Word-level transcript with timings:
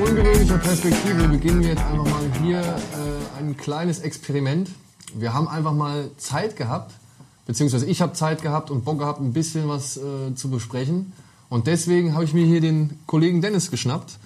ungewöhnlicher 0.00 0.58
Perspektive 0.58 1.28
beginnen 1.28 1.60
wir 1.60 1.68
jetzt 1.68 1.82
einfach 1.84 2.04
mal 2.04 2.24
hier 2.42 2.60
äh, 2.60 3.38
ein 3.38 3.56
kleines 3.56 4.00
Experiment. 4.00 4.70
Wir 5.14 5.32
haben 5.32 5.46
einfach 5.46 5.72
mal 5.72 6.10
Zeit 6.16 6.56
gehabt, 6.56 6.92
beziehungsweise 7.46 7.86
ich 7.86 8.00
habe 8.00 8.12
Zeit 8.12 8.42
gehabt 8.42 8.70
und 8.70 8.84
Bock 8.84 8.98
gehabt, 8.98 9.20
ein 9.20 9.32
bisschen 9.32 9.68
was 9.68 9.96
äh, 9.96 10.34
zu 10.34 10.50
besprechen. 10.50 11.12
Und 11.48 11.66
deswegen 11.66 12.14
habe 12.14 12.24
ich 12.24 12.34
mir 12.34 12.44
hier 12.44 12.60
den 12.60 12.98
Kollegen 13.06 13.40
Dennis 13.40 13.70
geschnappt 13.70 14.18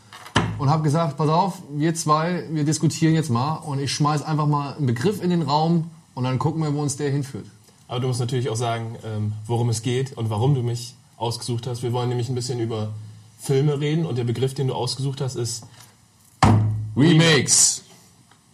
und 0.59 0.71
habe 0.71 0.83
gesagt, 0.83 1.19
pass 1.19 1.29
auf, 1.29 1.63
wir 1.75 1.95
zwei, 1.95 2.45
wir 2.51 2.65
diskutieren 2.65 3.15
jetzt 3.15 3.31
mal 3.31 3.57
und 3.57 3.79
ich 3.79 3.93
schmeiß 3.93 4.23
einfach 4.23 4.47
mal 4.47 4.75
einen 4.75 4.87
Begriff 4.87 5.23
in 5.23 5.31
den 5.31 5.43
Raum 5.43 5.91
und 6.15 6.25
dann 6.25 6.39
gucken 6.39 6.63
wir, 6.63 6.73
wo 6.73 6.81
uns 6.81 6.97
der 6.97 7.11
hinführt. 7.11 7.47
Aber 7.89 8.01
du 8.01 8.09
musst 8.09 8.21
natürlich 8.21 8.49
auch 8.49 8.57
sagen, 8.57 8.97
ähm, 9.05 9.33
worum 9.47 9.69
es 9.69 9.83
geht 9.83 10.17
und 10.17 10.31
warum 10.31 10.55
du 10.55 10.63
mich 10.63 10.95
ausgesucht 11.17 11.67
hast. 11.67 11.83
Wir 11.83 11.93
wollen 11.93 12.09
nämlich 12.09 12.29
ein 12.29 12.35
bisschen 12.35 12.61
über 12.61 12.91
Filme 13.39 13.81
reden 13.81 14.05
und 14.05 14.19
der 14.19 14.25
Begriff, 14.25 14.55
den 14.55 14.69
du 14.69 14.75
ausgesucht 14.75 15.21
hast, 15.21 15.37
ist 15.37 15.65
Remakes. 16.97 17.83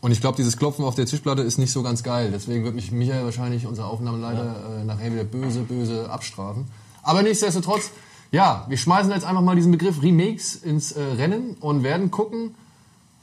Und 0.00 0.12
ich 0.12 0.20
glaube, 0.20 0.36
dieses 0.36 0.58
Klopfen 0.58 0.84
auf 0.84 0.94
der 0.94 1.06
Tischplatte 1.06 1.42
ist 1.42 1.56
nicht 1.56 1.72
so 1.72 1.82
ganz 1.82 2.02
geil. 2.02 2.30
Deswegen 2.30 2.62
wird 2.64 2.74
mich 2.74 2.92
Michael 2.92 3.24
wahrscheinlich, 3.24 3.66
unser 3.66 3.86
Aufnahmeleiter, 3.86 4.44
ja. 4.44 4.80
äh, 4.80 4.84
nachher 4.84 5.12
wieder 5.12 5.24
böse, 5.24 5.60
böse 5.60 6.10
abstrafen. 6.10 6.66
Aber 7.02 7.22
nichtsdestotrotz, 7.22 7.90
ja, 8.30 8.66
wir 8.68 8.76
schmeißen 8.76 9.10
jetzt 9.10 9.24
einfach 9.24 9.40
mal 9.40 9.56
diesen 9.56 9.72
Begriff 9.72 10.02
Remakes 10.02 10.56
ins 10.56 10.92
äh, 10.92 11.02
Rennen 11.02 11.56
und 11.58 11.82
werden 11.82 12.10
gucken, 12.10 12.54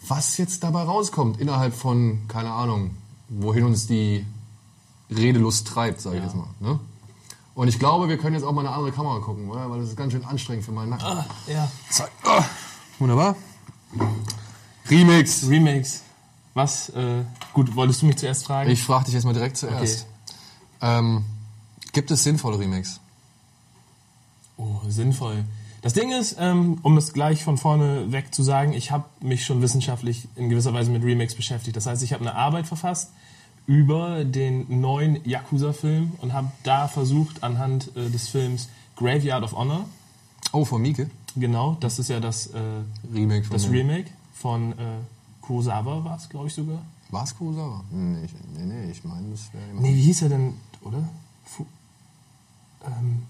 was 0.07 0.37
jetzt 0.37 0.63
dabei 0.63 0.81
rauskommt 0.81 1.39
innerhalb 1.39 1.75
von, 1.75 2.21
keine 2.27 2.51
Ahnung, 2.51 2.98
wohin 3.29 3.65
uns 3.65 3.85
die 3.85 4.25
Redelust 5.12 5.67
treibt, 5.67 6.01
sage 6.01 6.17
ich 6.17 6.23
ja. 6.23 6.27
jetzt 6.29 6.35
mal. 6.35 6.48
Ne? 6.59 6.79
Und 7.53 7.67
ich 7.67 7.79
glaube, 7.79 8.07
wir 8.07 8.17
können 8.17 8.35
jetzt 8.35 8.43
auch 8.43 8.53
mal 8.53 8.65
eine 8.65 8.75
andere 8.75 8.91
Kamera 8.91 9.19
gucken, 9.19 9.49
oder? 9.49 9.69
weil 9.69 9.79
das 9.79 9.89
ist 9.89 9.97
ganz 9.97 10.13
schön 10.13 10.23
anstrengend 10.23 10.63
für 10.63 10.71
meinen 10.71 10.89
Nacken. 10.89 11.05
Ah, 11.05 11.25
ja. 11.47 11.69
Zack. 11.89 12.11
Ah. 12.23 12.43
Wunderbar. 12.99 13.35
Remix. 14.89 15.48
Remix. 15.48 16.03
Was? 16.53 16.89
Äh, 16.89 17.23
gut, 17.53 17.76
wolltest 17.76 18.01
du 18.01 18.05
mich 18.05 18.17
zuerst 18.17 18.45
fragen? 18.45 18.70
Ich 18.70 18.84
frage 18.84 19.05
dich 19.05 19.13
jetzt 19.13 19.23
mal 19.23 19.34
direkt 19.34 19.57
zuerst. 19.57 20.05
Okay. 20.05 20.98
Ähm, 20.99 21.26
gibt 21.93 22.11
es 22.11 22.23
sinnvolle 22.23 22.59
Remakes? 22.59 22.99
Oh, 24.57 24.79
sinnvoll. 24.87 25.43
Das 25.81 25.93
Ding 25.93 26.11
ist, 26.11 26.35
ähm, 26.39 26.77
um 26.83 26.98
es 26.98 27.13
gleich 27.13 27.43
von 27.43 27.57
vorne 27.57 28.11
weg 28.11 28.33
zu 28.33 28.43
sagen, 28.43 28.73
ich 28.73 28.91
habe 28.91 29.05
mich 29.20 29.45
schon 29.45 29.61
wissenschaftlich 29.61 30.27
in 30.35 30.49
gewisser 30.49 30.73
Weise 30.73 30.91
mit 30.91 31.04
Remakes 31.04 31.35
beschäftigt. 31.35 31.76
Das 31.76 31.87
heißt, 31.87 32.04
ich 32.04 32.13
habe 32.13 32.21
eine 32.21 32.35
Arbeit 32.35 32.67
verfasst 32.67 33.11
über 33.71 34.25
den 34.25 34.81
neuen 34.81 35.23
Yakuza-Film 35.23 36.11
und 36.19 36.33
habe 36.33 36.51
da 36.63 36.89
versucht, 36.89 37.41
anhand 37.41 37.95
äh, 37.95 38.09
des 38.09 38.27
Films 38.27 38.67
Graveyard 38.97 39.45
of 39.45 39.53
Honor. 39.53 39.85
Oh, 40.51 40.65
von 40.65 40.81
Mieke? 40.81 41.09
Genau, 41.37 41.77
das 41.79 41.97
ist 41.97 42.09
ja 42.09 42.19
das 42.19 42.47
äh, 42.47 42.59
Remake 43.13 43.45
von, 43.45 43.53
das 43.53 43.69
Remake 43.69 44.09
von 44.33 44.73
äh, 44.73 44.75
Kurosawa, 45.39 46.03
war 46.03 46.17
es, 46.17 46.27
glaube 46.27 46.47
ich 46.47 46.53
sogar. 46.53 46.81
War 47.11 47.23
es 47.23 47.33
Kurosawa? 47.33 47.85
Nee, 47.91 48.27
nee, 48.57 48.65
nee, 48.65 48.91
ich 48.91 49.05
meine, 49.05 49.29
das 49.29 49.53
wäre. 49.53 49.63
Nee, 49.79 49.95
wie 49.95 50.01
hieß 50.01 50.23
er 50.23 50.29
denn, 50.29 50.55
oder? 50.81 51.07
Fu 51.45 51.65
ähm, 52.85 53.23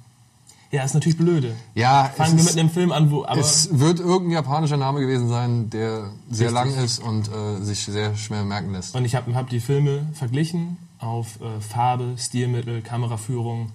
ja, 0.72 0.84
ist 0.84 0.94
natürlich 0.94 1.18
blöde. 1.18 1.56
Ja, 1.76 2.12
Fangen 2.16 2.38
wir 2.38 2.44
mit 2.46 2.58
einem 2.58 2.70
Film 2.70 2.92
an, 2.94 3.12
wo. 3.12 3.26
Aber 3.26 3.40
es 3.40 3.78
wird 3.78 4.00
irgendein 4.00 4.32
japanischer 4.32 4.78
Name 4.78 5.02
gewesen 5.02 5.28
sein, 5.28 5.70
der 5.70 6.12
sehr 6.30 6.54
richtig. 6.54 6.54
lang 6.54 6.84
ist 6.84 7.00
und 7.00 7.30
äh, 7.30 7.62
sich 7.62 7.84
sehr 7.84 8.16
schwer 8.16 8.46
merken 8.46 8.72
lässt. 8.72 8.96
Und 8.96 9.04
ich 9.04 9.16
habe 9.16 9.34
hab 9.36 9.50
die 9.50 9.60
Filme 9.60 10.08
verglichen 10.14 10.78
auf 11.00 11.42
äh, 11.42 11.60
Farbe, 11.60 12.16
Stilmittel, 12.18 12.82
Kameraführung, 12.82 13.72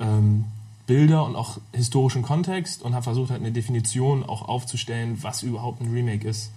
ähm, 0.00 0.46
Bilder 0.86 1.24
und 1.26 1.36
auch 1.36 1.58
historischen 1.72 2.22
Kontext 2.22 2.82
und 2.82 2.94
habe 2.94 3.02
versucht, 3.02 3.30
halt 3.30 3.40
eine 3.40 3.52
Definition 3.52 4.24
auch 4.24 4.48
aufzustellen, 4.48 5.18
was 5.22 5.42
überhaupt 5.42 5.82
ein 5.82 5.92
Remake 5.92 6.26
ist. 6.26 6.50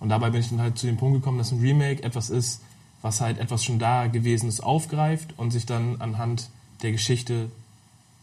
Und 0.00 0.08
dabei 0.08 0.30
bin 0.30 0.40
ich 0.40 0.48
dann 0.50 0.60
halt 0.60 0.78
zu 0.78 0.86
dem 0.86 0.96
Punkt 0.96 1.18
gekommen, 1.18 1.38
dass 1.38 1.52
ein 1.52 1.60
Remake 1.60 2.02
etwas 2.02 2.30
ist, 2.30 2.60
was 3.02 3.20
halt 3.20 3.38
etwas 3.38 3.64
schon 3.64 3.78
da 3.78 4.06
gewesen 4.08 4.48
ist, 4.48 4.60
aufgreift 4.60 5.34
und 5.36 5.52
sich 5.52 5.66
dann 5.66 6.00
anhand 6.00 6.50
der 6.82 6.92
Geschichte 6.92 7.50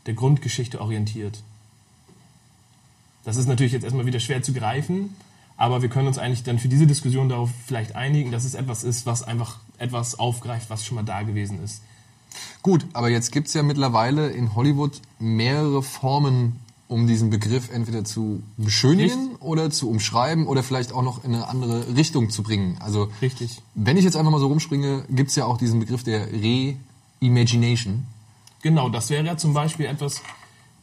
der 0.06 0.14
Grundgeschichte 0.14 0.81
orientiert. 0.81 1.41
Das 3.24 3.38
ist 3.38 3.47
natürlich 3.47 3.74
jetzt 3.74 3.84
erstmal 3.84 4.06
wieder 4.06 4.19
schwer 4.19 4.44
zu 4.44 4.53
greifen, 4.53 5.16
aber 5.56 5.81
wir 5.81 5.90
können 5.90 6.08
uns 6.08 6.18
eigentlich 6.18 6.44
dann 6.44 6.59
für 6.59 6.68
diese 6.68 6.88
Diskussion 6.88 7.30
darauf 7.30 7.50
vielleicht 7.66 7.96
einigen, 7.96 8.31
dass 8.31 8.44
es 8.44 8.53
etwas 8.53 8.84
ist, 8.84 9.06
was 9.06 9.24
einfach 9.24 9.59
etwas 9.78 10.19
aufgreift, 10.19 10.69
was 10.69 10.86
schon 10.86 10.96
mal 10.96 11.03
da 11.03 11.22
gewesen 11.22 11.63
ist. 11.63 11.81
Gut, 12.62 12.86
aber 12.94 13.09
jetzt 13.09 13.31
gibt 13.31 13.47
es 13.47 13.53
ja 13.53 13.63
mittlerweile 13.63 14.30
in 14.30 14.56
Hollywood 14.56 15.00
mehrere 15.19 15.84
Formen, 15.84 16.59
um 16.88 17.08
diesen 17.08 17.30
Begriff 17.30 17.69
entweder 17.72 18.03
zu 18.03 18.44
beschönigen 18.58 19.19
Richtig. 19.19 19.42
oder 19.42 19.69
zu 19.69 19.90
umschreiben 19.90 20.47
oder 20.47 20.63
vielleicht 20.63 20.92
auch 20.92 21.02
noch 21.02 21.24
in 21.24 21.34
eine 21.34 21.47
andere 21.47 21.96
Richtung 21.96 22.30
zu 22.30 22.44
bringen. 22.44 22.78
Also, 22.80 23.09
Richtig. 23.22 23.62
wenn 23.75 23.97
ich 23.97 24.03
jetzt 24.03 24.16
einfach 24.16 24.31
mal 24.31 24.40
so 24.40 24.47
rumspringe, 24.47 25.06
gibt 25.09 25.30
es 25.30 25.36
ja 25.36 25.46
auch 25.46 25.58
diesen 25.58 25.80
Begriff 25.80 26.03
der 26.03 26.28
Re-Imagination. 26.31 28.06
Genau, 28.63 28.90
das 28.90 29.09
wäre 29.09 29.25
ja 29.25 29.38
zum 29.38 29.53
Beispiel 29.53 29.85
etwas, 29.85 30.22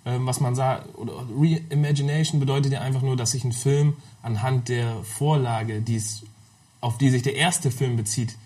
ähm, 0.04 0.26
was 0.26 0.38
man 0.38 0.54
sagt, 0.54 0.96
oder 0.96 1.24
Reimagination 1.34 2.38
bedeutet 2.38 2.72
ja 2.72 2.82
einfach 2.82 3.00
nur, 3.00 3.16
dass 3.16 3.32
sich 3.32 3.42
ein 3.42 3.52
Film 3.52 3.94
anhand 4.22 4.68
der 4.68 5.02
Vorlage, 5.02 5.80
die's, 5.80 6.22
auf 6.82 6.98
die 6.98 7.08
sich 7.08 7.22
der 7.22 7.36
erste 7.36 7.70
Film 7.70 7.96
bezieht, 7.96 8.36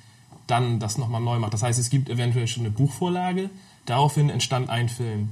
dann 0.46 0.78
das 0.78 0.98
nochmal 0.98 1.20
neu 1.20 1.40
macht. 1.40 1.52
Das 1.52 1.64
heißt, 1.64 1.80
es 1.80 1.90
gibt 1.90 2.08
eventuell 2.08 2.46
schon 2.46 2.62
eine 2.62 2.70
Buchvorlage, 2.70 3.50
daraufhin 3.86 4.30
entstand 4.30 4.70
ein 4.70 4.88
Film. 4.88 5.30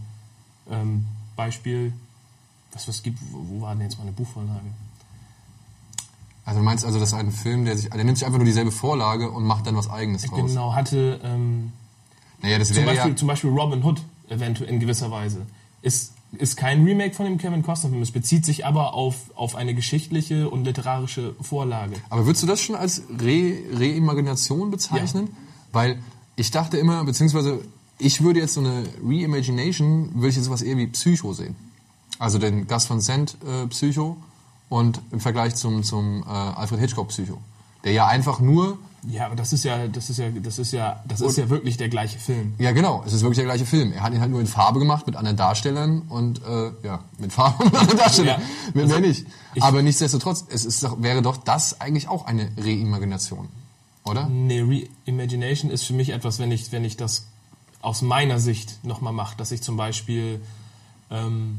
Ähm, 0.68 1.06
Beispiel, 1.36 1.92
was 2.72 2.88
was 2.88 3.04
gibt, 3.04 3.20
wo, 3.30 3.44
wo 3.48 3.60
war 3.62 3.74
denn 3.74 3.82
jetzt 3.82 3.98
mal 3.98 4.02
eine 4.02 4.12
Buchvorlage? 4.12 4.66
Also 6.44 6.58
du 6.58 6.64
meinst 6.64 6.84
also, 6.84 6.98
dass 6.98 7.14
ein 7.14 7.30
Film, 7.30 7.64
der 7.64 7.76
sich, 7.76 7.88
der 7.88 8.02
nimmt 8.02 8.18
sich 8.18 8.26
einfach 8.26 8.38
nur 8.38 8.46
dieselbe 8.46 8.72
Vorlage 8.72 9.30
und 9.30 9.44
macht 9.44 9.68
dann 9.68 9.76
was 9.76 9.88
Eigenes 9.88 10.22
draus? 10.22 10.50
Genau, 10.50 10.74
hatte 10.74 11.20
ähm, 11.22 11.72
naja, 12.42 12.58
das 12.58 12.68
zum, 12.68 12.84
Beispiel, 12.84 13.10
ja 13.10 13.16
zum 13.16 13.28
Beispiel 13.28 13.50
Robin 13.50 13.82
Hood 13.82 14.02
eventuell 14.28 14.68
in 14.68 14.80
gewisser 14.80 15.10
Weise. 15.10 15.46
Ist, 15.80 16.12
ist 16.32 16.56
kein 16.56 16.84
Remake 16.84 17.14
von 17.14 17.26
dem 17.26 17.38
Kevin 17.38 17.62
Costner-Film. 17.62 18.02
Es 18.02 18.10
bezieht 18.10 18.44
sich 18.44 18.66
aber 18.66 18.94
auf, 18.94 19.16
auf 19.34 19.54
eine 19.54 19.74
geschichtliche 19.74 20.48
und 20.50 20.64
literarische 20.64 21.34
Vorlage. 21.40 21.96
Aber 22.10 22.26
würdest 22.26 22.42
du 22.42 22.46
das 22.46 22.60
schon 22.60 22.74
als 22.74 23.02
Re 23.20 23.54
Reimagination 23.72 24.70
bezeichnen? 24.70 25.28
Ja. 25.30 25.36
Weil 25.72 25.98
ich 26.36 26.50
dachte 26.50 26.78
immer, 26.78 27.04
beziehungsweise 27.04 27.62
ich 27.98 28.22
würde 28.22 28.40
jetzt 28.40 28.54
so 28.54 28.60
eine 28.60 28.84
Reimagination, 29.04 30.10
würde 30.14 30.28
ich 30.28 30.36
jetzt 30.36 30.46
sowas 30.46 30.62
eher 30.62 30.76
wie 30.76 30.86
Psycho 30.88 31.32
sehen. 31.32 31.56
Also 32.18 32.38
den 32.38 32.66
Gus 32.66 32.88
Van 32.88 33.00
Sant 33.00 33.36
äh, 33.46 33.66
Psycho 33.68 34.16
und 34.68 35.00
im 35.10 35.20
Vergleich 35.20 35.54
zum, 35.54 35.82
zum 35.82 36.22
äh, 36.22 36.30
Alfred 36.30 36.80
Hitchcock 36.80 37.08
Psycho. 37.08 37.38
Der 37.84 37.92
ja 37.92 38.06
einfach 38.06 38.40
nur 38.40 38.78
ja, 39.08 39.26
aber 39.26 39.34
das 39.34 39.52
ist 39.52 39.64
ja, 39.64 39.88
das 39.88 40.10
ist 40.10 40.18
ja, 40.18 40.30
das 40.30 40.58
ist 40.60 40.72
ja, 40.72 41.02
das 41.08 41.20
ist 41.20 41.36
ja 41.36 41.48
wirklich 41.48 41.76
der 41.76 41.88
gleiche 41.88 42.20
Film. 42.20 42.54
Ja, 42.58 42.70
genau, 42.70 43.02
es 43.04 43.12
ist 43.12 43.22
wirklich 43.22 43.38
der 43.38 43.46
gleiche 43.46 43.66
Film. 43.66 43.92
Er 43.92 44.02
hat 44.02 44.12
ihn 44.12 44.20
halt 44.20 44.30
nur 44.30 44.40
in 44.40 44.46
Farbe 44.46 44.78
gemacht 44.78 45.06
mit 45.06 45.16
anderen 45.16 45.36
Darstellern 45.36 46.02
und 46.02 46.40
äh, 46.44 46.70
ja, 46.84 47.02
mit 47.18 47.32
Farbe 47.32 47.64
und 47.64 47.74
anderen 47.74 47.98
Darstellern. 47.98 48.40
Ja, 48.40 48.46
mit 48.74 48.84
also 48.84 49.00
mehr 49.00 49.08
nicht. 49.08 49.26
Aber 49.58 49.82
nichtsdestotrotz, 49.82 50.44
es 50.48 50.64
ist 50.64 50.84
doch, 50.84 51.02
wäre 51.02 51.20
doch 51.20 51.36
das 51.36 51.80
eigentlich 51.80 52.08
auch 52.08 52.26
eine 52.26 52.52
Reimagination, 52.56 53.48
oder? 54.04 54.28
Nee, 54.28 54.86
Reimagination 55.06 55.72
ist 55.72 55.84
für 55.84 55.94
mich 55.94 56.10
etwas, 56.10 56.38
wenn 56.38 56.52
ich, 56.52 56.70
wenn 56.70 56.84
ich 56.84 56.96
das 56.96 57.26
aus 57.80 58.02
meiner 58.02 58.38
Sicht 58.38 58.84
nochmal 58.84 59.12
mache, 59.12 59.36
dass 59.36 59.50
ich 59.50 59.62
zum 59.62 59.76
Beispiel 59.76 60.40
ähm, 61.10 61.58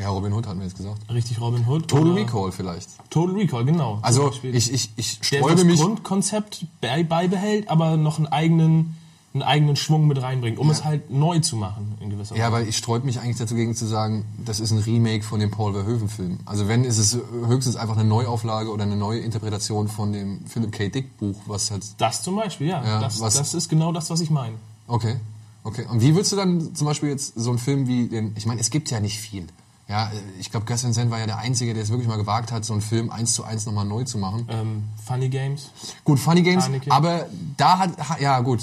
ja, 0.00 0.08
Robin 0.08 0.32
Hood 0.32 0.46
hatten 0.46 0.60
wir 0.60 0.66
jetzt 0.66 0.78
gesagt. 0.78 0.98
Richtig, 1.12 1.40
Robin 1.40 1.66
Hood. 1.66 1.86
Total 1.86 2.12
Recall 2.12 2.52
vielleicht. 2.52 2.88
Total 3.10 3.34
Recall, 3.34 3.66
genau. 3.66 3.98
Also 4.00 4.32
ich, 4.42 4.72
ich, 4.72 4.90
ich 4.96 5.18
sträube 5.20 5.62
mich... 5.62 5.76
das 5.76 5.86
Grundkonzept 5.86 6.64
beibehält, 6.80 7.68
aber 7.68 7.98
noch 7.98 8.16
einen 8.16 8.26
eigenen, 8.26 8.96
einen 9.34 9.42
eigenen 9.42 9.76
Schwung 9.76 10.06
mit 10.06 10.22
reinbringt, 10.22 10.58
um 10.58 10.68
ja. 10.68 10.72
es 10.72 10.84
halt 10.84 11.10
neu 11.10 11.40
zu 11.40 11.56
machen 11.56 11.98
in 12.00 12.08
gewisser 12.08 12.30
Weise. 12.30 12.40
Ja, 12.40 12.50
weil 12.50 12.66
ich 12.66 12.78
sträube 12.78 13.04
mich 13.04 13.20
eigentlich 13.20 13.36
dazu 13.36 13.54
gegen 13.54 13.74
zu 13.76 13.86
sagen, 13.86 14.24
das 14.42 14.58
ist 14.58 14.70
ein 14.70 14.78
Remake 14.78 15.22
von 15.22 15.38
dem 15.38 15.50
Paul 15.50 15.74
Verhoeven-Film. 15.74 16.38
Also 16.46 16.66
wenn, 16.66 16.84
ist 16.84 16.96
es 16.96 17.18
höchstens 17.46 17.76
einfach 17.76 17.98
eine 17.98 18.08
Neuauflage 18.08 18.70
oder 18.70 18.84
eine 18.84 18.96
neue 18.96 19.20
Interpretation 19.20 19.88
von 19.88 20.14
dem 20.14 20.46
Philip 20.46 20.72
K. 20.72 20.88
Dick 20.88 21.18
Buch, 21.18 21.36
was 21.44 21.70
halt... 21.70 21.84
Das 21.98 22.22
zum 22.22 22.36
Beispiel, 22.36 22.68
ja. 22.68 22.82
ja 22.82 23.00
das, 23.00 23.18
das 23.18 23.52
ist 23.52 23.68
genau 23.68 23.92
das, 23.92 24.08
was 24.08 24.22
ich 24.22 24.30
meine. 24.30 24.54
Okay. 24.86 25.16
Okay. 25.62 25.84
Und 25.90 26.00
wie 26.00 26.14
würdest 26.14 26.32
du 26.32 26.36
dann 26.36 26.74
zum 26.74 26.86
Beispiel 26.86 27.10
jetzt 27.10 27.38
so 27.38 27.50
einen 27.50 27.58
Film 27.58 27.86
wie 27.86 28.08
den... 28.08 28.32
Ich 28.36 28.46
meine, 28.46 28.62
es 28.62 28.70
gibt 28.70 28.90
ja 28.90 28.98
nicht 28.98 29.18
viel. 29.18 29.46
Ja, 29.90 30.08
ich 30.38 30.52
glaube, 30.52 30.68
Van 30.68 30.92
Sant 30.92 31.10
war 31.10 31.18
ja 31.18 31.26
der 31.26 31.38
Einzige, 31.38 31.74
der 31.74 31.82
es 31.82 31.90
wirklich 31.90 32.06
mal 32.06 32.16
gewagt 32.16 32.52
hat, 32.52 32.64
so 32.64 32.72
einen 32.72 32.80
Film 32.80 33.10
eins 33.10 33.34
zu 33.34 33.42
eins 33.42 33.66
nochmal 33.66 33.84
neu 33.84 34.04
zu 34.04 34.18
machen. 34.18 34.46
Ähm, 34.48 34.84
Funny 35.04 35.28
Games. 35.28 35.70
Gut, 36.04 36.20
Funny 36.20 36.42
Games, 36.42 36.64
Haneke. 36.64 36.92
aber 36.92 37.26
da 37.56 37.80
hat, 37.80 38.20
ja 38.20 38.38
gut. 38.38 38.60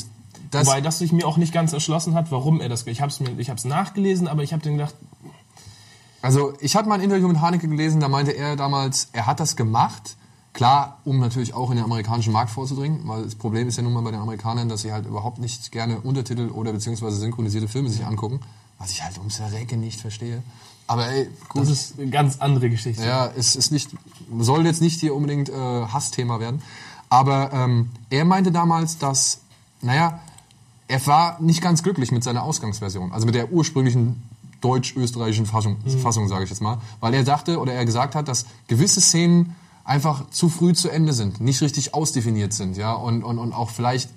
Das 0.51 0.65
Wobei 0.65 0.79
das 0.79 0.99
sich 0.99 1.11
mir 1.11 1.27
auch 1.27 1.35
nicht 1.35 1.51
ganz 1.51 1.73
erschlossen 1.73 2.15
hat, 2.15 2.31
warum 2.31 2.61
er 2.61 2.69
das, 2.69 2.87
ich 2.87 3.01
habe 3.01 3.11
es 3.11 3.19
ich 3.37 3.49
hab's 3.49 3.65
nachgelesen, 3.65 4.29
aber 4.29 4.41
ich 4.43 4.53
habe 4.53 4.63
den 4.63 4.77
gedacht... 4.77 4.95
Also 6.21 6.53
ich 6.61 6.77
hatte 6.77 6.87
mal 6.87 6.95
ein 6.95 7.01
Interview 7.01 7.27
mit 7.27 7.41
Haneke 7.41 7.67
gelesen, 7.67 7.99
da 7.99 8.07
meinte 8.07 8.31
er 8.31 8.55
damals, 8.55 9.09
er 9.11 9.25
hat 9.25 9.41
das 9.41 9.57
gemacht, 9.57 10.15
klar, 10.53 10.99
um 11.03 11.19
natürlich 11.19 11.53
auch 11.53 11.69
in 11.71 11.75
den 11.75 11.83
amerikanischen 11.83 12.31
Markt 12.31 12.51
vorzudringen, 12.51 13.01
weil 13.03 13.23
das 13.23 13.35
Problem 13.35 13.67
ist 13.67 13.75
ja 13.75 13.83
nun 13.83 13.91
mal 13.91 14.01
bei 14.01 14.11
den 14.11 14.21
Amerikanern, 14.21 14.69
dass 14.69 14.81
sie 14.83 14.93
halt 14.93 15.05
überhaupt 15.05 15.39
nicht 15.39 15.73
gerne 15.73 15.99
Untertitel 15.99 16.49
oder 16.51 16.71
beziehungsweise 16.71 17.17
synchronisierte 17.17 17.67
Filme 17.67 17.89
sich 17.89 18.05
angucken 18.05 18.39
was 18.77 18.91
ich 18.91 19.03
halt 19.03 19.17
ums 19.17 19.37
Verrecken 19.37 19.79
nicht 19.79 19.99
verstehe. 19.99 20.43
Aber 20.87 21.09
ey, 21.09 21.29
gut. 21.49 21.63
Das 21.63 21.69
ist 21.69 21.99
eine 21.99 22.09
ganz 22.09 22.39
andere 22.39 22.69
Geschichte. 22.69 23.05
Ja, 23.05 23.29
es 23.35 23.55
ist 23.55 23.71
nicht, 23.71 23.89
soll 24.39 24.65
jetzt 24.65 24.81
nicht 24.81 24.99
hier 24.99 25.13
unbedingt 25.13 25.49
äh, 25.49 25.53
Hassthema 25.53 26.39
werden. 26.39 26.61
Aber 27.09 27.51
ähm, 27.53 27.89
er 28.09 28.25
meinte 28.25 28.51
damals, 28.51 28.97
dass, 28.97 29.41
naja, 29.81 30.19
er 30.87 31.05
war 31.05 31.41
nicht 31.41 31.61
ganz 31.61 31.83
glücklich 31.83 32.11
mit 32.11 32.23
seiner 32.23 32.43
Ausgangsversion, 32.43 33.11
also 33.11 33.25
mit 33.25 33.35
der 33.35 33.51
ursprünglichen 33.51 34.23
deutsch-österreichischen 34.61 35.45
Fassung, 35.45 35.77
Fassung 36.01 36.27
sage 36.27 36.45
ich 36.45 36.49
jetzt 36.49 36.61
mal, 36.61 36.79
weil 36.99 37.13
er 37.13 37.23
dachte 37.23 37.59
oder 37.59 37.73
er 37.73 37.85
gesagt 37.85 38.15
hat, 38.15 38.27
dass 38.27 38.45
gewisse 38.67 39.01
Szenen 39.01 39.55
einfach 39.83 40.29
zu 40.31 40.49
früh 40.49 40.73
zu 40.73 40.89
Ende 40.89 41.13
sind, 41.13 41.39
nicht 41.39 41.61
richtig 41.61 41.93
ausdefiniert 41.93 42.53
sind, 42.53 42.75
ja, 42.75 42.93
und, 42.93 43.23
und, 43.23 43.37
und 43.37 43.53
auch 43.53 43.69
vielleicht, 43.69 44.09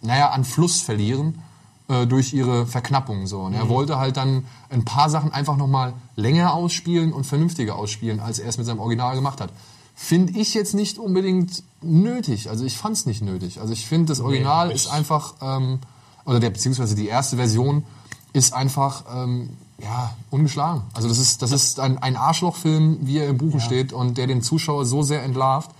naja, 0.00 0.30
an 0.30 0.44
Fluss 0.44 0.80
verlieren 0.80 1.42
äh, 1.88 2.06
durch 2.06 2.32
ihre 2.32 2.66
Verknappung 2.66 3.26
so. 3.26 3.40
Und 3.40 3.54
er 3.54 3.68
wollte 3.68 3.98
halt 3.98 4.16
dann 4.16 4.44
ein 4.70 4.84
paar 4.84 5.10
Sachen 5.10 5.32
einfach 5.32 5.56
nochmal 5.56 5.92
länger 6.16 6.54
ausspielen 6.54 7.12
und 7.12 7.24
vernünftiger 7.24 7.76
ausspielen, 7.76 8.20
als 8.20 8.38
er 8.38 8.48
es 8.48 8.56
mit 8.58 8.66
seinem 8.66 8.80
Original 8.80 9.14
gemacht 9.14 9.40
hat. 9.40 9.50
Finde 9.94 10.38
ich 10.38 10.54
jetzt 10.54 10.74
nicht 10.74 10.98
unbedingt 10.98 11.62
nötig. 11.82 12.50
Also 12.50 12.64
ich 12.64 12.76
fand 12.76 12.96
es 12.96 13.06
nicht 13.06 13.22
nötig. 13.22 13.60
Also 13.60 13.72
ich 13.72 13.86
finde, 13.86 14.06
das 14.06 14.20
Original 14.20 14.70
ich- 14.70 14.76
ist 14.76 14.86
einfach, 14.88 15.34
ähm, 15.40 15.78
oder 16.24 16.40
der, 16.40 16.50
beziehungsweise 16.50 16.94
die 16.94 17.06
erste 17.06 17.36
Version 17.36 17.84
ist 18.32 18.54
einfach, 18.54 19.04
ähm, 19.14 19.50
ja, 19.78 20.14
ungeschlagen. 20.30 20.82
Also 20.94 21.08
das 21.08 21.18
ist, 21.18 21.42
das 21.42 21.52
ist 21.52 21.80
ein, 21.80 21.98
ein 21.98 22.16
Arschlochfilm, 22.16 22.98
wie 23.02 23.18
er 23.18 23.28
im 23.28 23.38
Buche 23.38 23.60
steht 23.60 23.92
und 23.92 24.16
der 24.18 24.26
den 24.26 24.40
Zuschauer 24.40 24.86
so 24.86 25.02
sehr 25.02 25.22
entlarvt. 25.22 25.70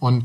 Und 0.00 0.24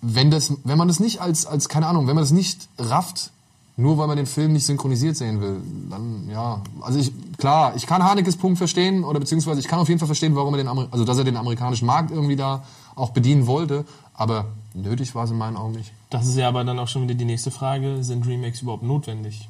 wenn 0.00 0.30
das, 0.30 0.52
wenn 0.64 0.78
man 0.78 0.88
das 0.88 0.98
nicht 0.98 1.20
als, 1.20 1.44
als, 1.44 1.68
keine 1.68 1.86
Ahnung, 1.86 2.06
wenn 2.08 2.14
man 2.14 2.22
das 2.24 2.30
nicht 2.32 2.68
rafft, 2.78 3.30
nur 3.76 3.96
weil 3.98 4.06
man 4.06 4.16
den 4.16 4.26
Film 4.26 4.52
nicht 4.52 4.66
synchronisiert 4.66 5.16
sehen 5.16 5.40
will, 5.40 5.60
dann, 5.90 6.28
ja, 6.30 6.60
also 6.82 6.98
ich, 6.98 7.12
klar, 7.38 7.74
ich 7.74 7.86
kann 7.86 8.02
Hanekes 8.04 8.36
Punkt 8.36 8.58
verstehen, 8.58 9.02
oder 9.02 9.18
beziehungsweise 9.18 9.60
ich 9.60 9.68
kann 9.68 9.78
auf 9.78 9.88
jeden 9.88 9.98
Fall 9.98 10.06
verstehen, 10.06 10.36
warum 10.36 10.54
er 10.54 10.58
den, 10.58 10.68
Ameri- 10.68 10.88
also 10.90 11.04
dass 11.04 11.18
er 11.18 11.24
den 11.24 11.36
amerikanischen 11.36 11.86
Markt 11.86 12.10
irgendwie 12.10 12.36
da 12.36 12.64
auch 12.94 13.10
bedienen 13.10 13.46
wollte, 13.46 13.84
aber 14.14 14.46
nötig 14.74 15.14
war 15.14 15.24
es 15.24 15.30
in 15.30 15.38
meinen 15.38 15.56
Augen 15.56 15.72
nicht. 15.72 15.92
Das 16.10 16.26
ist 16.26 16.36
ja 16.36 16.48
aber 16.48 16.64
dann 16.64 16.78
auch 16.78 16.88
schon 16.88 17.02
wieder 17.02 17.14
die 17.14 17.24
nächste 17.24 17.50
Frage, 17.50 18.04
sind 18.04 18.26
Remakes 18.26 18.60
überhaupt 18.60 18.82
notwendig? 18.82 19.48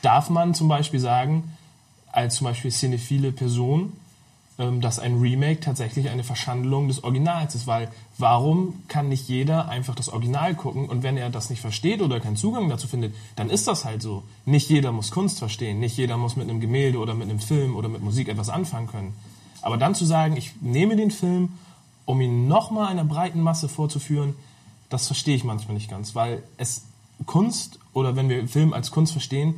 Darf 0.00 0.30
man 0.30 0.54
zum 0.54 0.68
Beispiel 0.68 1.00
sagen, 1.00 1.52
als 2.10 2.36
zum 2.36 2.46
Beispiel 2.46 2.70
cinephile 2.70 3.32
Person, 3.32 3.92
dass 4.56 4.98
ein 4.98 5.20
Remake 5.20 5.60
tatsächlich 5.60 6.08
eine 6.08 6.24
Verschandlung 6.24 6.88
des 6.88 7.04
Originals 7.04 7.54
ist? 7.54 7.66
Weil 7.66 7.90
warum 8.16 8.82
kann 8.88 9.08
nicht 9.08 9.28
jeder 9.28 9.68
einfach 9.68 9.94
das 9.94 10.08
Original 10.08 10.54
gucken 10.54 10.88
und 10.88 11.02
wenn 11.02 11.16
er 11.16 11.28
das 11.28 11.50
nicht 11.50 11.60
versteht 11.60 12.00
oder 12.00 12.20
keinen 12.20 12.36
Zugang 12.36 12.68
dazu 12.68 12.88
findet, 12.88 13.14
dann 13.36 13.50
ist 13.50 13.68
das 13.68 13.84
halt 13.84 14.00
so. 14.00 14.22
Nicht 14.46 14.70
jeder 14.70 14.92
muss 14.92 15.10
Kunst 15.10 15.38
verstehen, 15.38 15.78
nicht 15.78 15.96
jeder 15.96 16.16
muss 16.16 16.36
mit 16.36 16.48
einem 16.48 16.60
Gemälde 16.60 16.98
oder 16.98 17.14
mit 17.14 17.28
einem 17.28 17.40
Film 17.40 17.76
oder 17.76 17.88
mit 17.88 18.02
Musik 18.02 18.28
etwas 18.28 18.48
anfangen 18.48 18.86
können. 18.86 19.14
Aber 19.60 19.76
dann 19.76 19.94
zu 19.94 20.04
sagen, 20.04 20.36
ich 20.36 20.52
nehme 20.60 20.96
den 20.96 21.10
Film, 21.10 21.50
um 22.06 22.20
ihn 22.20 22.48
nochmal 22.48 22.86
einer 22.86 23.04
breiten 23.04 23.40
Masse 23.40 23.68
vorzuführen, 23.68 24.34
das 24.88 25.06
verstehe 25.06 25.36
ich 25.36 25.44
manchmal 25.44 25.74
nicht 25.74 25.90
ganz, 25.90 26.14
weil 26.14 26.42
es 26.56 26.84
Kunst 27.26 27.78
oder 27.92 28.16
wenn 28.16 28.28
wir 28.28 28.46
Film 28.48 28.72
als 28.72 28.90
Kunst 28.90 29.12
verstehen, 29.12 29.56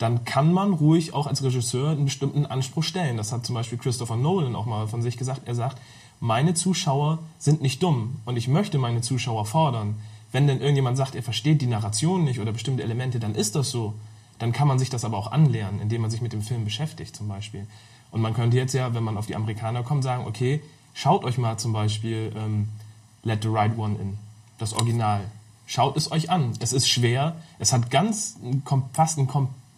dann 0.00 0.24
kann 0.24 0.50
man 0.54 0.72
ruhig 0.72 1.12
auch 1.12 1.26
als 1.26 1.42
Regisseur 1.42 1.90
einen 1.90 2.06
bestimmten 2.06 2.46
Anspruch 2.46 2.84
stellen. 2.84 3.18
Das 3.18 3.32
hat 3.32 3.44
zum 3.44 3.54
Beispiel 3.54 3.76
Christopher 3.76 4.16
Nolan 4.16 4.56
auch 4.56 4.64
mal 4.64 4.88
von 4.88 5.02
sich 5.02 5.18
gesagt. 5.18 5.42
Er 5.44 5.54
sagt, 5.54 5.76
meine 6.20 6.54
Zuschauer 6.54 7.18
sind 7.38 7.60
nicht 7.60 7.82
dumm 7.82 8.16
und 8.24 8.38
ich 8.38 8.48
möchte 8.48 8.78
meine 8.78 9.02
Zuschauer 9.02 9.44
fordern. 9.44 9.96
Wenn 10.32 10.46
denn 10.46 10.58
irgendjemand 10.58 10.96
sagt, 10.96 11.14
er 11.14 11.22
versteht 11.22 11.60
die 11.60 11.66
Narration 11.66 12.24
nicht 12.24 12.40
oder 12.40 12.50
bestimmte 12.50 12.82
Elemente, 12.82 13.20
dann 13.20 13.34
ist 13.34 13.56
das 13.56 13.70
so. 13.70 13.92
Dann 14.38 14.52
kann 14.52 14.66
man 14.66 14.78
sich 14.78 14.88
das 14.88 15.04
aber 15.04 15.18
auch 15.18 15.32
anlernen, 15.32 15.82
indem 15.82 16.00
man 16.00 16.10
sich 16.10 16.22
mit 16.22 16.32
dem 16.32 16.40
Film 16.40 16.64
beschäftigt 16.64 17.14
zum 17.14 17.28
Beispiel. 17.28 17.66
Und 18.10 18.22
man 18.22 18.32
könnte 18.32 18.56
jetzt 18.56 18.72
ja, 18.72 18.94
wenn 18.94 19.04
man 19.04 19.18
auf 19.18 19.26
die 19.26 19.36
Amerikaner 19.36 19.82
kommt, 19.82 20.02
sagen, 20.02 20.24
okay, 20.26 20.62
schaut 20.94 21.24
euch 21.24 21.36
mal 21.36 21.58
zum 21.58 21.74
Beispiel 21.74 22.32
ähm, 22.34 22.70
Let 23.22 23.42
the 23.42 23.50
Right 23.50 23.76
One 23.76 23.96
In, 24.00 24.16
das 24.56 24.72
Original. 24.72 25.20
Schaut 25.66 25.98
es 25.98 26.10
euch 26.10 26.30
an. 26.30 26.54
Es 26.58 26.72
ist 26.72 26.88
schwer. 26.88 27.36
Es 27.58 27.74
hat 27.74 27.90
ganz 27.90 28.38
fast 28.94 29.18
einen 29.18 29.28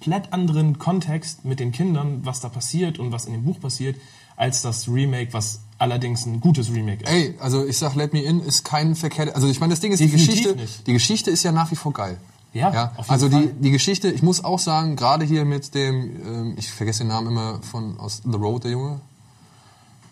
komplett 0.02 0.32
anderen 0.32 0.78
Kontext 0.78 1.44
mit 1.44 1.60
den 1.60 1.70
Kindern, 1.70 2.20
was 2.25 2.40
da 2.40 2.49
passiert 2.49 2.99
und 2.99 3.12
was 3.12 3.26
in 3.26 3.32
dem 3.34 3.44
Buch 3.44 3.60
passiert, 3.60 3.96
als 4.37 4.60
das 4.62 4.88
Remake, 4.88 5.32
was 5.32 5.60
allerdings 5.78 6.26
ein 6.26 6.40
gutes 6.40 6.72
Remake 6.72 7.04
ist. 7.04 7.10
Ey, 7.10 7.34
also 7.38 7.64
ich 7.64 7.78
sag, 7.78 7.94
Let 7.94 8.12
Me 8.12 8.20
In 8.22 8.40
ist 8.40 8.64
kein 8.64 8.96
verkehrter. 8.96 9.37
Also 9.37 9.46
ich 9.46 9.60
meine, 9.60 9.72
das 9.72 9.81
Ding 9.81 9.93
ist, 9.93 10.00
die 10.00 10.08
Geschichte, 10.10 10.56
nicht. 10.56 10.87
die 10.87 10.93
Geschichte 10.93 11.31
ist 11.31 11.44
ja 11.44 11.52
nach 11.52 11.70
wie 11.70 11.76
vor 11.76 11.93
geil. 11.93 12.19
Ja, 12.52 12.72
ja? 12.72 12.93
auf 12.96 13.06
jeden 13.06 13.10
Also 13.10 13.28
die, 13.28 13.34
Fall. 13.34 13.54
die 13.60 13.70
Geschichte, 13.70 14.10
ich 14.10 14.22
muss 14.22 14.43
auch 14.44 14.58
sagen, 14.58 14.96
gerade 14.96 15.25
hier 15.25 15.44
mit 15.44 15.72
dem, 15.75 15.94
ähm, 16.26 16.54
ich 16.56 16.70
vergesse 16.70 17.00
den 17.00 17.08
Namen 17.08 17.28
immer 17.28 17.60
von 17.62 17.99
aus 18.00 18.22
The 18.25 18.37
Road, 18.37 18.64
der 18.64 18.72
Junge. 18.72 19.00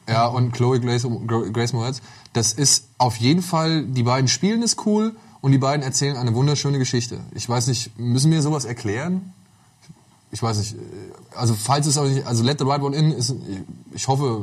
Ja, 0.08 0.26
und 0.26 0.52
Chloe 0.52 0.81
Grace, 0.81 1.06
Grace 1.52 1.72
Moretz. 1.72 2.00
Das 2.32 2.52
ist 2.52 2.87
auf 2.98 3.16
jeden 3.16 3.42
Fall, 3.42 3.84
die 3.84 4.02
beiden 4.02 4.28
spielen 4.28 4.62
ist 4.62 4.87
cool 4.87 5.16
und 5.40 5.52
die 5.52 5.58
beiden 5.58 5.82
erzählen 5.82 6.16
eine 6.16 6.34
wunderschöne 6.34 6.78
Geschichte. 6.78 7.20
Ich 7.34 7.48
weiß 7.48 7.66
nicht, 7.66 7.98
müssen 7.98 8.31
wir 8.31 8.40
sowas 8.42 8.64
erklären? 8.64 9.32
Ich 10.32 10.43
weiß 10.43 10.59
nicht. 10.59 10.75
äh, 10.75 10.79
Also 11.37 11.55
falls 11.55 11.87
es 11.87 11.97
auch 11.99 12.05
nicht, 12.05 12.27
also 12.27 12.43
Let 12.44 12.59
the 12.59 12.65
Right 12.65 12.82
One 12.82 12.97
In 12.97 13.12
ist, 13.12 13.35
ich 13.93 14.09
hoffe, 14.09 14.43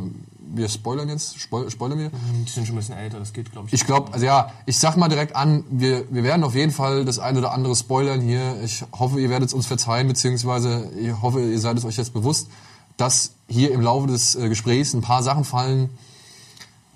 wir 0.54 0.70
spoilern 0.70 1.10
jetzt, 1.10 1.40
spoil, 1.40 1.70
spoilern 1.70 2.00
wir. 2.00 2.10
Die 2.46 2.50
sind 2.50 2.66
schon 2.66 2.76
ein 2.76 2.80
bisschen 2.80 2.98
älter, 2.98 3.20
das 3.20 3.34
geht, 3.34 3.52
glaube 3.52 3.68
ich. 3.68 3.74
Ich 3.74 3.86
glaube, 3.86 4.14
also 4.14 4.26
ja, 4.26 4.52
ich 4.66 4.80
sag 4.80 4.96
mal 4.98 5.10
direkt 5.10 5.36
an, 5.36 5.64
wir, 5.70 6.06
wir 6.12 6.24
werden 6.24 6.44
auf 6.44 6.56
jeden 6.56 6.72
Fall 6.72 7.06
das 7.06 7.20
eine 7.20 7.40
oder 7.40 7.54
andere 7.54 7.76
spoilern 7.76 8.22
hier. 8.22 8.62
Ich 8.64 8.84
hoffe, 8.98 9.20
ihr 9.20 9.30
werdet 9.30 9.50
es 9.50 9.54
uns 9.54 9.66
verzeihen, 9.66 10.08
beziehungsweise 10.08 10.90
ich 11.00 11.22
hoffe, 11.22 11.42
ihr 11.42 11.60
seid 11.60 11.78
es 11.78 11.86
euch 11.86 11.98
jetzt 11.98 12.14
bewusst, 12.14 12.48
dass 12.96 13.32
hier 13.48 13.72
im 13.72 13.82
Laufe 13.82 14.08
des 14.08 14.36
äh, 14.36 14.50
Gesprächs 14.50 14.94
ein 14.94 15.02
paar 15.02 15.22
Sachen 15.22 15.44
fallen, 15.44 15.90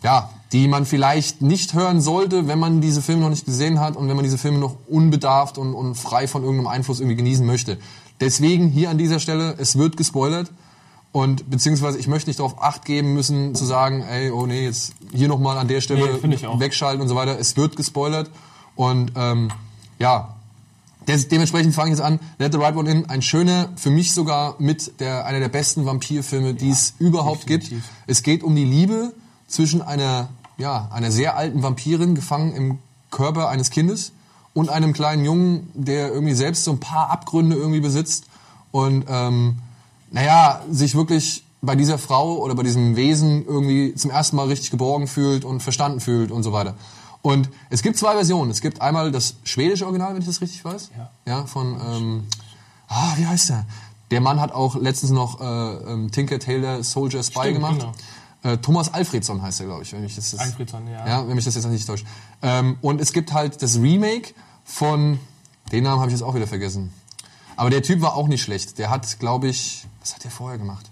ja, 0.04 0.30
die 0.52 0.68
man 0.68 0.86
vielleicht 0.86 1.42
nicht 1.42 1.74
hören 1.74 2.02
sollte, 2.02 2.48
wenn 2.48 2.58
man 2.58 2.82
diese 2.82 3.02
Filme 3.02 3.22
noch 3.22 3.30
nicht 3.30 3.46
gesehen 3.46 3.80
hat 3.80 3.96
und 3.96 4.08
wenn 4.10 4.16
man 4.16 4.24
diese 4.24 4.38
Filme 4.38 4.58
noch 4.58 4.76
unbedarft 4.88 5.58
und, 5.58 5.74
und 5.74 5.96
frei 5.96 6.28
von 6.28 6.42
irgendeinem 6.44 6.68
Einfluss 6.68 7.00
irgendwie 7.00 7.18
genießen 7.18 7.46
möchte. 7.46 7.78
Deswegen 8.22 8.70
hier 8.70 8.90
an 8.90 8.98
dieser 8.98 9.20
Stelle, 9.20 9.56
es 9.58 9.78
wird 9.78 9.98
gespoilert. 9.98 10.52
Und 11.12 11.50
beziehungsweise 11.50 11.98
ich 11.98 12.08
möchte 12.08 12.30
nicht 12.30 12.40
darauf 12.40 12.62
acht 12.64 12.86
geben 12.86 13.14
müssen, 13.14 13.54
zu 13.54 13.66
sagen, 13.66 14.02
ey, 14.02 14.32
oh 14.32 14.46
nee, 14.46 14.64
jetzt 14.64 14.94
hier 15.12 15.28
nochmal 15.28 15.58
an 15.58 15.68
der 15.68 15.82
Stelle 15.82 16.20
Nee, 16.24 16.38
wegschalten 16.58 17.02
und 17.02 17.10
so 17.10 17.16
weiter. 17.16 17.38
Es 17.38 17.58
wird 17.58 17.76
gespoilert. 17.76 18.32
Und 18.76 19.12
ähm, 19.18 19.52
ja, 20.00 20.36
des, 21.08 21.28
dementsprechend 21.28 21.74
fange 21.74 21.92
ich 21.92 21.98
jetzt 21.98 22.06
an. 22.06 22.20
Let 22.38 22.54
the 22.54 22.60
Right 22.60 22.76
One 22.76 22.90
In, 22.90 23.10
ein 23.10 23.22
schöner, 23.22 23.70
für 23.76 23.90
mich 23.90 24.14
sogar 24.14 24.56
mit 24.60 25.00
der, 25.02 25.26
einer 25.26 25.40
der 25.40 25.50
besten 25.50 25.86
Vampirfilme, 25.86 26.54
die 26.54 26.70
es 26.70 26.94
überhaupt 27.00 27.50
definitiv. 27.50 27.70
gibt. 27.70 27.84
Es 28.08 28.24
geht 28.24 28.44
um 28.44 28.56
die 28.56 28.66
Liebe 28.66 29.14
zwischen 29.48 29.82
einer, 29.82 30.30
ja, 30.58 30.90
einer 30.94 31.12
sehr 31.12 31.36
alten 31.36 31.64
Vampirin, 31.64 32.16
gefangen 32.16 32.54
im 32.54 32.78
Körper 33.10 33.50
eines 33.50 33.72
Kindes, 33.72 34.14
und 34.54 34.70
einem 34.70 34.94
kleinen 34.94 35.24
Jungen, 35.26 35.70
der 35.74 36.12
irgendwie 36.12 36.34
selbst 36.34 36.64
so 36.64 36.72
ein 36.72 36.80
paar 36.80 37.10
Abgründe 37.10 37.56
irgendwie 37.56 37.80
besitzt 37.80 38.26
und 38.72 39.06
ähm, 39.08 39.58
naja, 40.12 40.62
sich 40.70 40.96
wirklich 40.96 41.46
bei 41.62 41.76
dieser 41.76 41.98
Frau 41.98 42.38
oder 42.38 42.56
bei 42.56 42.64
diesem 42.64 42.96
Wesen 42.96 43.46
irgendwie 43.46 43.94
zum 43.96 44.12
ersten 44.12 44.36
Mal 44.36 44.48
richtig 44.48 44.72
geborgen 44.72 45.08
fühlt 45.08 45.46
und 45.46 45.62
verstanden 45.62 46.00
fühlt 46.00 46.32
und 46.32 46.44
so 46.44 46.52
weiter. 46.52 46.76
Und 47.22 47.50
es 47.70 47.84
gibt 47.84 47.98
zwei 47.98 48.14
Versionen. 48.14 48.50
Es 48.50 48.62
gibt 48.62 48.82
einmal 48.82 49.12
das 49.12 49.36
schwedische 49.44 49.86
Original, 49.86 50.14
wenn 50.14 50.22
ich 50.22 50.28
das 50.28 50.42
richtig 50.42 50.66
weiß. 50.66 50.90
Ja. 50.98 51.12
Ja, 51.28 51.46
von, 51.46 51.80
ähm, 51.88 52.24
ah, 52.88 53.14
wie 53.18 53.28
heißt 53.28 53.50
der? 53.50 53.66
Der 54.10 54.22
Mann 54.22 54.42
hat 54.42 54.52
auch 54.52 54.76
letztens 54.76 55.12
noch 55.12 55.40
äh, 55.40 55.44
ähm, 55.94 56.12
Tinker 56.12 56.40
Tailor 56.40 56.84
Soldier 56.84 57.24
Spy 57.24 57.42
Stimmt, 57.42 57.56
gemacht. 57.56 57.80
genau. 57.80 57.92
Äh, 58.44 58.58
Thomas 58.58 58.94
Alfredson 58.94 59.42
heißt 59.42 59.60
er, 59.60 59.68
glaube 59.68 59.84
ich, 59.84 59.94
wenn 59.94 60.02
mich 60.02 60.16
das 60.16 60.32
jetzt, 60.32 60.42
Alfredson, 60.42 60.88
ja. 60.88 61.08
ja, 61.08 61.28
wenn 61.28 61.36
mich 61.36 61.46
das 61.46 61.56
jetzt 61.56 61.66
nicht 61.68 61.86
täuscht. 61.86 62.06
Ähm, 62.42 62.78
und 62.82 63.00
es 63.00 63.14
gibt 63.14 63.34
halt 63.34 63.62
das 63.62 63.78
Remake 63.78 64.34
von, 64.64 65.20
den 65.72 65.84
Namen 65.84 66.00
habe 66.00 66.10
ich 66.10 66.18
jetzt 66.18 66.24
auch 66.24 66.36
wieder 66.36 66.48
vergessen. 66.48 66.92
Aber 67.56 67.70
der 67.70 67.84
Typ 67.84 68.02
war 68.02 68.16
auch 68.16 68.28
nicht 68.28 68.42
schlecht. 68.42 68.80
Der 68.80 68.90
hat, 68.90 69.20
glaube 69.20 69.48
ich, 69.48 69.86
was 70.00 70.16
hat 70.16 70.24
der 70.24 70.32
vorher 70.32 70.58
gemacht? 70.58 70.90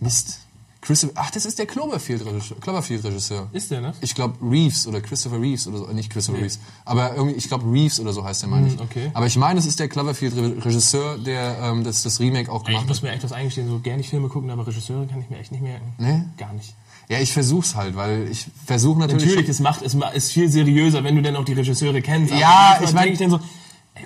Mist. 0.00 0.40
Christopher, 0.82 1.12
ach, 1.16 1.30
das 1.30 1.46
ist 1.46 1.58
der 1.58 1.66
Cloverfield-Regisseur. 1.66 2.58
Cloverfield-Regisseur. 2.60 3.48
Ist 3.52 3.70
der, 3.70 3.80
ne? 3.80 3.94
Ich 4.00 4.14
glaube 4.16 4.34
Reeves 4.42 4.86
oder 4.88 5.00
Christopher 5.00 5.40
Reeves 5.40 5.66
oder 5.68 5.78
so, 5.78 5.86
äh, 5.88 5.94
nicht 5.94 6.10
Christopher 6.10 6.38
Reeves, 6.40 6.58
aber 6.84 7.14
irgendwie, 7.14 7.36
ich 7.36 7.46
glaube 7.48 7.64
Reeves 7.72 8.00
oder 8.00 8.12
so 8.12 8.24
heißt 8.24 8.42
der, 8.42 8.48
meine 8.48 8.66
ich. 8.66 8.74
Hm, 8.74 8.80
okay. 8.80 9.10
Aber 9.14 9.26
ich 9.26 9.36
meine, 9.36 9.60
es 9.60 9.66
ist 9.66 9.78
der 9.80 9.88
Cloverfield-Regisseur, 9.88 11.18
der 11.18 11.56
ähm, 11.62 11.84
das, 11.84 12.02
das 12.02 12.18
Remake 12.20 12.50
auch 12.50 12.62
Ich 12.62 12.66
gemacht 12.68 12.88
muss 12.88 12.96
hat. 12.98 13.04
mir 13.04 13.10
echt 13.12 13.22
was 13.24 13.32
eingestehen, 13.32 13.68
so 13.68 13.78
gerne 13.78 14.00
ich 14.00 14.08
Filme 14.10 14.28
gucken, 14.28 14.50
aber 14.50 14.66
Regisseure 14.66 15.06
kann 15.06 15.20
ich 15.20 15.30
mir 15.30 15.38
echt 15.38 15.52
nicht 15.52 15.62
merken. 15.62 15.92
Nee? 15.98 16.22
Gar 16.36 16.52
nicht. 16.52 16.74
Ja, 17.08 17.18
ich 17.20 17.32
versuch's 17.32 17.74
halt, 17.74 17.94
weil 17.96 18.28
ich 18.30 18.46
versuche 18.64 18.98
natürlich. 18.98 19.26
Natürlich, 19.26 19.48
es 19.48 19.60
macht, 19.60 19.82
es 19.82 19.94
ist 20.14 20.32
viel 20.32 20.48
seriöser, 20.50 21.04
wenn 21.04 21.14
du 21.16 21.22
denn 21.22 21.36
auch 21.36 21.44
die 21.44 21.52
Regisseure 21.52 22.00
kennst. 22.00 22.32
Ja, 22.34 22.78
ich 22.82 22.92
mein- 22.92 23.04
denk 23.04 23.12
ich 23.14 23.18
dann 23.18 23.30
so, 23.30 23.40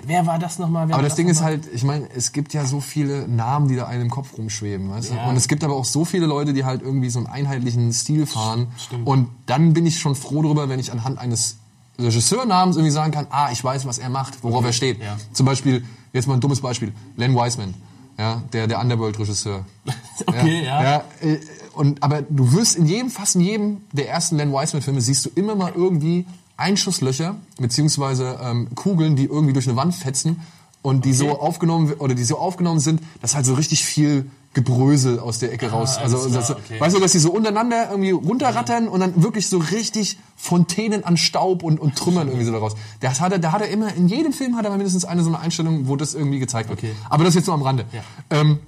wer 0.03 0.25
war 0.25 0.39
das 0.39 0.59
nochmal? 0.59 0.91
Aber 0.91 1.03
das 1.03 1.15
Ding 1.15 1.27
ist 1.27 1.41
halt, 1.41 1.67
ich 1.73 1.83
meine, 1.83 2.09
es 2.15 2.31
gibt 2.31 2.53
ja 2.53 2.65
so 2.65 2.81
viele 2.81 3.27
Namen, 3.27 3.67
die 3.67 3.75
da 3.75 3.85
einem 3.87 4.03
im 4.03 4.09
Kopf 4.09 4.37
rumschweben, 4.37 4.89
weißt 4.89 5.11
du? 5.11 5.15
Ja. 5.15 5.29
Und 5.29 5.35
es 5.35 5.47
gibt 5.47 5.63
aber 5.63 5.75
auch 5.75 5.85
so 5.85 6.05
viele 6.05 6.25
Leute, 6.25 6.53
die 6.53 6.65
halt 6.65 6.81
irgendwie 6.81 7.09
so 7.09 7.19
einen 7.19 7.27
einheitlichen 7.27 7.93
Stil 7.93 8.25
fahren. 8.25 8.67
Stimmt. 8.77 9.07
Und 9.07 9.29
dann 9.45 9.73
bin 9.73 9.85
ich 9.85 9.99
schon 9.99 10.15
froh 10.15 10.41
darüber, 10.41 10.69
wenn 10.69 10.79
ich 10.79 10.91
anhand 10.91 11.19
eines 11.19 11.57
Regisseurnamens 11.99 12.75
irgendwie 12.75 12.91
sagen 12.91 13.11
kann, 13.11 13.27
ah, 13.29 13.49
ich 13.51 13.63
weiß, 13.63 13.85
was 13.85 13.97
er 13.97 14.09
macht, 14.09 14.43
worauf 14.43 14.63
er 14.63 14.73
steht. 14.73 15.01
ja. 15.01 15.17
Zum 15.33 15.45
Beispiel, 15.45 15.83
jetzt 16.13 16.27
mal 16.27 16.35
ein 16.35 16.41
dummes 16.41 16.61
Beispiel, 16.61 16.93
Len 17.15 17.35
Wiseman. 17.35 17.73
Ja, 18.19 18.41
der, 18.51 18.67
der 18.67 18.79
Underworld-Regisseur. 18.79 19.65
Okay, 20.25 20.65
ja. 20.65 21.03
äh, 21.21 21.37
und, 21.73 22.01
aber 22.01 22.23
du 22.23 22.51
wirst 22.53 22.75
in 22.75 22.87
jedem, 22.87 23.11
fast 23.11 23.35
in 23.35 23.41
jedem 23.41 23.81
der 23.91 24.09
ersten 24.09 24.35
Len 24.37 24.51
Wiseman-Filme 24.51 24.99
siehst 24.99 25.25
du 25.25 25.29
immer 25.35 25.55
mal 25.55 25.71
irgendwie 25.75 26.25
Einschusslöcher, 26.57 27.35
beziehungsweise 27.59 28.39
ähm, 28.41 28.67
Kugeln, 28.75 29.15
die 29.15 29.25
irgendwie 29.25 29.53
durch 29.53 29.67
eine 29.67 29.77
Wand 29.77 29.95
fetzen 29.95 30.41
und 30.81 31.05
die 31.05 31.13
so 31.13 31.39
aufgenommen 31.39 31.93
oder 31.93 32.15
die 32.15 32.23
so 32.23 32.37
aufgenommen 32.37 32.79
sind, 32.79 33.01
dass 33.21 33.35
halt 33.35 33.45
so 33.45 33.53
richtig 33.53 33.85
viel 33.85 34.29
Gebrösel 34.53 35.19
aus 35.19 35.37
der 35.37 35.53
Ecke 35.53 35.69
raus. 35.69 35.97
Also, 35.97 36.27
das, 36.29 36.49
okay. 36.49 36.79
weißt 36.79 36.95
du, 36.95 36.99
dass 36.99 37.11
die 37.11 37.19
so 37.19 37.29
untereinander 37.31 37.91
irgendwie 37.91 38.09
runterrattern 38.09 38.87
und 38.87 39.01
dann 39.01 39.21
wirklich 39.21 39.47
so 39.49 39.59
richtig 39.59 40.17
Fontänen 40.35 41.03
an 41.03 41.15
Staub 41.15 41.61
und, 41.61 41.79
und 41.79 41.95
Trümmern 41.95 42.27
irgendwie 42.27 42.45
so 42.45 42.51
daraus. 42.51 42.73
Das 42.99 43.21
hat 43.21 43.33
er, 43.33 43.39
da 43.39 43.51
hat 43.51 43.61
er 43.61 43.67
immer, 43.69 43.93
in 43.93 44.07
jedem 44.07 44.33
Film 44.33 44.55
hat 44.55 44.65
er 44.65 44.71
mal 44.71 44.77
mindestens 44.77 45.05
eine 45.05 45.21
so 45.21 45.29
eine 45.29 45.39
Einstellung, 45.39 45.87
wo 45.87 45.95
das 45.95 46.15
irgendwie 46.15 46.39
gezeigt 46.39 46.69
wird. 46.69 46.79
Okay. 46.79 46.91
Aber 47.09 47.23
das 47.23 47.35
jetzt 47.35 47.45
nur 47.45 47.53
am 47.53 47.61
Rande. 47.61 47.85
Ja. 47.91 48.01
Ähm, 48.31 48.59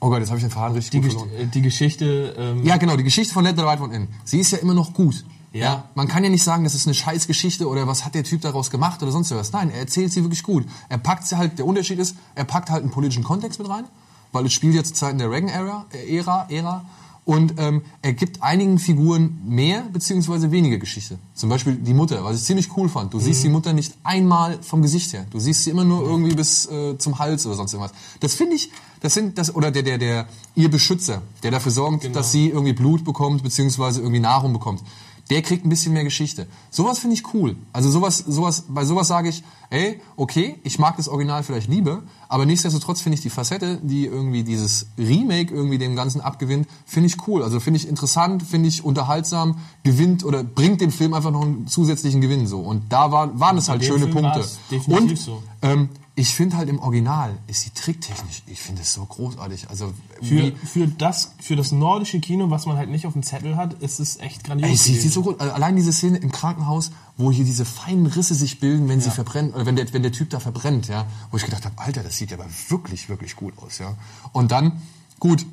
oh 0.00 0.10
Gott, 0.10 0.18
jetzt 0.18 0.28
habe 0.28 0.38
ich 0.38 0.44
den 0.44 0.50
Faden 0.50 0.74
richtig 0.76 0.90
Die, 0.90 0.98
gut 0.98 1.10
Gesch 1.10 1.18
verloren. 1.18 1.40
äh, 1.40 1.46
die 1.46 1.62
Geschichte, 1.62 2.34
ähm, 2.36 2.62
Ja, 2.64 2.76
genau, 2.76 2.96
die 2.96 3.04
Geschichte 3.04 3.32
von 3.32 3.44
Let 3.44 3.56
the 3.56 3.62
Right 3.62 3.80
One 3.80 3.94
In. 3.96 4.08
Sie 4.24 4.38
ist 4.38 4.50
ja 4.50 4.58
immer 4.58 4.74
noch 4.74 4.92
gut. 4.92 5.24
Ja. 5.52 5.84
Man 5.94 6.08
kann 6.08 6.24
ja 6.24 6.30
nicht 6.30 6.44
sagen, 6.44 6.64
das 6.64 6.74
ist 6.74 6.86
eine 6.86 6.94
Scheißgeschichte 6.94 7.68
oder 7.68 7.86
was 7.86 8.04
hat 8.04 8.14
der 8.14 8.24
Typ 8.24 8.42
daraus 8.42 8.70
gemacht 8.70 9.02
oder 9.02 9.12
sonst 9.12 9.30
was. 9.30 9.52
Nein, 9.52 9.70
er 9.70 9.80
erzählt 9.80 10.12
sie 10.12 10.22
wirklich 10.22 10.42
gut. 10.42 10.66
Er 10.88 10.98
packt 10.98 11.26
sie 11.26 11.38
halt, 11.38 11.58
der 11.58 11.66
Unterschied 11.66 11.98
ist, 11.98 12.16
er 12.34 12.44
packt 12.44 12.70
halt 12.70 12.82
einen 12.82 12.90
politischen 12.90 13.24
Kontext 13.24 13.58
mit 13.58 13.68
rein, 13.68 13.84
weil 14.32 14.46
es 14.46 14.52
spielt 14.52 14.74
jetzt 14.74 14.96
Zeiten 14.96 15.18
der 15.18 15.30
Reagan-Ära, 15.30 15.86
äh, 15.92 16.16
Ära, 16.16 16.46
Ära. 16.50 16.84
Und 17.24 17.56
ähm, 17.58 17.82
er 18.00 18.14
gibt 18.14 18.42
einigen 18.42 18.78
Figuren 18.78 19.38
mehr 19.46 19.82
beziehungsweise 19.92 20.50
weniger 20.50 20.78
Geschichte. 20.78 21.18
Zum 21.34 21.50
Beispiel 21.50 21.74
die 21.74 21.92
Mutter, 21.92 22.24
was 22.24 22.38
ich 22.38 22.44
ziemlich 22.44 22.74
cool 22.74 22.88
fand. 22.88 23.12
Du 23.12 23.20
siehst 23.20 23.44
die 23.44 23.50
Mutter 23.50 23.74
nicht 23.74 23.92
einmal 24.02 24.58
vom 24.62 24.80
Gesicht 24.80 25.12
her. 25.12 25.26
Du 25.30 25.38
siehst 25.38 25.64
sie 25.64 25.70
immer 25.70 25.84
nur 25.84 26.02
irgendwie 26.04 26.34
bis 26.34 26.64
äh, 26.70 26.96
zum 26.96 27.18
Hals 27.18 27.44
oder 27.44 27.54
sonst 27.54 27.74
irgendwas. 27.74 27.94
Das 28.20 28.32
finde 28.32 28.54
ich, 28.54 28.70
das 29.00 29.12
sind 29.12 29.36
das 29.36 29.54
oder 29.54 29.70
der 29.70 29.82
der 29.82 29.98
der 29.98 30.26
ihr 30.54 30.70
Beschützer, 30.70 31.20
der 31.42 31.50
dafür 31.50 31.70
sorgt, 31.70 32.16
dass 32.16 32.32
sie 32.32 32.48
irgendwie 32.48 32.72
Blut 32.72 33.04
bekommt 33.04 33.42
beziehungsweise 33.42 34.00
irgendwie 34.00 34.20
Nahrung 34.20 34.54
bekommt. 34.54 34.82
Der 35.30 35.42
kriegt 35.42 35.64
ein 35.64 35.68
bisschen 35.68 35.92
mehr 35.92 36.04
Geschichte. 36.04 36.46
Sowas 36.70 36.98
finde 36.98 37.14
ich 37.14 37.34
cool. 37.34 37.56
Also 37.72 37.90
sowas, 37.90 38.18
sowas, 38.18 38.64
bei 38.68 38.84
sowas 38.84 39.08
sage 39.08 39.28
ich, 39.28 39.42
ey, 39.70 40.00
okay, 40.16 40.58
ich 40.62 40.78
mag 40.78 40.96
das 40.96 41.08
Original 41.08 41.42
vielleicht 41.42 41.68
lieber, 41.68 42.02
aber 42.28 42.46
nichtsdestotrotz 42.46 43.00
finde 43.00 43.16
ich 43.16 43.20
die 43.20 43.30
Facette, 43.30 43.78
die 43.82 44.06
irgendwie 44.06 44.42
dieses 44.42 44.86
Remake 44.96 45.54
irgendwie 45.54 45.78
dem 45.78 45.96
Ganzen 45.96 46.20
abgewinnt, 46.20 46.66
finde 46.86 47.08
ich 47.08 47.28
cool. 47.28 47.42
Also 47.42 47.60
finde 47.60 47.78
ich 47.78 47.88
interessant, 47.88 48.42
finde 48.42 48.68
ich 48.68 48.84
unterhaltsam, 48.84 49.58
gewinnt 49.82 50.24
oder 50.24 50.42
bringt 50.42 50.80
dem 50.80 50.90
Film 50.90 51.12
einfach 51.12 51.30
noch 51.30 51.42
einen 51.42 51.66
zusätzlichen 51.66 52.20
Gewinn 52.20 52.46
so. 52.46 52.60
Und 52.60 52.90
da 52.92 53.12
war, 53.12 53.38
waren 53.38 53.58
es 53.58 53.68
halt 53.68 53.84
schöne 53.84 54.08
Film 54.08 54.12
Punkte. 54.12 54.44
definitiv 54.70 55.10
Und 55.10 55.18
so. 55.18 55.42
ähm, 55.62 55.90
ich 56.18 56.34
finde 56.34 56.56
halt 56.56 56.68
im 56.68 56.80
Original 56.80 57.38
ist 57.46 57.64
die 57.64 57.70
Tricktechnik, 57.70 58.42
ich 58.48 58.60
finde 58.60 58.82
es 58.82 58.92
so 58.92 59.04
großartig. 59.04 59.70
Also 59.70 59.94
für, 60.20 60.52
für, 60.66 60.88
das, 60.88 61.32
für 61.40 61.54
das 61.54 61.70
nordische 61.70 62.18
Kino, 62.18 62.50
was 62.50 62.66
man 62.66 62.76
halt 62.76 62.90
nicht 62.90 63.06
auf 63.06 63.12
dem 63.12 63.22
Zettel 63.22 63.56
hat, 63.56 63.74
ist 63.74 64.00
es 64.00 64.18
echt 64.18 64.42
grandios. 64.42 64.68
Ey, 64.68 64.76
sie 64.76 64.96
sieht 64.96 65.12
so 65.12 65.22
gut. 65.22 65.40
Also 65.40 65.52
allein 65.52 65.76
diese 65.76 65.92
Szene 65.92 66.18
im 66.18 66.32
Krankenhaus, 66.32 66.90
wo 67.16 67.30
hier 67.30 67.44
diese 67.44 67.64
feinen 67.64 68.06
Risse 68.06 68.34
sich 68.34 68.58
bilden, 68.58 68.88
wenn 68.88 69.00
sie 69.00 69.10
verbrennen, 69.10 69.52
oder 69.52 69.64
wenn 69.64 69.76
der, 69.76 69.92
wenn 69.92 70.02
der 70.02 70.10
Typ 70.10 70.28
da 70.30 70.40
verbrennt, 70.40 70.88
ja, 70.88 71.06
wo 71.30 71.36
ich 71.36 71.44
gedacht 71.44 71.64
habe, 71.64 71.78
Alter, 71.78 72.02
das 72.02 72.16
sieht 72.16 72.32
ja 72.32 72.36
aber 72.36 72.48
wirklich, 72.68 73.08
wirklich 73.08 73.36
gut 73.36 73.54
aus, 73.58 73.78
ja. 73.78 73.94
Und 74.32 74.50
dann, 74.50 74.82
gut, 75.20 75.46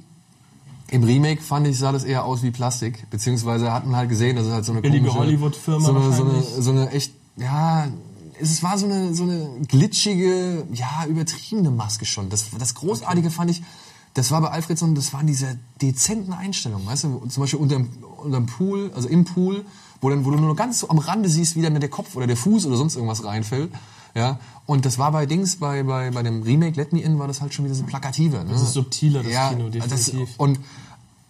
im 0.90 1.04
Remake 1.04 1.44
fand 1.44 1.68
ich, 1.68 1.78
sah 1.78 1.92
das 1.92 2.04
eher 2.04 2.26
aus 2.26 2.42
wie 2.42 2.50
Plastik, 2.50 3.08
beziehungsweise 3.12 3.72
hat 3.72 3.86
man 3.86 3.98
halt 3.98 4.10
gesehen, 4.10 4.36
dass 4.36 4.48
es 4.48 4.52
halt 4.52 4.66
so 4.66 4.72
eine 4.72 4.82
Billige 4.82 5.14
Hollywood-Firma 5.14 5.86
so 5.86 6.12
so 6.12 6.62
so 6.62 6.72
eine 6.72 6.90
echt, 6.90 7.14
ja, 7.38 7.88
es 8.42 8.64
war 8.64 8.78
so 8.78 8.86
eine, 8.86 9.14
so 9.14 9.24
eine 9.24 9.50
glitschige, 9.68 10.66
ja, 10.74 11.06
übertriebene 11.08 11.72
Maske 11.72 12.06
schon. 12.06 12.30
Das, 12.30 12.46
das 12.58 12.76
Großartige 12.76 13.32
fand 13.32 13.52
ich, 13.52 13.64
das 14.14 14.32
war 14.32 14.42
bei 14.42 14.50
Alfredson, 14.50 14.96
das 14.96 15.14
waren 15.14 15.28
diese 15.28 15.60
dezenten 15.82 16.34
Einstellungen, 16.34 16.86
weißt 16.88 17.04
du, 17.04 17.26
zum 17.28 17.42
Beispiel 17.42 17.60
unterm, 17.60 17.90
unterm 18.24 18.46
Pool, 18.46 18.92
also 18.96 19.10
im 19.10 19.26
Pool, 19.26 19.66
wo 20.02 20.10
dann, 20.10 20.24
wo 20.26 20.32
du 20.32 20.38
nur 20.38 20.56
ganz 20.56 20.80
so 20.80 20.90
am 20.90 21.00
Rande 21.00 21.30
siehst, 21.30 21.56
wie 21.56 21.62
dann 21.62 21.78
der 21.80 21.90
Kopf 21.90 22.16
oder 22.16 22.28
der 22.28 22.38
Fuß 22.38 22.66
oder 22.66 22.78
sonst 22.78 22.96
irgendwas 22.96 23.24
reinfällt. 23.24 23.72
Ja, 24.14 24.40
und 24.66 24.86
das 24.86 24.98
war 24.98 25.12
bei 25.12 25.26
Dings, 25.26 25.58
bei, 25.58 25.84
bei, 25.84 26.10
bei 26.12 26.24
dem 26.24 26.42
Remake 26.44 26.78
Let 26.78 26.94
Me 26.94 27.02
In 27.02 27.20
war 27.20 27.28
das 27.28 27.42
halt 27.42 27.54
schon 27.54 27.66
wieder 27.66 27.76
so 27.76 27.84
plakativer. 27.84 28.46
Ne? 28.46 28.52
Das 28.52 28.62
ist 28.62 28.72
subtiler, 28.72 29.22
das 29.24 29.50
Kino, 29.50 29.70
Das, 29.70 30.06
definitiv. 30.06 30.36
und 30.38 30.60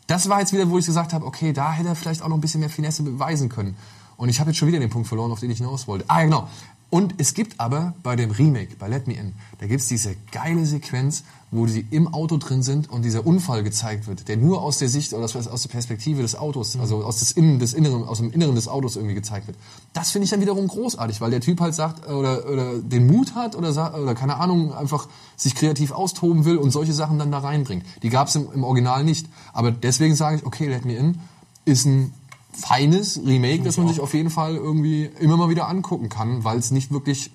das 0.06 0.30
war 0.30 0.40
jetzt 0.40 0.54
wieder, 0.54 0.70
wo 0.70 0.78
ich 0.78 0.86
gesagt 0.86 1.14
habe, 1.14 1.26
okay, 1.26 1.52
da 1.52 1.72
hätte 1.72 1.90
er 1.90 1.96
vielleicht 1.96 2.22
auch 2.22 2.28
noch 2.28 2.38
ein 2.38 2.42
bisschen 2.42 2.60
mehr 2.60 2.70
Finesse 2.70 3.02
beweisen 3.02 3.50
können. 3.50 3.76
Und 4.18 4.30
ich 4.30 4.40
habe 4.40 4.52
jetzt 4.52 4.58
schon 4.58 4.68
wieder 4.68 4.80
den 4.80 4.92
Punkt 4.92 5.08
verloren, 5.08 5.32
auf 5.32 5.40
den 5.40 5.50
ich 5.50 5.58
hinaus 5.58 5.88
wollte. 5.88 6.06
Ah, 6.08 6.20
ja, 6.20 6.26
genau. 6.26 6.48
Und 6.96 7.16
es 7.18 7.34
gibt 7.34 7.60
aber 7.60 7.94
bei 8.04 8.16
dem 8.16 8.32
Remake, 8.32 8.78
bei 8.80 8.88
Let 8.88 9.06
Me 9.06 9.16
In, 9.16 9.34
da 9.60 9.68
gibt's 9.68 9.90
diese 9.90 10.16
geile 10.32 10.66
Sequenz, 10.66 11.26
wo 11.52 11.68
sie 11.68 11.86
im 11.92 12.08
Auto 12.08 12.38
drin 12.38 12.64
sind 12.64 12.90
und 12.90 13.04
dieser 13.04 13.28
Unfall 13.28 13.64
gezeigt 13.64 14.08
wird, 14.08 14.30
der 14.30 14.38
nur 14.38 14.62
aus 14.62 14.78
der 14.78 14.88
Sicht 14.88 15.12
oder 15.12 15.26
aus 15.26 15.34
der 15.34 15.70
Perspektive 15.70 16.22
des 16.22 16.38
Autos, 16.38 16.78
also 16.80 17.04
aus, 17.04 17.20
des 17.20 17.34
Innen, 17.34 17.60
des 17.60 17.74
Inneren, 17.74 18.06
aus 18.06 18.20
dem 18.20 18.32
Inneren 18.32 18.56
des 18.56 18.70
Autos 18.70 18.96
irgendwie 18.96 19.14
gezeigt 19.14 19.48
wird. 19.48 19.58
Das 19.92 20.12
finde 20.12 20.24
ich 20.24 20.32
dann 20.32 20.40
wiederum 20.40 20.70
großartig, 20.70 21.20
weil 21.20 21.32
der 21.32 21.42
Typ 21.42 21.60
halt 21.60 21.76
sagt, 21.76 22.08
äh, 22.08 22.14
oder, 22.14 22.50
oder 22.50 22.78
den 22.78 23.08
Mut 23.08 23.36
hat 23.36 23.58
oder, 23.58 23.72
oder 24.02 24.16
keine 24.16 24.38
Ahnung, 24.38 24.74
einfach 24.74 25.10
sich 25.36 25.54
kreativ 25.54 25.92
austoben 25.92 26.46
will 26.46 26.56
und 26.56 26.72
solche 26.72 26.94
Sachen 26.94 27.20
dann 27.20 27.30
da 27.30 27.40
reinbringt. 27.40 27.86
Die 28.04 28.10
gab's 28.10 28.38
im, 28.38 28.48
im 28.54 28.64
Original 28.64 29.04
nicht. 29.04 29.28
Aber 29.52 29.70
deswegen 29.72 30.16
sage 30.16 30.38
ich, 30.38 30.46
okay, 30.46 30.70
Let 30.70 30.86
Me 30.86 30.96
In 30.96 31.20
ist 31.66 31.86
ein 31.86 32.14
feines 32.56 33.20
Remake, 33.26 33.64
das 33.64 33.78
man 33.78 33.88
sich 33.88 34.00
auf 34.00 34.14
jeden 34.14 34.30
Fall 34.30 34.56
irgendwie 34.56 35.06
immer 35.20 35.38
mal 35.38 35.50
wieder 35.50 35.68
angucken 35.68 36.10
kann, 36.10 36.44
weil 36.44 36.58
es 36.58 36.72
nicht 36.72 36.92
wirklich 36.92 37.32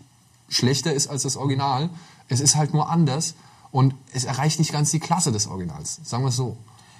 schlechter 0.48 0.92
ist 0.92 1.08
als 1.08 1.22
das 1.22 1.36
Original. 1.36 1.90
Es 2.28 2.40
ist 2.40 2.56
halt 2.56 2.74
nur 2.74 2.90
anders 2.90 3.34
und 3.70 3.94
es 4.12 4.24
erreicht 4.24 4.58
nicht 4.58 4.72
ganz 4.72 4.90
die 4.90 5.00
Klasse 5.00 5.32
des 5.32 5.46
Originals. 5.46 6.00
Sagen 6.04 6.24
wir 6.24 6.28
es 6.28 6.36
so. 6.36 6.56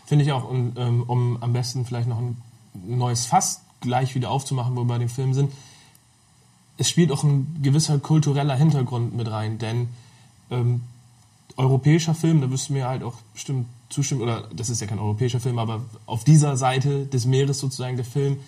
Finde 0.06 0.24
ich 0.24 0.32
auch. 0.32 0.48
Und 0.48 0.76
ähm, 0.76 1.04
um 1.06 1.42
am 1.42 1.52
besten 1.52 1.84
vielleicht 1.84 2.08
noch 2.08 2.18
ein 2.18 2.36
neues 2.74 3.26
Fass 3.26 3.62
gleich 3.80 4.14
wieder 4.14 4.30
aufzumachen, 4.30 4.74
wo 4.76 4.80
wir 4.80 4.86
bei 4.86 4.98
dem 4.98 5.08
Film 5.08 5.34
sind. 5.34 5.52
Es 6.76 6.88
spielt 6.88 7.12
auch 7.12 7.24
ein 7.24 7.58
gewisser 7.62 7.98
kultureller 7.98 8.56
Hintergrund 8.56 9.14
mit 9.14 9.30
rein, 9.30 9.58
denn 9.58 9.88
ähm, 10.50 10.82
europäischer 11.56 12.14
Film, 12.14 12.40
da 12.40 12.50
wirst 12.50 12.68
du 12.68 12.72
mir 12.72 12.88
halt 12.88 13.02
auch 13.02 13.16
bestimmt 13.34 13.66
zustimmen, 13.90 14.22
oder 14.22 14.48
das 14.54 14.70
ist 14.70 14.80
ja 14.80 14.86
kein 14.86 14.98
europäischer 14.98 15.40
Film, 15.40 15.58
aber 15.58 15.82
auf 16.06 16.24
dieser 16.24 16.56
Seite 16.56 17.06
des 17.06 17.26
Meeres 17.26 17.58
sozusagen 17.58 17.96
der 17.96 18.04
Film 18.06 18.38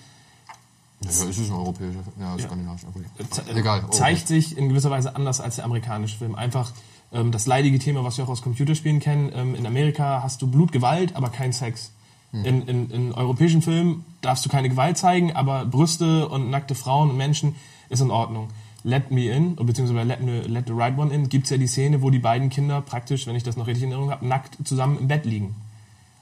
Ja, 1.02 1.10
es 1.10 1.20
ist 1.22 1.50
ein 1.50 1.56
europäischer, 1.56 2.00
ja, 2.20 2.38
skandinavisch. 2.38 2.82
ze- 3.30 3.42
Egal. 3.54 3.90
zeigt 3.90 4.28
sich 4.28 4.56
in 4.56 4.68
gewisser 4.68 4.90
Weise 4.90 5.14
anders 5.16 5.40
als 5.40 5.56
der 5.56 5.64
amerikanische 5.64 6.16
Film. 6.16 6.34
Einfach 6.36 6.72
ähm, 7.12 7.32
das 7.32 7.46
leidige 7.46 7.78
Thema, 7.80 8.04
was 8.04 8.16
wir 8.18 8.24
auch 8.24 8.28
aus 8.28 8.40
Computerspielen 8.42 9.00
kennen. 9.00 9.32
Ähm, 9.34 9.54
in 9.56 9.66
Amerika 9.66 10.22
hast 10.22 10.40
du 10.42 10.46
Blut, 10.46 10.70
Gewalt, 10.72 11.16
aber 11.16 11.28
kein 11.30 11.52
Sex. 11.52 11.90
In, 12.34 12.62
in, 12.66 12.88
in 12.90 13.12
europäischen 13.12 13.60
Filmen 13.60 14.06
darfst 14.22 14.42
du 14.46 14.48
keine 14.48 14.70
Gewalt 14.70 14.96
zeigen, 14.96 15.32
aber 15.34 15.66
Brüste 15.66 16.28
und 16.30 16.48
nackte 16.48 16.74
Frauen 16.74 17.10
und 17.10 17.18
Menschen 17.18 17.56
ist 17.90 18.00
in 18.00 18.10
Ordnung. 18.10 18.48
Let 18.84 19.10
Me 19.10 19.30
In, 19.30 19.56
beziehungsweise 19.56 20.06
Let, 20.06 20.22
me, 20.22 20.40
let 20.42 20.66
the 20.66 20.72
Right 20.72 20.96
One 20.96 21.14
In, 21.14 21.28
gibt's 21.28 21.50
ja 21.50 21.56
die 21.56 21.66
Szene, 21.66 22.02
wo 22.02 22.10
die 22.10 22.18
beiden 22.18 22.50
Kinder 22.50 22.80
praktisch, 22.80 23.26
wenn 23.26 23.36
ich 23.36 23.42
das 23.42 23.56
noch 23.56 23.66
richtig 23.66 23.84
in 23.84 23.90
Erinnerung 23.90 24.10
habe, 24.10 24.26
nackt 24.26 24.56
zusammen 24.66 24.98
im 24.98 25.08
Bett 25.08 25.24
liegen. 25.24 25.54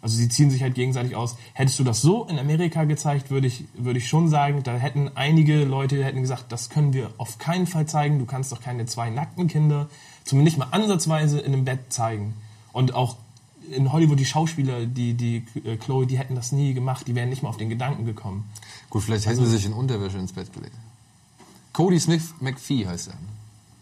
Also 0.03 0.17
sie 0.17 0.29
ziehen 0.29 0.51
sich 0.51 0.63
halt 0.63 0.75
gegenseitig 0.75 1.15
aus. 1.15 1.37
Hättest 1.53 1.79
du 1.79 1.85
das 1.85 2.01
so 2.01 2.25
in 2.25 2.39
Amerika 2.39 2.85
gezeigt, 2.85 3.31
würde 3.31 3.47
ich, 3.47 3.65
würde 3.75 3.99
ich 3.99 4.09
schon 4.09 4.29
sagen, 4.29 4.63
da 4.63 4.77
hätten 4.77 5.11
einige 5.15 5.65
Leute 5.65 6.03
hätten 6.03 6.23
gesagt, 6.23 6.53
das 6.53 6.71
können 6.71 6.95
wir 6.95 7.11
auf 7.19 7.39
keinen 7.39 7.67
Fall 7.67 7.87
zeigen. 7.87 8.19
Du 8.19 8.25
kannst 8.25 8.51
doch 8.51 8.63
keine 8.63 8.87
zwei 8.87 9.11
nackten 9.11 9.47
Kinder, 9.47 9.89
zumindest 10.25 10.57
nicht 10.57 10.71
mal 10.71 10.75
ansatzweise 10.75 11.41
in 11.41 11.53
einem 11.53 11.65
Bett 11.65 11.93
zeigen. 11.93 12.35
Und 12.73 12.95
auch 12.95 13.17
in 13.71 13.93
Hollywood 13.93 14.19
die 14.19 14.25
Schauspieler, 14.25 14.87
die, 14.87 15.15
die 15.15 15.45
äh, 15.65 15.77
Chloe, 15.77 16.07
die 16.07 16.19
hätten 16.19 16.35
das 16.35 16.51
nie 16.51 16.73
gemacht, 16.73 17.07
die 17.07 17.15
wären 17.15 17.29
nicht 17.29 17.43
mal 17.43 17.51
auf 17.51 17.59
den 17.59 17.69
Gedanken 17.69 18.07
gekommen. 18.07 18.51
Gut, 18.89 19.03
vielleicht 19.03 19.27
hätten 19.27 19.45
sie 19.45 19.51
sich 19.51 19.67
in 19.67 19.73
Unterwäsche 19.73 20.19
ins 20.19 20.33
Bett 20.33 20.53
gelegt. 20.53 20.75
Cody 21.81 21.99
Smith 21.99 22.35
McPhee 22.41 22.87
heißt 22.87 23.09
er. 23.09 23.15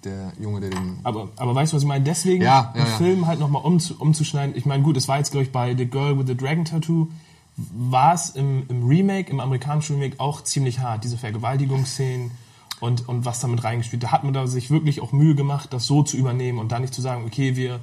Der 0.04 0.32
Junge, 0.40 0.60
der 0.60 0.70
den. 0.70 1.00
Aber, 1.02 1.30
aber 1.36 1.52
weißt 1.52 1.72
du, 1.72 1.76
was 1.76 1.82
ich 1.82 1.88
meine? 1.88 2.04
Deswegen 2.04 2.44
Ja, 2.44 2.72
ja, 2.72 2.84
den 2.84 2.86
ja. 2.86 2.96
Film 2.96 3.26
halt 3.26 3.40
nochmal 3.40 3.62
umzu, 3.64 3.96
umzuschneiden. 3.98 4.56
Ich 4.56 4.64
meine, 4.66 4.84
gut, 4.84 4.96
es 4.96 5.08
war 5.08 5.18
jetzt, 5.18 5.32
glaube 5.32 5.46
ich, 5.46 5.50
bei 5.50 5.76
The 5.76 5.86
Girl 5.86 6.16
with 6.16 6.28
the 6.28 6.36
Dragon 6.36 6.64
Tattoo, 6.64 7.08
war 7.56 8.14
es 8.14 8.30
im, 8.30 8.64
im 8.68 8.86
Remake, 8.86 9.32
im 9.32 9.40
amerikanischen 9.40 9.96
Remake 9.96 10.20
auch 10.20 10.44
ziemlich 10.44 10.78
hart, 10.78 11.02
diese 11.02 11.18
Vergewaltigungsszenen 11.18 12.30
und, 12.78 13.08
und 13.08 13.24
was 13.24 13.40
damit 13.40 13.64
reingespielt. 13.64 14.04
Da 14.04 14.12
hat 14.12 14.22
man 14.22 14.32
da 14.32 14.46
sich 14.46 14.70
wirklich 14.70 15.00
auch 15.00 15.10
Mühe 15.10 15.34
gemacht, 15.34 15.72
das 15.72 15.86
so 15.86 16.04
zu 16.04 16.16
übernehmen 16.16 16.60
und 16.60 16.70
dann 16.70 16.82
nicht 16.82 16.94
zu 16.94 17.02
sagen, 17.02 17.24
okay, 17.26 17.56
wir. 17.56 17.80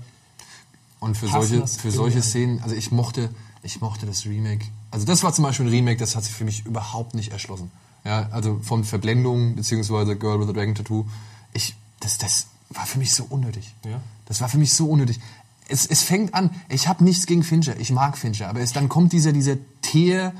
Und 1.01 1.17
für 1.17 1.27
solche, 1.27 1.67
für 1.67 1.91
solche. 1.91 2.21
Szenen, 2.21 2.61
also 2.63 2.73
ich 2.73 2.89
mochte, 2.89 3.31
ich 3.63 3.81
mochte 3.81 4.05
das 4.05 4.25
Remake. 4.25 4.65
Also 4.91 5.05
das 5.05 5.23
war 5.23 5.33
zum 5.33 5.43
Beispiel 5.43 5.65
ein 5.65 5.71
Remake, 5.71 5.97
das 5.97 6.15
hat 6.15 6.23
sich 6.23 6.33
für 6.33 6.45
mich 6.45 6.65
überhaupt 6.65 7.15
nicht 7.15 7.33
erschlossen. 7.33 7.69
Ja, 8.05 8.29
also 8.31 8.59
von 8.61 8.83
Verblendung 8.83 9.55
beziehungsweise 9.55 10.15
Girl 10.15 10.39
with 10.39 10.47
a 10.49 10.53
Dragon 10.53 10.75
Tattoo. 10.75 11.05
Ich, 11.53 11.75
das, 11.99 12.17
das 12.19 12.47
war 12.69 12.85
für 12.85 12.99
mich 12.99 13.11
so 13.13 13.25
unnötig. 13.27 13.73
Ja. 13.83 13.99
Das 14.25 14.41
war 14.41 14.49
für 14.49 14.57
mich 14.59 14.73
so 14.73 14.85
unnötig. 14.87 15.19
Es, 15.67 15.87
es 15.87 16.03
fängt 16.03 16.33
an, 16.35 16.51
ich 16.69 16.87
habe 16.87 17.03
nichts 17.03 17.25
gegen 17.25 17.41
Fincher, 17.43 17.79
ich 17.79 17.91
mag 17.91 18.17
Fincher, 18.17 18.49
aber 18.49 18.59
es, 18.59 18.71
dann 18.73 18.87
kommt 18.87 19.11
dieser, 19.13 19.33
dieser 19.33 19.57
Teer, 19.81 20.33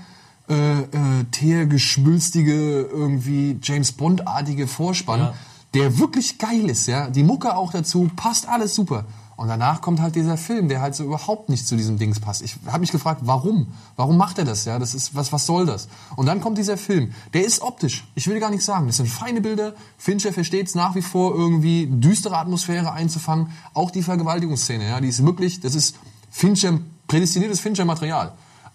äh, 0.48 0.53
äh, 0.81 1.24
teergeschwülstige, 1.31 2.81
irgendwie 2.81 3.57
James 3.62 3.91
Bond-artige 3.93 4.67
Vorspann, 4.67 5.19
Ja. 5.19 5.34
der 5.74 5.98
wirklich 5.98 6.38
geil 6.38 6.69
ist, 6.69 6.88
ja. 6.88 7.10
Die 7.10 7.24
Mucke 7.24 7.55
auch 7.55 7.72
dazu, 7.72 8.10
passt 8.15 8.48
alles 8.48 8.75
super. 8.75 9.05
Und 9.38 9.50
danach 9.50 9.82
kommt 9.82 10.00
halt 10.00 10.15
dieser 10.15 10.38
Film, 10.38 10.70
der 10.70 10.80
halt 10.80 10.96
so 10.96 11.04
überhaupt 11.04 11.50
nicht 11.50 11.68
zu 11.68 11.75
diesem 11.75 11.98
Dings 11.98 12.22
passt. 12.22 12.42
Ich 12.42 12.56
habe 12.68 12.80
mich 12.80 12.92
gefragt, 12.92 13.22
warum? 13.25 13.68
Warum 13.98 14.18
macht 14.18 14.38
er 14.38 14.46
das? 14.46 14.63
Ja, 14.63 14.80
das 14.80 14.96
ist 14.96 15.13
was 15.13 15.34
was 15.34 15.46
soll 15.46 15.65
das? 15.65 15.89
Und 16.15 16.25
dann 16.25 16.39
kommt 16.39 16.58
dieser 16.58 16.77
Film. 16.77 17.13
Der 17.34 17.44
ist 17.44 17.62
optisch. 17.62 18.08
Ich 18.15 18.27
will 18.27 18.39
gar 18.39 18.50
nicht 18.50 18.63
sagen, 18.63 18.88
das 18.88 18.98
sind 18.98 19.10
feine 19.10 19.42
Bilder. 19.42 19.74
Fincher 19.98 20.32
versteht 20.32 20.68
es 20.68 20.75
nach 20.75 20.96
wie 20.96 21.01
vor 21.01 21.36
irgendwie 21.36 21.88
düstere 21.88 22.38
Atmosphäre 22.38 22.94
einzufangen. 22.94 23.50
Auch 23.74 23.92
die 23.92 24.04
Vergewaltigungsszene, 24.04 24.88
ja, 24.88 25.01
die 25.01 25.10
ist 25.10 25.25
wirklich, 25.25 25.60
das 25.60 25.75
ist 25.75 25.98
Fincher 26.32 26.80
prädestiniertes 27.08 27.60
Fincher 27.60 27.86
Material. 27.86 28.32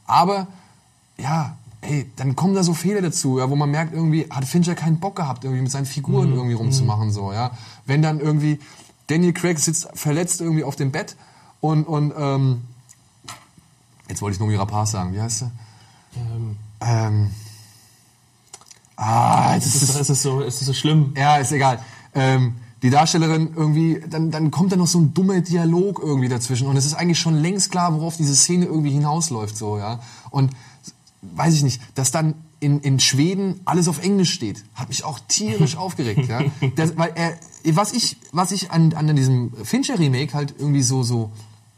Aber 0.07 0.47
ja, 1.17 1.57
ey, 1.81 2.11
dann 2.17 2.37
kommen 2.37 2.55
da 2.55 2.63
so 2.63 2.75
Fehler 2.75 3.03
dazu, 3.03 3.39
ja, 3.39 3.51
wo 3.51 3.57
man 3.57 3.71
merkt, 3.71 3.95
irgendwie 3.95 4.27
hat 4.31 4.45
Fincher 4.45 4.75
keinen 4.75 5.01
Bock 5.01 5.17
gehabt, 5.17 5.45
irgendwie 5.45 5.63
mit 5.63 5.71
seinen 5.71 5.87
Figuren 5.87 6.33
irgendwie 6.33 6.55
rumzumachen, 6.55 7.11
so, 7.13 7.33
ja. 7.33 7.53
Wenn 7.87 8.03
dann 8.03 8.21
irgendwie 8.21 8.61
Daniel 9.11 9.33
Craig 9.33 9.59
sitzt 9.59 9.89
verletzt 9.95 10.41
irgendwie 10.41 10.65
auf 10.65 10.77
dem 10.77 10.93
Bett 10.93 11.17
und, 11.61 11.85
und 11.85 12.13
ähm, 12.17 12.63
jetzt 14.09 14.23
wollte 14.23 14.35
ich 14.35 14.41
Nomi 14.41 14.55
Rapaz 14.55 14.93
sagen, 14.93 15.13
wie 15.13 15.21
heißt 15.21 15.41
sie? 15.41 15.51
Ähm, 16.17 16.57
Ähm, 16.81 17.31
ah, 18.97 19.55
jetzt 19.55 19.67
ist, 19.67 19.83
ist 19.83 19.91
es, 19.91 19.97
ist, 19.97 20.09
es 20.11 20.23
so, 20.23 20.41
ist 20.41 20.61
es 20.61 20.67
so 20.67 20.73
schlimm? 20.73 21.13
ja, 21.17 21.37
ist 21.37 21.53
egal. 21.53 21.81
Ähm, 22.15 22.57
die 22.83 22.91
Darstellerin 22.91 23.53
irgendwie, 23.55 24.03
dann, 24.09 24.31
dann 24.31 24.51
kommt 24.51 24.73
da 24.73 24.77
noch 24.77 24.87
so 24.87 24.99
ein 24.99 25.13
dummer 25.13 25.41
Dialog 25.41 26.01
irgendwie 26.03 26.29
dazwischen 26.29 26.67
und 26.67 26.77
es 26.77 26.87
ist 26.87 26.95
eigentlich 26.95 27.19
schon 27.19 27.35
längst 27.35 27.71
klar, 27.71 27.95
worauf 27.95 28.17
diese 28.17 28.35
Szene 28.35 28.65
irgendwie 28.65 28.91
hinausläuft, 28.91 29.57
so, 29.57 29.77
ja. 29.77 30.01
Und 30.31 30.53
weiß 31.23 31.55
ich 31.55 31.63
nicht, 31.63 31.83
dass 31.95 32.11
dann 32.11 32.35
in, 32.61 32.81
in 32.81 33.01
Schweden 33.01 33.61
alles 33.65 33.89
auf 33.89 34.03
Englisch 34.03 34.33
steht, 34.33 34.65
hat 34.75 34.89
mich 34.89 35.05
auch 35.05 35.19
tierisch 35.29 35.77
aufgeregt, 35.79 36.29
ja. 36.29 36.43
Das, 36.77 36.97
weil 36.97 37.13
er, 37.15 37.39
was 37.75 37.93
ich, 37.93 38.19
was 38.33 38.53
ich 38.53 38.71
an, 38.71 38.93
an 38.95 39.15
diesem 39.17 39.53
Fincher 39.65 39.99
Remake 39.99 40.35
halt 40.35 40.55
irgendwie 40.59 40.83
so, 40.83 41.03
so 41.03 41.33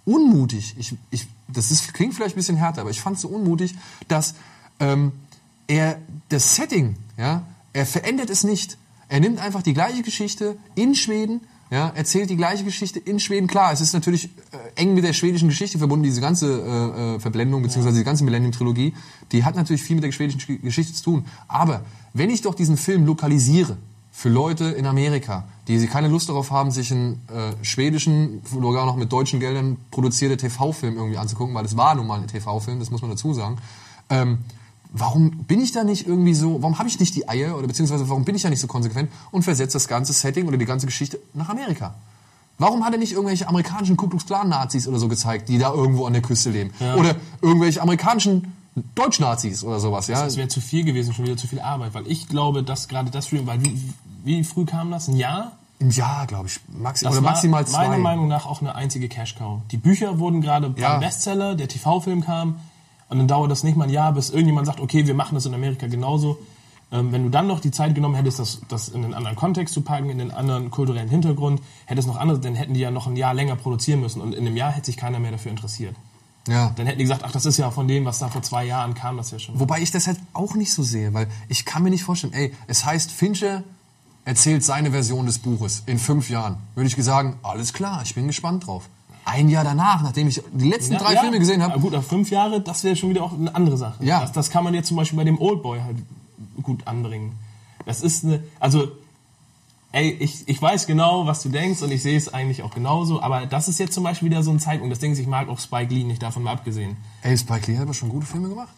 unmutig, 0.05 0.75
ich, 0.79 0.95
ich, 1.11 1.27
das 1.49 1.71
ist, 1.71 1.95
klingt 1.95 2.15
vielleicht 2.15 2.35
ein 2.35 2.41
bisschen 2.41 2.57
härter, 2.57 2.81
aber 2.81 2.91
ich 2.91 3.01
fand 3.01 3.17
es 3.17 3.23
so 3.23 3.29
unmutig, 3.29 3.75
dass 4.09 4.35
ähm, 4.81 5.12
er 5.69 5.99
das 6.29 6.57
Setting, 6.57 6.97
ja, 7.17 7.47
er 7.73 7.87
verändert 7.87 8.31
es 8.31 8.45
nicht. 8.45 8.77
Er 9.09 9.21
nimmt 9.21 9.39
einfach 9.39 9.62
die 9.62 9.75
gleiche 9.75 10.03
Geschichte 10.03 10.57
in 10.75 10.95
Schweden, 10.95 11.43
ja, 11.73 11.88
erzählt 11.95 12.29
die 12.29 12.37
gleiche 12.37 12.64
Geschichte 12.64 12.99
in 12.99 13.19
Schweden. 13.19 13.47
Klar, 13.47 13.73
es 13.73 13.81
ist 13.81 13.95
natürlich 13.95 14.26
äh, 14.26 14.81
eng 14.81 14.93
mit 14.93 15.05
der 15.05 15.14
schwedischen 15.14 15.49
Geschichte 15.49 15.79
verbunden, 15.79 16.02
diese 16.05 16.21
ganze 16.21 16.61
äh, 16.61 17.14
äh, 17.14 17.19
Verblendung, 17.19 17.62
beziehungsweise 17.62 17.97
die 17.97 18.05
ganze 18.05 18.25
Millennium-Trilogie. 18.25 18.93
Die 19.33 19.43
hat 19.43 19.57
natürlich 19.57 19.83
viel 19.83 19.97
mit 19.97 20.05
der 20.05 20.12
schwedischen 20.12 20.38
Sch- 20.38 20.61
Geschichte 20.61 20.93
zu 20.93 21.02
tun. 21.02 21.25
Aber 21.49 21.81
wenn 22.12 22.29
ich 22.29 22.43
doch 22.43 22.55
diesen 22.55 22.76
Film 22.76 23.07
lokalisiere 23.07 23.79
für 24.11 24.29
Leute 24.29 24.67
in 24.67 24.85
Amerika, 24.85 25.45
die 25.67 25.87
keine 25.87 26.09
Lust 26.09 26.29
darauf 26.29 26.50
haben, 26.50 26.71
sich 26.71 26.93
einen 26.93 27.23
äh, 27.29 27.64
schwedischen, 27.64 28.43
sogar 28.45 28.85
noch 28.85 28.97
mit 28.97 29.11
deutschen 29.11 29.41
Geldern 29.41 29.79
produzierte 29.91 30.37
TV-Film 30.37 30.97
irgendwie 30.97 31.17
anzugucken, 31.17 31.55
weil 31.55 31.64
es 31.64 31.79
war 31.79 31.95
nun 31.95 32.07
mal 32.07 32.21
ein 32.21 32.29
TV-Film, 32.29 32.81
das 32.81 32.91
muss 32.91 33.00
man 33.00 33.11
dazu 33.11 33.33
sagen. 33.33 33.57
Ähm, 34.11 34.41
warum 34.93 35.31
bin 35.45 35.61
ich 35.61 35.73
da 35.73 35.85
nicht 35.85 36.07
irgendwie 36.07 36.35
so, 36.35 36.63
warum 36.63 36.79
habe 36.79 36.89
ich 36.89 37.01
nicht 37.01 37.15
die 37.17 37.29
Eier 37.29 37.57
oder 37.59 37.67
beziehungsweise 37.67 38.09
warum 38.09 38.25
bin 38.25 38.35
ich 38.35 38.43
da 38.43 38.51
nicht 38.51 38.61
so 38.61 38.67
konsequent 38.67 39.11
und 39.31 39.43
versetze 39.43 39.75
das 39.75 39.89
ganze 39.89 40.13
Setting 40.13 40.47
oder 40.47 40.57
die 40.59 40.67
ganze 40.67 40.87
Geschichte 40.87 41.19
nach 41.35 41.49
Amerika? 41.49 41.95
Warum 42.59 42.85
hat 42.85 42.93
er 42.93 42.99
nicht 42.99 43.13
irgendwelche 43.13 43.49
amerikanischen 43.49 43.97
Ku 43.97 44.09
Klux 44.09 44.27
Klan 44.27 44.49
Nazis 44.49 44.87
oder 44.87 44.99
so 44.99 45.09
gezeigt, 45.09 45.49
die 45.49 45.59
da 45.59 45.73
irgendwo 45.73 46.07
an 46.07 46.13
der 46.13 46.23
Küste 46.23 46.51
leben? 46.51 46.71
Oder 46.97 47.17
irgendwelche 47.41 47.81
amerikanischen 47.83 48.53
Deutsch-Nazis 48.95 49.65
oder 49.65 49.81
sowas, 49.81 50.07
ja? 50.09 50.23
Das 50.23 50.37
wäre 50.37 50.49
zu 50.49 50.61
viel 50.61 50.85
gewesen, 50.85 51.13
schon 51.13 51.25
wieder 51.27 51.37
zu 51.37 51.47
viel 51.49 51.61
Arbeit, 51.61 51.95
weil 51.95 52.07
ich 52.07 52.29
glaube, 52.29 52.63
dass 52.63 52.89
gerade 52.89 53.11
das 53.11 53.33
Remake, 53.33 53.47
weil 53.47 53.65
wie, 53.65 53.93
wie 54.25 54.45
früh 54.45 54.65
kam 54.65 54.91
das? 54.91 55.09
Ein 55.09 55.17
Jahr? 55.17 55.53
Im 55.79 55.91
Jahr, 55.91 56.27
glaube 56.27 56.47
ich, 56.47 56.61
maxi 56.69 57.05
Das 57.05 57.13
oder 57.15 57.23
maximal 57.23 57.67
zwei. 57.67 57.89
meiner 57.89 57.99
Meinung 58.03 58.29
nach 58.29 58.47
auch 58.47 58.61
eine 58.61 58.75
einzige 58.75 59.09
Cash-Cow. 59.09 59.61
Die 59.73 59.77
Bücher 59.79 60.19
wurden 60.21 60.41
gerade 60.41 60.73
Ja. 60.77 60.93
beim 60.93 61.01
Bestseller, 61.01 61.55
der 61.57 61.69
TV-Film 61.69 62.23
kam 62.25 62.57
und 63.12 63.19
dann 63.19 63.28
dauert 63.28 63.50
das 63.50 63.62
nicht 63.62 63.76
mal 63.76 63.85
ein 63.85 63.90
Jahr, 63.90 64.14
bis 64.14 64.31
irgendjemand 64.31 64.66
sagt, 64.66 64.81
okay, 64.81 65.07
wir 65.07 65.12
machen 65.12 65.35
das 65.35 65.45
in 65.45 65.52
Amerika 65.52 65.87
genauso. 65.87 66.39
Ähm, 66.91 67.13
wenn 67.13 67.25
du 67.25 67.28
dann 67.28 67.47
noch 67.47 67.60
die 67.60 67.71
Zeit 67.71 67.95
genommen 67.95 68.15
hättest, 68.15 68.39
das, 68.39 68.63
das 68.69 68.89
in 68.89 69.04
einen 69.04 69.13
anderen 69.13 69.37
Kontext 69.37 69.75
zu 69.75 69.82
packen, 69.82 70.08
in 70.08 70.19
einen 70.19 70.30
anderen 70.30 70.71
kulturellen 70.71 71.10
Hintergrund, 71.10 71.60
hättest 71.84 72.08
noch 72.08 72.17
andere, 72.17 72.39
dann 72.39 72.54
hätten 72.54 72.73
die 72.73 72.80
ja 72.80 72.91
noch 72.91 73.06
ein 73.06 73.17
Jahr 73.17 73.34
länger 73.34 73.54
produzieren 73.56 74.00
müssen 74.00 74.23
und 74.23 74.34
in 74.34 74.47
einem 74.47 74.56
Jahr 74.56 74.73
hätte 74.73 74.87
sich 74.87 74.97
keiner 74.97 75.19
mehr 75.19 75.30
dafür 75.30 75.50
interessiert. 75.50 75.95
ja. 76.49 76.73
Dann 76.75 76.87
hätten 76.87 77.00
die 77.00 77.04
gesagt, 77.04 77.23
ach, 77.23 77.32
das 77.32 77.45
ist 77.45 77.58
ja 77.58 77.71
von 77.71 77.87
dem, 77.87 78.06
was 78.06 78.19
da 78.19 78.28
vor 78.28 78.41
zwei 78.41 78.65
Jahren 78.65 78.95
kam, 78.95 79.19
das 79.19 79.30
ja 79.30 79.39
schon. 79.39 79.60
Wobei 79.60 79.82
ich 79.82 79.91
das 79.91 80.06
halt 80.06 80.19
auch 80.32 80.54
nicht 80.54 80.73
so 80.73 80.82
sehe, 80.82 81.13
weil 81.13 81.28
ich 81.49 81.67
kann 81.67 81.82
mir 81.82 81.91
nicht 81.91 82.04
vorstellen, 82.04 82.32
ey, 82.32 82.54
es 82.67 82.87
heißt, 82.87 83.10
Fincher 83.10 83.63
erzählt 84.25 84.65
seine 84.65 84.91
Version 84.91 85.26
des 85.26 85.39
Buches 85.39 85.82
in 85.84 85.99
fünf 85.99 86.30
Jahren. 86.30 86.56
Würde 86.75 86.89
ich 86.89 86.97
sagen, 87.04 87.39
alles 87.43 87.75
klar, 87.75 88.00
ich 88.04 88.15
bin 88.15 88.26
gespannt 88.26 88.67
drauf. 88.67 88.89
Ein 89.25 89.49
Jahr 89.49 89.65
danach, 89.65 90.02
nachdem 90.02 90.28
ich 90.28 90.43
die 90.52 90.69
letzten 90.69 90.97
drei 90.97 91.17
Filme 91.17 91.39
gesehen 91.39 91.61
Ja, 91.61 91.71
habe, 91.71 91.80
gut, 91.80 91.95
auf 91.95 92.06
fünf 92.06 92.30
Jahre, 92.30 92.61
das 92.61 92.82
wäre 92.85 92.97
schon 92.97 93.11
wieder 93.11 93.23
auch 93.23 93.32
eine 93.32 93.54
andere 93.54 93.76
Sache. 93.76 94.04
Ja. 94.04 94.21
Das, 94.21 94.32
das 94.32 94.50
kann 94.50 94.65
man 94.65 94.75
jetzt 94.75 94.89
zum 94.89 94.97
Beispiel 94.97 95.17
bei 95.17 95.25
dem 95.25 95.41
Oldboy 95.41 95.80
halt 95.80 95.97
gut 96.63 96.87
anbringen. 96.87 97.37
Das 97.87 98.00
ist 98.00 98.25
eine, 98.25 98.43
also, 98.58 98.89
ey, 99.93 100.11
ich, 100.11 100.49
ich 100.49 100.61
weiß 100.61 100.87
genau, 100.87 101.26
was 101.26 101.43
du 101.43 101.49
denkst 101.50 101.82
und 101.82 101.93
ich 101.93 102.02
sehe 102.02 102.17
es 102.17 102.32
eigentlich 102.32 102.63
auch 102.63 102.75
genauso, 102.75 103.23
aber 103.23 103.47
das 103.47 103.69
ist 103.69 103.78
jetzt 103.78 103.95
zum 103.95 104.04
Beispiel 104.04 104.30
wieder 104.30 104.43
so 104.43 104.50
ein 104.50 104.58
Zeitpunkt. 104.58 104.93
Das 104.93 104.99
Ding 104.99 105.13
ist, 105.13 105.19
ich 105.19 105.26
mag 105.26 105.49
auch 105.49 105.61
Spike 105.61 105.93
Lee 105.95 106.04
nicht 106.04 106.23
davon 106.23 106.43
mal 106.43 106.52
abgesehen. 106.52 106.97
ey, 107.23 107.37
Spike 107.37 107.71
Lee 107.71 107.76
hat 107.76 107.85
aber 107.85 107.95
schon 107.95 108.08
gute 108.08 108.26
Filme 108.26 108.49
gemacht. 108.49 108.73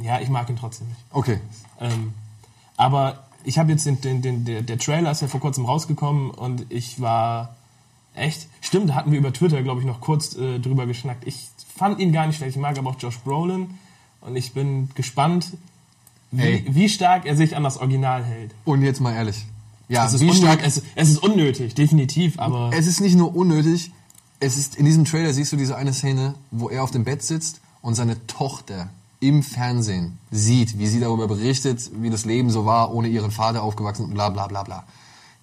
Ja, 0.00 0.20
ich 0.20 0.28
mag 0.28 0.48
ihn 0.50 0.56
trotzdem 0.56 0.88
nicht. 0.88 1.00
Okay. 1.12 1.40
Ähm, 1.80 2.12
aber 2.76 3.24
ich 3.44 3.58
habe 3.58 3.70
jetzt 3.72 3.86
den, 3.86 4.00
den, 4.00 4.22
den, 4.22 4.44
der, 4.44 4.62
der 4.62 4.78
Trailer 4.78 5.10
ist 5.10 5.22
ja 5.22 5.28
vor 5.28 5.40
kurzem 5.40 5.64
rausgekommen 5.64 6.30
und 6.30 6.66
ich 6.70 7.00
war 7.00 7.56
echt, 8.18 8.48
stimmt, 8.60 8.90
da 8.90 8.94
hatten 8.94 9.12
wir 9.12 9.18
über 9.18 9.32
Twitter, 9.32 9.62
glaube 9.62 9.80
ich, 9.80 9.86
noch 9.86 10.00
kurz 10.00 10.36
äh, 10.36 10.58
drüber 10.58 10.86
geschnackt. 10.86 11.26
Ich 11.26 11.48
fand 11.76 11.98
ihn 12.00 12.12
gar 12.12 12.26
nicht 12.26 12.36
schlecht, 12.36 12.56
ich 12.56 12.62
mag 12.62 12.78
aber 12.78 12.90
auch 12.90 12.96
Josh 12.98 13.18
Brolin 13.18 13.78
und 14.20 14.36
ich 14.36 14.52
bin 14.52 14.90
gespannt, 14.94 15.52
wie, 16.30 16.64
wie 16.68 16.88
stark 16.88 17.24
er 17.24 17.36
sich 17.36 17.56
an 17.56 17.62
das 17.62 17.78
Original 17.78 18.24
hält. 18.24 18.50
Und 18.64 18.82
jetzt 18.82 19.00
mal 19.00 19.14
ehrlich. 19.14 19.46
Ja, 19.88 20.04
Es 20.04 20.12
ist, 20.12 20.20
wie 20.20 20.34
stark, 20.34 20.58
unnötig, 20.58 20.66
es, 20.66 20.82
es 20.94 21.08
ist 21.10 21.22
unnötig, 21.22 21.74
definitiv, 21.74 22.38
aber 22.38 22.70
es 22.74 22.86
ist 22.86 23.00
nicht 23.00 23.16
nur 23.16 23.34
unnötig, 23.34 23.90
es 24.38 24.58
ist, 24.58 24.76
in 24.76 24.84
diesem 24.84 25.04
Trailer 25.06 25.32
siehst 25.32 25.52
du 25.52 25.56
diese 25.56 25.76
eine 25.76 25.94
Szene, 25.94 26.34
wo 26.50 26.68
er 26.68 26.82
auf 26.82 26.90
dem 26.90 27.04
Bett 27.04 27.22
sitzt 27.22 27.60
und 27.80 27.94
seine 27.94 28.26
Tochter 28.26 28.90
im 29.20 29.42
Fernsehen 29.42 30.18
sieht, 30.30 30.78
wie 30.78 30.86
sie 30.86 31.00
darüber 31.00 31.26
berichtet, 31.26 31.90
wie 31.94 32.10
das 32.10 32.24
Leben 32.24 32.50
so 32.50 32.66
war, 32.66 32.94
ohne 32.94 33.08
ihren 33.08 33.30
Vater 33.30 33.62
aufgewachsen 33.62 34.04
und 34.04 34.14
bla 34.14 34.28
bla 34.28 34.46
bla 34.46 34.62
bla. 34.62 34.84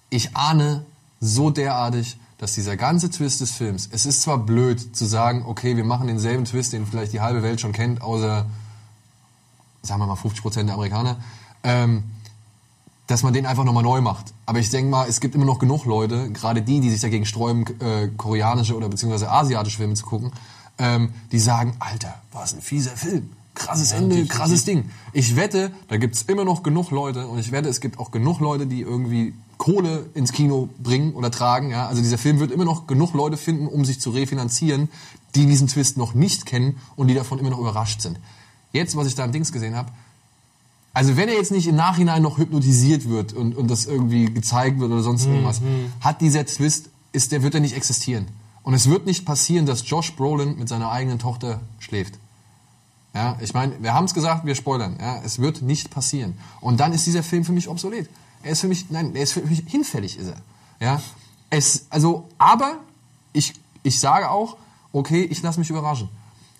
Ich 0.08 0.36
ahne 0.36 0.86
so 1.20 1.50
derartig, 1.50 2.16
dass 2.38 2.54
dieser 2.54 2.76
ganze 2.76 3.10
Twist 3.10 3.40
des 3.40 3.52
Films, 3.52 3.88
es 3.90 4.04
ist 4.04 4.22
zwar 4.22 4.38
blöd 4.38 4.94
zu 4.94 5.06
sagen, 5.06 5.44
okay, 5.46 5.76
wir 5.76 5.84
machen 5.84 6.06
denselben 6.06 6.44
Twist, 6.44 6.72
den 6.72 6.86
vielleicht 6.86 7.12
die 7.12 7.20
halbe 7.20 7.42
Welt 7.42 7.60
schon 7.60 7.72
kennt, 7.72 8.02
außer, 8.02 8.46
sagen 9.82 10.00
wir 10.00 10.06
mal, 10.06 10.14
50% 10.14 10.64
der 10.64 10.74
Amerikaner, 10.74 11.16
ähm, 11.62 12.04
dass 13.06 13.22
man 13.22 13.32
den 13.32 13.46
einfach 13.46 13.64
nochmal 13.64 13.84
neu 13.84 14.00
macht. 14.00 14.34
Aber 14.44 14.58
ich 14.58 14.68
denke 14.70 14.90
mal, 14.90 15.08
es 15.08 15.20
gibt 15.20 15.34
immer 15.34 15.44
noch 15.44 15.58
genug 15.58 15.84
Leute, 15.86 16.30
gerade 16.32 16.60
die, 16.60 16.80
die 16.80 16.90
sich 16.90 17.00
dagegen 17.00 17.24
sträuben, 17.24 17.64
äh, 17.80 18.08
koreanische 18.16 18.76
oder 18.76 18.88
beziehungsweise 18.88 19.30
asiatische 19.30 19.78
Filme 19.78 19.94
zu 19.94 20.04
gucken, 20.04 20.32
ähm, 20.78 21.14
die 21.32 21.38
sagen, 21.38 21.74
Alter, 21.78 22.14
was 22.32 22.52
ein 22.52 22.60
fieser 22.60 22.96
Film. 22.96 23.30
Krasses 23.56 23.92
Ende, 23.92 24.10
definitiv. 24.10 24.36
krasses 24.36 24.64
Ding. 24.64 24.90
Ich 25.12 25.34
wette, 25.34 25.72
da 25.88 25.96
gibt's 25.96 26.22
immer 26.22 26.44
noch 26.44 26.62
genug 26.62 26.90
Leute 26.90 27.26
und 27.26 27.38
ich 27.38 27.50
wette, 27.50 27.68
es 27.68 27.80
gibt 27.80 27.98
auch 27.98 28.10
genug 28.10 28.38
Leute, 28.40 28.66
die 28.66 28.82
irgendwie 28.82 29.34
Kohle 29.56 30.06
ins 30.14 30.32
Kino 30.32 30.68
bringen 30.78 31.14
oder 31.14 31.30
tragen. 31.30 31.70
Ja? 31.70 31.88
Also 31.88 32.02
dieser 32.02 32.18
Film 32.18 32.38
wird 32.38 32.52
immer 32.52 32.64
noch 32.66 32.86
genug 32.86 33.14
Leute 33.14 33.36
finden, 33.36 33.66
um 33.66 33.84
sich 33.84 33.98
zu 33.98 34.10
refinanzieren, 34.10 34.88
die 35.34 35.46
diesen 35.46 35.68
Twist 35.68 35.96
noch 35.96 36.14
nicht 36.14 36.46
kennen 36.46 36.76
und 36.96 37.08
die 37.08 37.14
davon 37.14 37.38
immer 37.38 37.50
noch 37.50 37.58
überrascht 37.58 38.02
sind. 38.02 38.20
Jetzt, 38.72 38.94
was 38.94 39.06
ich 39.06 39.14
da 39.14 39.24
im 39.24 39.32
Dings 39.32 39.52
gesehen 39.52 39.74
habe, 39.74 39.90
also 40.92 41.16
wenn 41.16 41.28
er 41.28 41.34
jetzt 41.34 41.52
nicht 41.52 41.66
im 41.66 41.76
Nachhinein 41.76 42.22
noch 42.22 42.38
hypnotisiert 42.38 43.08
wird 43.08 43.32
und, 43.32 43.56
und 43.56 43.70
das 43.70 43.86
irgendwie 43.86 44.32
gezeigt 44.32 44.80
wird 44.80 44.90
oder 44.90 45.02
sonst 45.02 45.26
irgendwas, 45.26 45.60
hat 46.00 46.20
dieser 46.20 46.46
Twist, 46.46 46.90
ist, 47.12 47.32
der 47.32 47.42
wird 47.42 47.54
er 47.54 47.60
nicht 47.60 47.76
existieren. 47.76 48.28
Und 48.62 48.74
es 48.74 48.88
wird 48.88 49.06
nicht 49.06 49.24
passieren, 49.24 49.66
dass 49.66 49.88
Josh 49.88 50.14
Brolin 50.16 50.58
mit 50.58 50.68
seiner 50.68 50.90
eigenen 50.90 51.18
Tochter 51.18 51.60
schläft. 51.78 52.18
Ja, 53.16 53.38
ich 53.40 53.54
meine, 53.54 53.82
wir 53.82 53.94
haben 53.94 54.04
es 54.04 54.12
gesagt, 54.12 54.44
wir 54.44 54.54
spoilern. 54.54 54.98
Ja, 55.00 55.22
es 55.24 55.38
wird 55.38 55.62
nicht 55.62 55.88
passieren. 55.90 56.36
Und 56.60 56.80
dann 56.80 56.92
ist 56.92 57.06
dieser 57.06 57.22
Film 57.22 57.44
für 57.46 57.52
mich 57.52 57.66
obsolet. 57.66 58.10
Er 58.42 58.52
ist 58.52 58.60
für 58.60 58.68
mich, 58.68 58.90
nein, 58.90 59.14
er 59.16 59.22
ist 59.22 59.32
für 59.32 59.40
mich 59.40 59.62
hinfällig, 59.66 60.18
ist 60.18 60.28
er. 60.28 60.36
Ja, 60.86 61.00
es, 61.48 61.86
also, 61.88 62.28
aber 62.36 62.76
ich, 63.32 63.54
ich 63.82 63.98
sage 63.98 64.30
auch, 64.30 64.58
okay, 64.92 65.22
ich 65.22 65.40
lasse 65.42 65.58
mich 65.58 65.70
überraschen. 65.70 66.10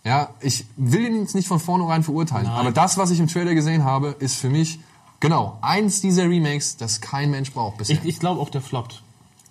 Ja, 0.03 0.31
ich 0.41 0.65
will 0.79 1.05
ihn 1.05 1.21
jetzt 1.21 1.35
nicht 1.35 1.47
von 1.47 1.61
vornherein 1.61 2.03
verurteilen, 2.03 2.47
aber 2.47 2.71
das, 2.73 2.97
was 2.97 3.11
ich 3.11 3.21
im 3.21 3.27
Trailer 3.29 3.55
gesehen 3.55 3.85
habe, 3.85 4.17
ist 4.19 4.37
für 4.37 4.49
mich 4.49 4.79
genau 5.21 5.59
eins 5.61 6.01
dieser 6.01 6.25
Remakes, 6.25 6.79
das 6.79 7.03
kein 7.03 7.31
Mensch 7.31 7.53
braucht 7.53 7.77
bisher. 7.77 7.97
ich, 7.97 8.05
ich 8.05 8.19
glaube 8.19 8.41
auch, 8.41 8.49
der 8.49 8.63
floppt. 8.63 9.03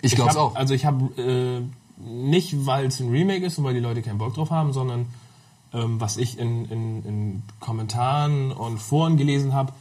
Ich 0.01 0.15
glaub's 0.15 0.31
hab- 0.35 0.41
auch. 0.41 0.55
Also 0.55 0.73
ich 0.73 0.85
habe 0.85 1.05
äh, 1.21 1.61
nicht, 2.01 2.65
weil 2.65 2.87
es 2.87 2.99
ein 2.99 3.09
Remake 3.11 3.45
ist 3.45 3.59
und 3.59 3.63
weil 3.65 3.73
die 3.75 3.79
Leute 3.79 4.01
keinen 4.01 4.17
Bock 4.17 4.33
drauf 4.33 4.49
haben, 4.49 4.73
sondern 4.73 5.05
ähm, 5.75 5.99
was 6.01 6.17
ich 6.17 6.39
in, 6.39 6.65
in, 6.65 7.05
in 7.05 7.43
Kommentaren 7.59 8.51
und 8.51 8.79
Foren 8.79 9.17
gelesen 9.17 9.53
habe, 9.53 9.73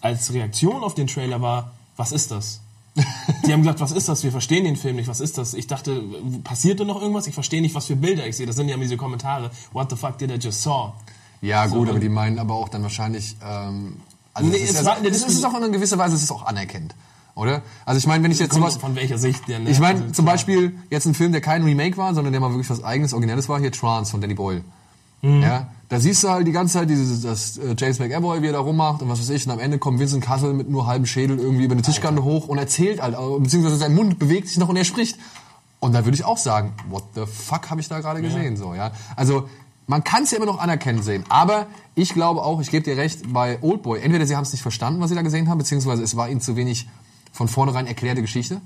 als 0.00 0.32
Reaktion 0.32 0.82
auf 0.84 0.94
den 0.94 1.06
Trailer 1.06 1.40
war, 1.40 1.72
was 1.96 2.12
ist 2.12 2.30
das? 2.30 2.60
Die 3.46 3.52
haben 3.52 3.60
gesagt, 3.62 3.80
was 3.80 3.90
ist 3.92 4.08
das? 4.08 4.22
Wir 4.22 4.30
verstehen 4.30 4.64
den 4.64 4.76
Film 4.76 4.96
nicht. 4.96 5.08
Was 5.08 5.20
ist 5.20 5.36
das? 5.38 5.54
Ich 5.54 5.66
dachte, 5.66 6.00
passierte 6.44 6.84
noch 6.84 7.00
irgendwas? 7.00 7.26
Ich 7.26 7.34
verstehe 7.34 7.60
nicht, 7.60 7.74
was 7.74 7.86
für 7.86 7.96
Bilder 7.96 8.26
ich 8.26 8.36
sehe. 8.36 8.46
Das 8.46 8.54
sind 8.56 8.68
ja 8.68 8.76
diese 8.76 8.96
Kommentare. 8.96 9.50
What 9.72 9.90
the 9.90 9.96
fuck 9.96 10.18
did 10.18 10.30
I 10.30 10.34
just 10.34 10.62
saw? 10.62 10.92
Ja, 11.40 11.66
So, 11.68 11.76
gut, 11.76 11.88
aber 11.88 11.98
die 11.98 12.08
meinen 12.08 12.38
aber 12.38 12.54
auch 12.54 12.68
dann 12.68 12.82
wahrscheinlich, 12.82 13.36
ähm, 13.44 13.96
also 14.32 14.48
Nee, 14.48 14.58
das 14.60 14.62
ist, 14.70 14.70
es 14.78 14.84
ja, 14.84 14.84
war- 14.86 15.00
das 15.02 15.22
ist 15.22 15.44
auch 15.44 15.60
in 15.60 15.72
gewisser 15.72 15.98
Weise, 15.98 16.14
es 16.14 16.22
ist 16.22 16.30
auch 16.30 16.44
anerkennt, 16.46 16.94
oder? 17.34 17.62
Also 17.84 17.98
ich 17.98 18.06
meine, 18.06 18.22
wenn 18.24 18.30
ich 18.30 18.38
jetzt 18.38 18.54
sowas, 18.54 18.76
von 18.76 18.94
welcher 18.94 19.18
Sicht 19.18 19.46
der, 19.48 19.58
ne? 19.58 19.70
ich 19.70 19.78
meine 19.80 20.00
Also, 20.00 20.12
zum. 20.14 20.24
Beispiel 20.24 20.78
jetzt 20.90 21.06
ein 21.06 21.14
Film, 21.14 21.32
der 21.32 21.40
kein 21.40 21.62
Remake 21.64 21.96
war, 21.96 22.14
sondern 22.14 22.32
der 22.32 22.40
mal 22.40 22.50
wirklich 22.50 22.70
was 22.70 22.82
eigenes, 22.84 23.12
originelles 23.12 23.48
war, 23.48 23.58
hier 23.60 23.72
Trance 23.72 24.10
von 24.10 24.20
Danny 24.20 24.34
Boyle. 24.34 24.62
Mhm. 25.24 25.42
Ja, 25.42 25.68
da 25.88 26.00
siehst 26.00 26.22
du 26.22 26.28
halt 26.28 26.46
die 26.46 26.52
ganze 26.52 26.74
Zeit 26.74 26.90
dieses, 26.90 27.22
das 27.22 27.56
äh, 27.56 27.74
James 27.76 27.98
McAvoy, 27.98 28.42
wie 28.42 28.48
er 28.48 28.52
da 28.52 28.60
rummacht 28.60 29.02
und 29.02 29.08
was 29.08 29.20
weiß 29.20 29.30
ich, 29.30 29.46
und 29.46 29.52
am 29.52 29.58
Ende 29.58 29.78
kommt 29.78 29.98
Vincent 29.98 30.22
Cassel 30.22 30.52
mit 30.52 30.68
nur 30.68 30.86
halbem 30.86 31.06
Schädel 31.06 31.38
irgendwie 31.38 31.64
über 31.64 31.72
eine 31.72 31.82
Tischkante 31.82 32.24
hoch 32.24 32.48
und 32.48 32.58
erzählt 32.58 33.00
halt, 33.00 33.14
äh, 33.14 33.40
beziehungsweise 33.40 33.76
sein 33.76 33.94
Mund 33.94 34.18
bewegt 34.18 34.48
sich 34.48 34.58
noch 34.58 34.68
und 34.68 34.76
er 34.76 34.84
spricht. 34.84 35.18
Und 35.80 35.92
da 35.92 36.04
würde 36.04 36.14
ich 36.14 36.24
auch 36.24 36.38
sagen, 36.38 36.72
what 36.88 37.04
the 37.14 37.22
fuck 37.26 37.70
habe 37.70 37.80
ich 37.80 37.88
da 37.88 38.00
gerade 38.00 38.22
gesehen, 38.22 38.56
so, 38.56 38.74
ja. 38.74 38.92
Also, 39.16 39.48
man 39.86 40.02
kann 40.02 40.22
es 40.22 40.30
ja 40.30 40.38
immer 40.38 40.46
noch 40.46 40.58
anerkennen 40.58 41.02
sehen, 41.02 41.24
aber 41.28 41.66
ich 41.94 42.14
glaube 42.14 42.42
auch, 42.42 42.60
ich 42.60 42.70
gebe 42.70 42.82
dir 42.82 42.96
recht, 42.96 43.32
bei 43.32 43.58
Oldboy, 43.60 44.00
entweder 44.00 44.26
sie 44.26 44.34
haben 44.34 44.44
es 44.44 44.52
nicht 44.52 44.62
verstanden, 44.62 45.00
was 45.00 45.10
sie 45.10 45.14
da 45.14 45.20
gesehen 45.20 45.50
haben, 45.50 45.58
beziehungsweise 45.58 46.02
es 46.02 46.16
war 46.16 46.30
ihnen 46.30 46.40
zu 46.40 46.56
wenig 46.56 46.88
von 47.32 47.48
vornherein 47.48 47.86
erklärte 47.86 48.22
Geschichte. 48.22 48.62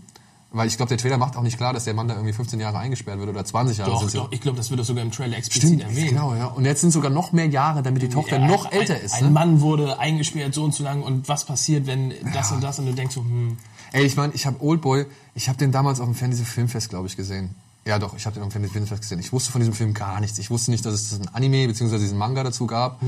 Weil 0.51 0.67
ich 0.67 0.77
glaube, 0.79 0.89
der 0.89 0.97
Trailer 0.97 1.19
macht 1.19 1.37
auch 1.37 1.43
nicht 1.43 1.59
klar, 1.59 1.75
dass 1.75 1.85
der 1.85 1.93
Mann 1.93 2.09
da 2.09 2.15
irgendwie 2.15 2.33
15 2.33 2.59
Jahre 2.59 2.79
eingesperrt 2.79 3.19
wird 3.19 3.29
oder 3.29 3.45
20 3.45 3.77
Jahre. 3.79 3.91
Doch, 3.91 4.03
ja. 4.03 4.21
doch, 4.21 4.33
ich 4.33 4.41
glaube, 4.41 4.57
das 4.57 4.71
wird 4.71 4.81
doch 4.81 4.85
sogar 4.87 5.03
im 5.03 5.11
Trailer 5.11 5.37
explizit 5.37 5.69
Stimmt, 5.69 5.83
erwähnt. 5.83 6.09
genau, 6.09 6.35
ja. 6.35 6.47
Und 6.47 6.65
jetzt 6.65 6.81
sind 6.81 6.91
sogar 6.91 7.11
noch 7.11 7.33
mehr 7.33 7.47
Jahre, 7.49 7.83
damit 7.83 8.01
die 8.01 8.09
Tochter 8.09 8.39
Ja, 8.39 8.47
noch 8.47 8.65
ein, 8.65 8.73
älter 8.73 8.99
ist. 8.99 9.13
Ein 9.15 9.25
Ne? 9.25 9.31
Mann 9.31 9.61
wurde 9.61 9.99
eingesperrt 9.99 10.55
so 10.55 10.65
und 10.65 10.75
so 10.75 10.85
lang 10.85 11.03
und 11.03 11.29
was 11.29 11.45
passiert, 11.45 11.87
wenn 11.87 12.15
das 12.33 12.51
und 12.51 12.63
das 12.63 12.79
und 12.79 12.87
du 12.87 12.95
denkst 12.95 13.15
so, 13.15 13.21
hm, 13.21 13.59
Ey, 13.93 14.05
ich 14.05 14.17
meine, 14.17 14.33
ich 14.35 14.47
habe 14.47 14.63
Oldboy, 14.63 15.05
ich 15.35 15.49
habe 15.49 15.59
den 15.59 15.71
damals 15.71 16.01
auf 16.01 16.07
dem 16.07 16.15
Fantasy 16.15 16.45
Filmfest, 16.45 16.89
glaube 16.91 17.07
ich, 17.09 17.17
gesehen. 17.17 17.55
Ja, 17.87 17.99
doch, 17.99 18.15
ich 18.17 18.27
habe 18.27 18.35
den 18.35 18.43
auf 18.43 18.49
dem 18.49 18.53
Fantasy 18.53 18.73
Filmfest 18.73 19.01
gesehen. 19.03 19.19
Ich 19.19 19.33
wusste 19.33 19.51
von 19.53 19.61
diesem 19.61 19.73
Film 19.75 19.93
gar 19.95 20.21
nichts. 20.21 20.39
Ich 20.39 20.51
wusste 20.51 20.71
nicht, 20.71 20.85
dass 20.85 20.95
es 20.95 21.13
ein 21.19 21.29
Anime 21.35 21.67
bzw. 21.69 21.99
diesen 21.99 22.19
Manga 22.19 22.43
dazu 22.43 22.67
gab. 22.67 23.01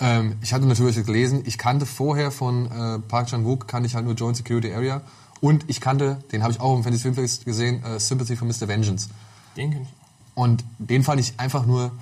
Ähm, 0.00 0.36
ich 0.42 0.52
hatte 0.52 0.66
natürlich 0.66 0.96
gelesen. 1.06 1.42
Ich 1.46 1.56
kannte 1.58 1.86
vorher 1.86 2.30
von 2.30 2.66
äh, 2.70 2.98
Park 3.00 3.28
Chan-wook, 3.28 3.66
kannte 3.68 3.86
ich 3.86 3.94
halt 3.94 4.04
nur 4.04 4.14
Joint 4.14 4.36
Security 4.36 4.72
Area. 4.74 5.00
Und 5.40 5.64
ich 5.68 5.80
kannte, 5.80 6.22
den 6.32 6.42
habe 6.42 6.52
ich 6.52 6.60
auch 6.60 6.74
dem 6.74 6.82
Fantasy 6.82 7.02
Filmfest 7.02 7.44
gesehen, 7.44 7.82
äh, 7.84 8.00
Sympathy 8.00 8.36
for 8.36 8.46
Mr. 8.48 8.68
Vengeance. 8.68 9.08
den 9.56 9.70
kenn 9.70 9.82
ich. 9.82 9.88
Und 10.34 10.64
den 10.78 11.02
fand 11.02 11.20
ich 11.20 11.38
einfach 11.38 11.66
nur, 11.66 11.92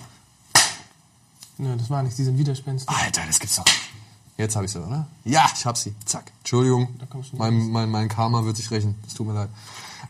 Nö, 1.59 1.77
das 1.77 1.89
war 1.89 2.03
nicht, 2.03 2.19
die 2.19 2.25
sind 2.25 2.37
widerspenstig. 2.37 2.89
Alter, 2.89 3.23
das 3.27 3.39
gibt's 3.39 3.57
doch. 3.57 3.65
Jetzt 4.37 4.57
habe 4.57 4.67
ich 4.67 4.73
sie, 4.73 4.85
oder? 4.85 5.07
Ja, 5.25 5.49
ich 5.55 5.65
hab 5.65 5.77
sie. 5.77 5.95
Zack. 6.05 6.33
Entschuldigung. 6.39 6.89
Mein, 7.33 7.71
mein, 7.71 7.89
mein 7.91 8.09
Karma 8.09 8.45
wird 8.45 8.57
sich 8.57 8.71
rächen. 8.73 8.97
Es 9.07 9.15
tut 9.15 9.29
mir 9.29 9.35
leid. 9.35 9.49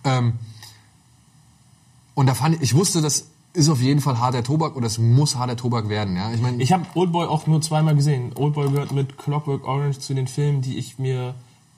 Ähm, 0.05 0.39
und 2.15 2.27
da 2.27 2.35
fand 2.35 2.55
ich, 2.57 2.63
ich 2.63 2.75
wusste, 2.75 3.03
das 3.03 3.27
ist 3.53 3.69
auf 3.69 3.81
jeden 3.83 4.01
Fall 4.01 4.19
harter 4.19 4.43
Tobak 4.43 4.75
und 4.77 4.83
das 4.83 4.97
muss 4.97 5.37
harter 5.37 5.57
Tobak 5.57 5.91
werden. 5.91 6.17
Ja, 6.17 6.33
ich 6.33 6.41
meine, 6.41 6.63
Ich 6.63 6.73
habe 6.73 6.87
Oldboy 6.95 7.27
auch 7.27 7.47
nur 7.47 7.61
zweimal 7.61 7.95
gesehen. 7.95 8.33
Oldboy 8.35 8.71
gehört 8.71 8.93
mit 8.93 9.19
Clockwork 9.19 9.65
Orange 9.67 9.99
zu 10.01 10.15
den 10.15 10.27
Filmen, 10.27 10.63
die 10.63 10.79
ich 10.79 10.99
mir 10.99 11.35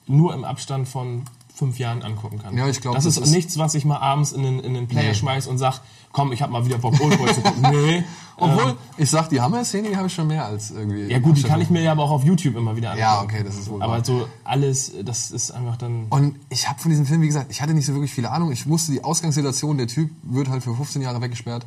nur 0.07 0.35
im 0.35 0.45
Abstand 0.45 0.89
von 0.89 1.23
fünf 1.55 1.79
Jahren 1.79 2.03
angucken 2.03 2.39
kann. 2.39 2.57
Ja, 2.57 2.69
ich 2.69 2.81
glaub, 2.83 2.95
das, 2.95 3.05
das 3.05 3.17
ist, 3.17 3.25
ist- 3.27 3.33
nichts, 3.33 3.57
was 3.59 3.75
ich 3.75 3.85
mal 3.87 3.97
abends 3.99 4.33
in 4.33 4.43
den, 4.43 4.61
in 4.61 4.75
den 4.75 4.89
Player 4.89 5.09
Nee. 5.09 5.15
schmeiß 5.15 5.47
und 5.47 5.57
sag, 5.57 5.81
komm, 6.13 6.33
ich 6.33 6.43
habe 6.43 6.53
mal 6.53 6.67
wieder 6.67 6.77
Bock, 6.79 7.01
Oldboy 7.01 7.33
zu 7.35 7.41
gucken. 7.41 7.63
Nee. 7.73 8.05
obwohl, 8.37 8.71
ähm, 8.73 8.77
ich 8.99 9.09
sag, 9.11 9.31
die 9.31 9.41
Hammer-Szene, 9.41 9.89
die 9.89 9.97
habe 9.97 10.07
ich 10.09 10.13
schon 10.15 10.27
mehr 10.27 10.45
als 10.45 10.71
irgendwie. 10.71 11.07
ja 11.07 11.19
gut, 11.19 11.39
die 11.39 11.43
kann 11.43 11.61
ich 11.63 11.71
mir 11.71 11.81
ja 11.83 11.93
aber 11.93 12.03
auch 12.03 12.11
auf 12.11 12.25
YouTube 12.25 12.57
immer 12.57 12.77
wieder 12.77 12.91
anschauen. 12.91 13.01
Ja, 13.01 13.23
okay, 13.23 13.43
das 13.43 13.57
ist 13.57 13.71
wohl 13.71 13.81
wahr. 13.81 13.89
Aber 13.89 14.05
so 14.05 14.29
alles, 14.45 14.93
das 15.03 15.31
ist 15.31 15.51
einfach 15.51 15.79
dann... 15.79 16.07
Und 16.11 16.37
ich 16.51 16.69
habe 16.69 16.79
von 16.79 16.91
diesem 16.91 17.07
Film, 17.07 17.23
wie 17.23 17.27
gesagt, 17.29 17.51
ich 17.51 17.63
hatte 17.63 17.73
nicht 17.73 17.87
so 17.87 17.95
wirklich 17.95 18.13
viele 18.13 18.31
Ahnung. 18.31 18.53
Ich 18.53 18.69
wusste 18.69 18.93
die 18.93 19.03
Ausgangssituation, 19.03 19.79
der 19.79 19.87
Typ 19.87 20.11
wird 20.25 20.51
halt 20.51 20.63
für 20.63 20.75
15 20.75 21.01
Jahre 21.01 21.23
weggesperrt 21.23 21.65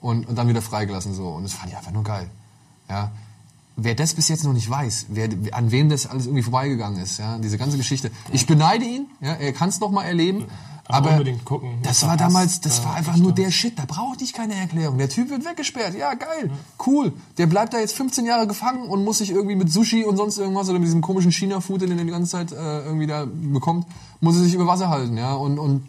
und, 0.00 0.28
und 0.28 0.36
dann 0.38 0.46
wieder 0.48 0.62
freigelassen 0.62 1.12
so. 1.14 1.26
Und 1.30 1.42
das 1.42 1.54
fand 1.54 1.70
ich 1.72 1.76
einfach 1.76 1.90
nur 1.92 2.04
geil. 2.04 2.30
Ja. 2.88 3.10
Wer 3.76 3.94
das 3.94 4.14
bis 4.14 4.28
jetzt 4.28 4.44
noch 4.44 4.52
nicht 4.52 4.68
weiß, 4.68 5.06
wer, 5.08 5.28
an 5.52 5.70
wem 5.70 5.88
das 5.88 6.06
alles 6.06 6.26
irgendwie 6.26 6.42
vorbeigegangen 6.42 7.00
ist, 7.02 7.18
ja, 7.18 7.38
diese 7.38 7.56
ganze 7.56 7.78
Geschichte. 7.78 8.10
Ich 8.32 8.46
beneide 8.46 8.84
ihn, 8.84 9.06
ja, 9.20 9.32
er 9.32 9.52
kann 9.52 9.70
es 9.70 9.80
noch 9.80 9.90
mal 9.90 10.04
erleben. 10.04 10.46
Aber 10.88 10.96
Aber 10.96 11.10
unbedingt 11.12 11.44
gucken. 11.44 11.78
das 11.82 12.02
war 12.02 12.16
da 12.16 12.24
damals, 12.24 12.60
das 12.60 12.80
da 12.80 12.88
war 12.88 12.94
einfach 12.94 13.16
nur 13.16 13.32
der 13.32 13.50
Shit. 13.50 13.78
Da 13.78 13.84
brauchte 13.86 14.24
ich 14.24 14.32
keine 14.32 14.54
Erklärung. 14.54 14.98
Der 14.98 15.08
Typ 15.08 15.30
wird 15.30 15.44
weggesperrt. 15.44 15.94
Ja, 15.94 16.14
geil. 16.14 16.50
Cool. 16.84 17.12
Der 17.38 17.46
bleibt 17.46 17.72
da 17.72 17.78
jetzt 17.78 17.96
15 17.96 18.26
Jahre 18.26 18.46
gefangen 18.46 18.88
und 18.88 19.04
muss 19.04 19.18
sich 19.18 19.30
irgendwie 19.30 19.54
mit 19.54 19.72
Sushi 19.72 20.04
und 20.04 20.16
sonst 20.16 20.38
irgendwas 20.38 20.68
oder 20.68 20.78
mit 20.78 20.88
diesem 20.88 21.00
komischen 21.00 21.30
China-Food, 21.30 21.82
den 21.82 21.96
er 21.96 22.04
die 22.04 22.10
ganze 22.10 22.32
Zeit 22.32 22.52
äh, 22.52 22.84
irgendwie 22.84 23.06
da 23.06 23.26
bekommt, 23.26 23.86
muss 24.20 24.36
er 24.36 24.42
sich 24.42 24.54
über 24.54 24.66
Wasser 24.66 24.88
halten, 24.88 25.16
ja, 25.16 25.34
und, 25.34 25.58
und 25.58 25.88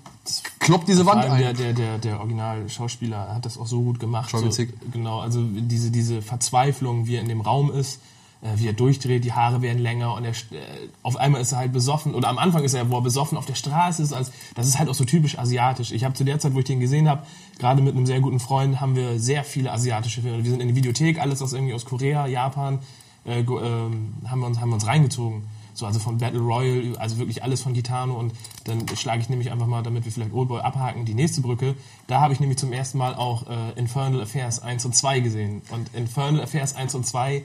kloppt 0.60 0.88
diese 0.88 1.06
Wand 1.06 1.24
allem 1.24 1.38
der, 1.38 1.50
ein. 1.50 1.56
der, 1.58 1.74
der, 1.74 1.98
der 1.98 2.20
Original-Schauspieler 2.20 3.34
hat 3.34 3.46
das 3.46 3.58
auch 3.58 3.68
so 3.68 3.82
gut 3.82 4.00
gemacht. 4.00 4.30
So, 4.32 4.48
genau, 4.92 5.20
also 5.20 5.44
diese, 5.44 5.92
diese 5.92 6.22
Verzweiflung, 6.22 7.08
wie 7.08 7.16
er 7.16 7.22
in 7.22 7.28
dem 7.30 7.42
Raum 7.42 7.72
ist, 7.72 8.00
äh, 8.44 8.60
wie 8.60 8.68
er 8.68 8.74
durchdreht, 8.74 9.24
die 9.24 9.32
Haare 9.32 9.62
werden 9.62 9.82
länger 9.82 10.14
und 10.14 10.26
er, 10.26 10.32
äh, 10.32 10.90
auf 11.02 11.16
einmal 11.16 11.42
ist 11.42 11.54
er 11.54 11.60
halt 11.60 11.72
besoffen. 11.72 12.14
Oder 12.14 12.28
am 12.28 12.38
Anfang 12.38 12.64
ist 12.64 12.74
er, 12.74 12.90
wo 12.90 12.98
er 12.98 13.02
besoffen 13.02 13.38
auf 13.38 13.46
der 13.46 13.56
Straße 13.56 14.04
ist. 14.04 14.12
Als, 14.12 14.32
das 14.54 14.68
ist 14.68 14.78
halt 14.78 14.90
auch 14.90 14.94
so 14.94 15.06
typisch 15.06 15.40
asiatisch. 15.40 15.92
Ich 15.92 16.04
habe 16.04 16.14
zu 16.14 16.26
der 16.26 16.40
Zeit, 16.40 16.54
wo 16.54 16.60
ich 16.60 16.66
den 16.66 16.82
gesehen 16.82 17.08
habe, 17.08 17.26
gerade 17.58 17.82
mit 17.82 17.96
einem 17.96 18.06
sehr 18.06 18.20
guten 18.20 18.42
Freund, 18.42 18.82
haben 18.82 18.96
wir 18.96 19.18
sehr 19.20 19.46
viele 19.46 19.72
asiatische 19.72 20.22
Filme. 20.22 20.44
Wir 20.44 20.52
sind 20.52 20.62
in 20.62 20.68
die 20.68 20.76
Videothek, 20.76 21.20
alles 21.20 21.40
was 21.40 21.54
irgendwie 21.54 21.74
aus 21.74 21.86
Korea, 21.86 22.28
Japan, 22.28 22.80
äh, 23.26 23.40
ähm, 23.40 24.14
haben, 24.28 24.40
wir 24.42 24.48
uns, 24.48 24.60
haben 24.60 24.70
wir 24.70 24.76
uns 24.76 24.88
reingezogen. 24.88 25.44
So, 25.76 25.88
also 25.88 26.00
von 26.00 26.20
Battle 26.20 26.42
Royale, 26.42 27.00
also 27.00 27.18
wirklich 27.18 27.42
alles 27.42 27.64
von 27.64 27.74
Gitano 27.74 28.14
und 28.14 28.34
dann 28.66 28.86
schlage 28.96 29.22
ich 29.22 29.30
nämlich 29.30 29.52
einfach 29.52 29.66
mal, 29.66 29.82
damit 29.82 30.06
wir 30.06 30.12
vielleicht 30.12 30.32
Oldboy 30.32 30.60
abhaken, 30.60 31.04
die 31.06 31.16
nächste 31.16 31.42
Brücke. 31.42 31.74
Da 32.06 32.22
habe 32.22 32.32
ich 32.32 32.40
nämlich 32.40 32.60
zum 32.60 32.72
ersten 32.74 33.00
Mal 33.00 33.16
auch 33.16 33.48
äh, 33.50 33.80
Infernal 33.80 34.22
Affairs 34.22 34.62
1 34.62 34.86
und 34.86 34.96
2 34.96 35.22
gesehen. 35.22 35.64
Und 35.72 35.96
Infernal 35.96 36.44
Affairs 36.44 36.76
1 36.76 36.94
und 36.94 37.08
2 37.08 37.44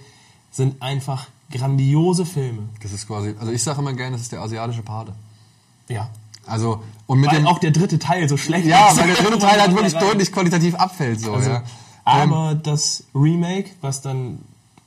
sind 0.50 0.80
einfach 0.82 1.26
grandiose 1.50 2.26
Filme. 2.26 2.68
Das 2.82 2.92
ist 2.92 3.06
quasi, 3.06 3.34
also 3.38 3.52
ich 3.52 3.62
sage 3.62 3.80
immer 3.80 3.92
gerne, 3.92 4.12
das 4.12 4.22
ist 4.22 4.32
der 4.32 4.40
asiatische 4.40 4.82
Pate. 4.82 5.12
Ja. 5.88 6.10
Also, 6.46 6.82
und 7.06 7.20
mit 7.20 7.30
Weil 7.30 7.38
dem, 7.38 7.46
auch 7.46 7.58
der 7.58 7.70
dritte 7.70 7.98
Teil 7.98 8.28
so 8.28 8.36
schlecht 8.36 8.66
ja, 8.66 8.90
ist. 8.90 8.98
weil 8.98 9.08
der 9.08 9.16
dritte 9.16 9.38
Teil 9.38 9.60
halt 9.60 9.74
wirklich 9.74 9.94
Also, 9.96 10.06
deutlich 10.06 10.32
qualitativ 10.32 10.74
abfällt, 10.74 11.20
so, 11.20 11.36
ja. 11.38 11.62
Aber 12.04 12.54
das 12.54 13.04
Remake, 13.14 13.70
was 13.82 14.00
dann 14.00 14.38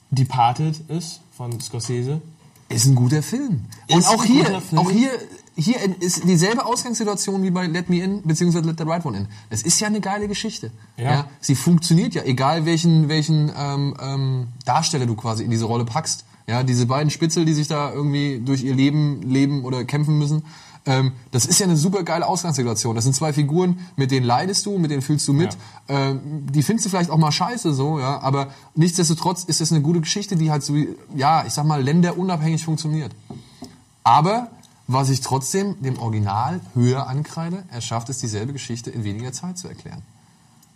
Departed 0.10 0.90
ist 0.90 1.22
von 1.38 1.60
Scorsese, 1.62 2.22
Ist 2.70 2.86
ein 2.86 2.96
guter 2.96 3.22
Film. 3.22 3.66
Und 3.90 4.08
auch 4.08 4.24
hier, 4.24 4.62
auch 4.76 4.90
hier, 4.90 5.12
hier 5.56 5.78
ist 6.00 6.24
dieselbe 6.24 6.66
Ausgangssituation 6.66 7.44
wie 7.44 7.52
bei 7.52 7.68
Let 7.68 7.90
Me 7.90 8.02
In, 8.02 8.22
beziehungsweise 8.24 8.66
Let 8.66 8.78
the 8.80 8.86
Right 8.86 9.06
One 9.06 9.18
In. 9.18 9.28
Es 9.50 9.64
ist 9.64 9.80
ja 9.80 9.88
eine 9.88 10.00
geile 10.00 10.28
Geschichte. 10.28 10.72
Ja. 10.98 11.28
Sie 11.42 11.56
funktioniert 11.56 12.14
ja, 12.14 12.24
egal 12.24 12.66
welchen, 12.66 13.10
welchen 13.10 13.52
ähm, 13.58 13.96
ähm, 14.02 14.48
Darsteller 14.66 15.06
du 15.06 15.16
quasi 15.16 15.44
in 15.44 15.52
diese 15.52 15.66
Rolle 15.66 15.86
packst. 15.86 16.26
Ja, 16.48 16.64
diese 16.64 16.86
beiden 16.86 17.10
Spitzel, 17.12 17.46
die 17.46 17.54
sich 17.54 17.68
da 17.68 17.92
irgendwie 17.94 18.42
durch 18.44 18.64
ihr 18.64 18.74
Leben 18.74 19.22
leben 19.22 19.64
oder 19.64 19.86
kämpfen 19.86 20.18
müssen. 20.18 20.44
Ähm, 20.86 21.12
das 21.30 21.46
ist 21.46 21.60
ja 21.60 21.66
eine 21.66 21.78
super 21.78 22.04
geile 22.04 22.28
Ausgangssituation. 22.28 22.96
Das 22.96 23.04
sind 23.04 23.14
zwei 23.14 23.34
Figuren, 23.34 23.80
mit 23.96 24.10
denen 24.10 24.26
leidest 24.26 24.66
du, 24.66 24.78
mit 24.80 24.90
denen 24.90 25.04
fühlst 25.04 25.28
du 25.28 25.34
mit. 25.34 25.56
Ähm, 25.88 26.20
die 26.52 26.64
findest 26.64 26.86
du 26.86 26.90
vielleicht 26.90 27.12
auch 27.12 27.18
mal 27.18 27.32
scheiße 27.32 27.74
so, 27.74 28.00
ja, 28.00 28.20
aber 28.22 28.48
nichtsdestotrotz 28.76 29.44
ist 29.44 29.62
es 29.62 29.72
eine 29.72 29.82
gute 29.82 30.02
Geschichte, 30.02 30.36
die 30.36 30.50
halt 30.50 30.64
so, 30.64 30.76
ja, 31.16 31.46
ich 31.46 31.54
sag 31.54 31.66
mal, 31.66 31.84
länderunabhängig 31.84 32.66
funktioniert. 32.66 33.12
Aber 34.04 34.50
was 34.88 35.10
ich 35.10 35.22
trotzdem 35.22 35.82
dem 35.82 35.98
Original 36.00 36.60
höher 36.74 37.08
ankreide, 37.08 37.64
er 37.70 37.82
schafft 37.82 38.10
es, 38.10 38.20
dieselbe 38.20 38.54
Geschichte 38.54 38.90
in 38.90 39.04
weniger 39.04 39.32
Zeit 39.32 39.58
zu 39.58 39.68
erklären 39.68 40.02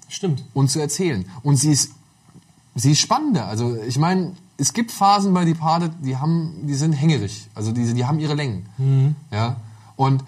stimmt. 0.07 0.43
und 0.53 0.69
zu 0.69 0.79
erzählen. 0.79 1.25
Und 1.43 1.57
sie 1.57 1.71
ist, 1.71 1.91
sie 2.75 2.91
ist 2.91 2.99
spannender. 2.99 3.47
Also 3.47 3.75
ich 3.87 3.97
meine, 3.97 4.33
es 4.57 4.73
gibt 4.73 4.91
Phasen 4.91 5.33
bei 5.33 5.45
Departed, 5.45 5.91
die 6.01 6.17
haben, 6.17 6.53
die 6.63 6.75
sind 6.75 6.93
hängerig. 6.93 7.47
Also 7.55 7.71
die, 7.71 7.93
die 7.93 8.05
haben 8.05 8.19
ihre 8.19 8.35
Längen. 8.35 8.65
Ja. 9.31 9.57
Und 9.95 10.23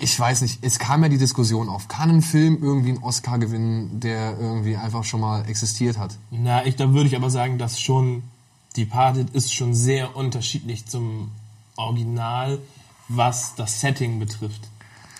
ich 0.00 0.18
weiß 0.18 0.42
nicht, 0.42 0.58
es 0.62 0.78
kam 0.78 1.02
ja 1.02 1.08
die 1.08 1.18
Diskussion 1.18 1.68
auf, 1.68 1.88
kann 1.88 2.10
ein 2.10 2.22
Film 2.22 2.58
irgendwie 2.62 2.90
einen 2.90 3.02
Oscar 3.02 3.38
gewinnen, 3.38 3.98
der 4.00 4.38
irgendwie 4.38 4.76
einfach 4.76 5.04
schon 5.04 5.20
mal 5.20 5.48
existiert 5.48 5.98
hat? 5.98 6.16
Na, 6.30 6.66
ich, 6.66 6.76
da 6.76 6.92
würde 6.92 7.08
ich 7.08 7.16
aber 7.16 7.30
sagen, 7.30 7.58
dass 7.58 7.80
schon 7.80 8.22
Departed 8.76 9.30
ist 9.30 9.54
schon 9.54 9.74
sehr 9.74 10.14
unterschiedlich 10.16 10.86
zum 10.86 11.30
Original, 11.76 12.58
was 13.08 13.54
das 13.54 13.80
Setting 13.80 14.18
betrifft. 14.18 14.68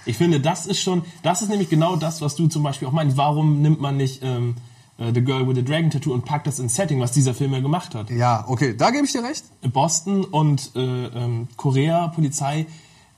Ich 0.05 0.17
finde, 0.17 0.41
das 0.41 0.67
ist 0.67 0.81
schon, 0.81 1.05
das 1.23 1.43
ist 1.43 1.49
nämlich 1.49 1.69
genau 1.69 1.97
das, 1.97 2.21
was 2.21 2.37
du 2.37 2.47
zum 2.47 2.63
Beispiel 2.63 2.87
auch 2.89 2.93
meinst. 2.93 3.17
Warum 3.17 3.61
nimmt 3.63 3.81
man 3.81 3.97
nicht 3.97 4.23
ähm, 4.23 4.55
äh, 4.99 5.13
The 5.13 5.21
Girl 5.21 5.49
with 5.49 5.57
the 5.57 5.65
Dragon 5.65 5.91
Tattoo 5.91 6.13
und 6.13 6.25
packt 6.25 6.47
das 6.47 6.59
ins 6.59 6.75
Setting, 6.77 7.01
was 7.01 7.13
dieser 7.13 7.35
Film 7.35 7.53
ja 7.53 7.61
gemacht 7.61 7.95
hat? 7.95 8.11
Ja, 8.11 8.45
okay, 8.47 8.77
da 8.77 8.91
gebe 8.91 9.05
ich 9.05 9.13
dir 9.13 9.25
recht. 9.25 9.45
Boston 9.73 10.25
und 10.25 10.71
äh, 10.77 10.81
ähm, 10.81 11.49
Korea, 11.57 12.09
Polizei, 12.09 12.67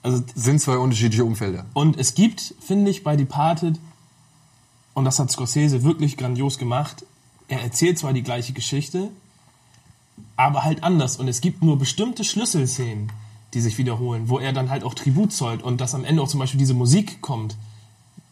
also 0.03 0.23
Sind 0.35 0.61
zwei 0.61 0.79
unterschiedliche 0.79 1.25
Umfelder. 1.25 1.67
und 1.75 1.99
es 1.99 2.15
gibt, 2.15 2.55
finde 2.61 2.91
ich, 2.91 3.03
bei 3.03 3.17
Departed, 3.17 3.79
und 4.95 5.05
das 5.05 5.19
hat 5.19 5.31
Scorsese 5.31 5.83
wirklich 5.83 6.17
grandios 6.17 6.57
gemacht, 6.59 7.05
er 7.49 7.63
erzählt 7.63 7.99
zwar 7.99 8.13
die 8.13 8.23
gleiche 8.23 8.53
Geschichte, 8.53 9.11
aber 10.37 10.65
halt 10.65 10.83
anders. 10.85 11.17
Und 11.17 11.29
es 11.29 11.41
gibt 11.41 11.63
nur 11.63 11.79
bestimmte 11.79 12.25
Schlüsselszenen, 12.25 13.11
die 13.55 13.61
sich 13.61 13.79
wiederholen, 13.79 14.29
wo 14.29 14.39
er 14.39 14.53
dann 14.53 14.71
halt 14.71 14.85
auch 14.85 14.95
Tribut 14.95 15.33
zollt 15.33 15.63
und 15.63 15.81
dass 15.81 15.95
am 15.95 16.05
Ende 16.05 16.23
auch 16.23 16.29
zum 16.29 16.41
Beispiel 16.41 16.59
diese 16.59 16.75
Musik 16.75 17.21
kommt, 17.23 17.57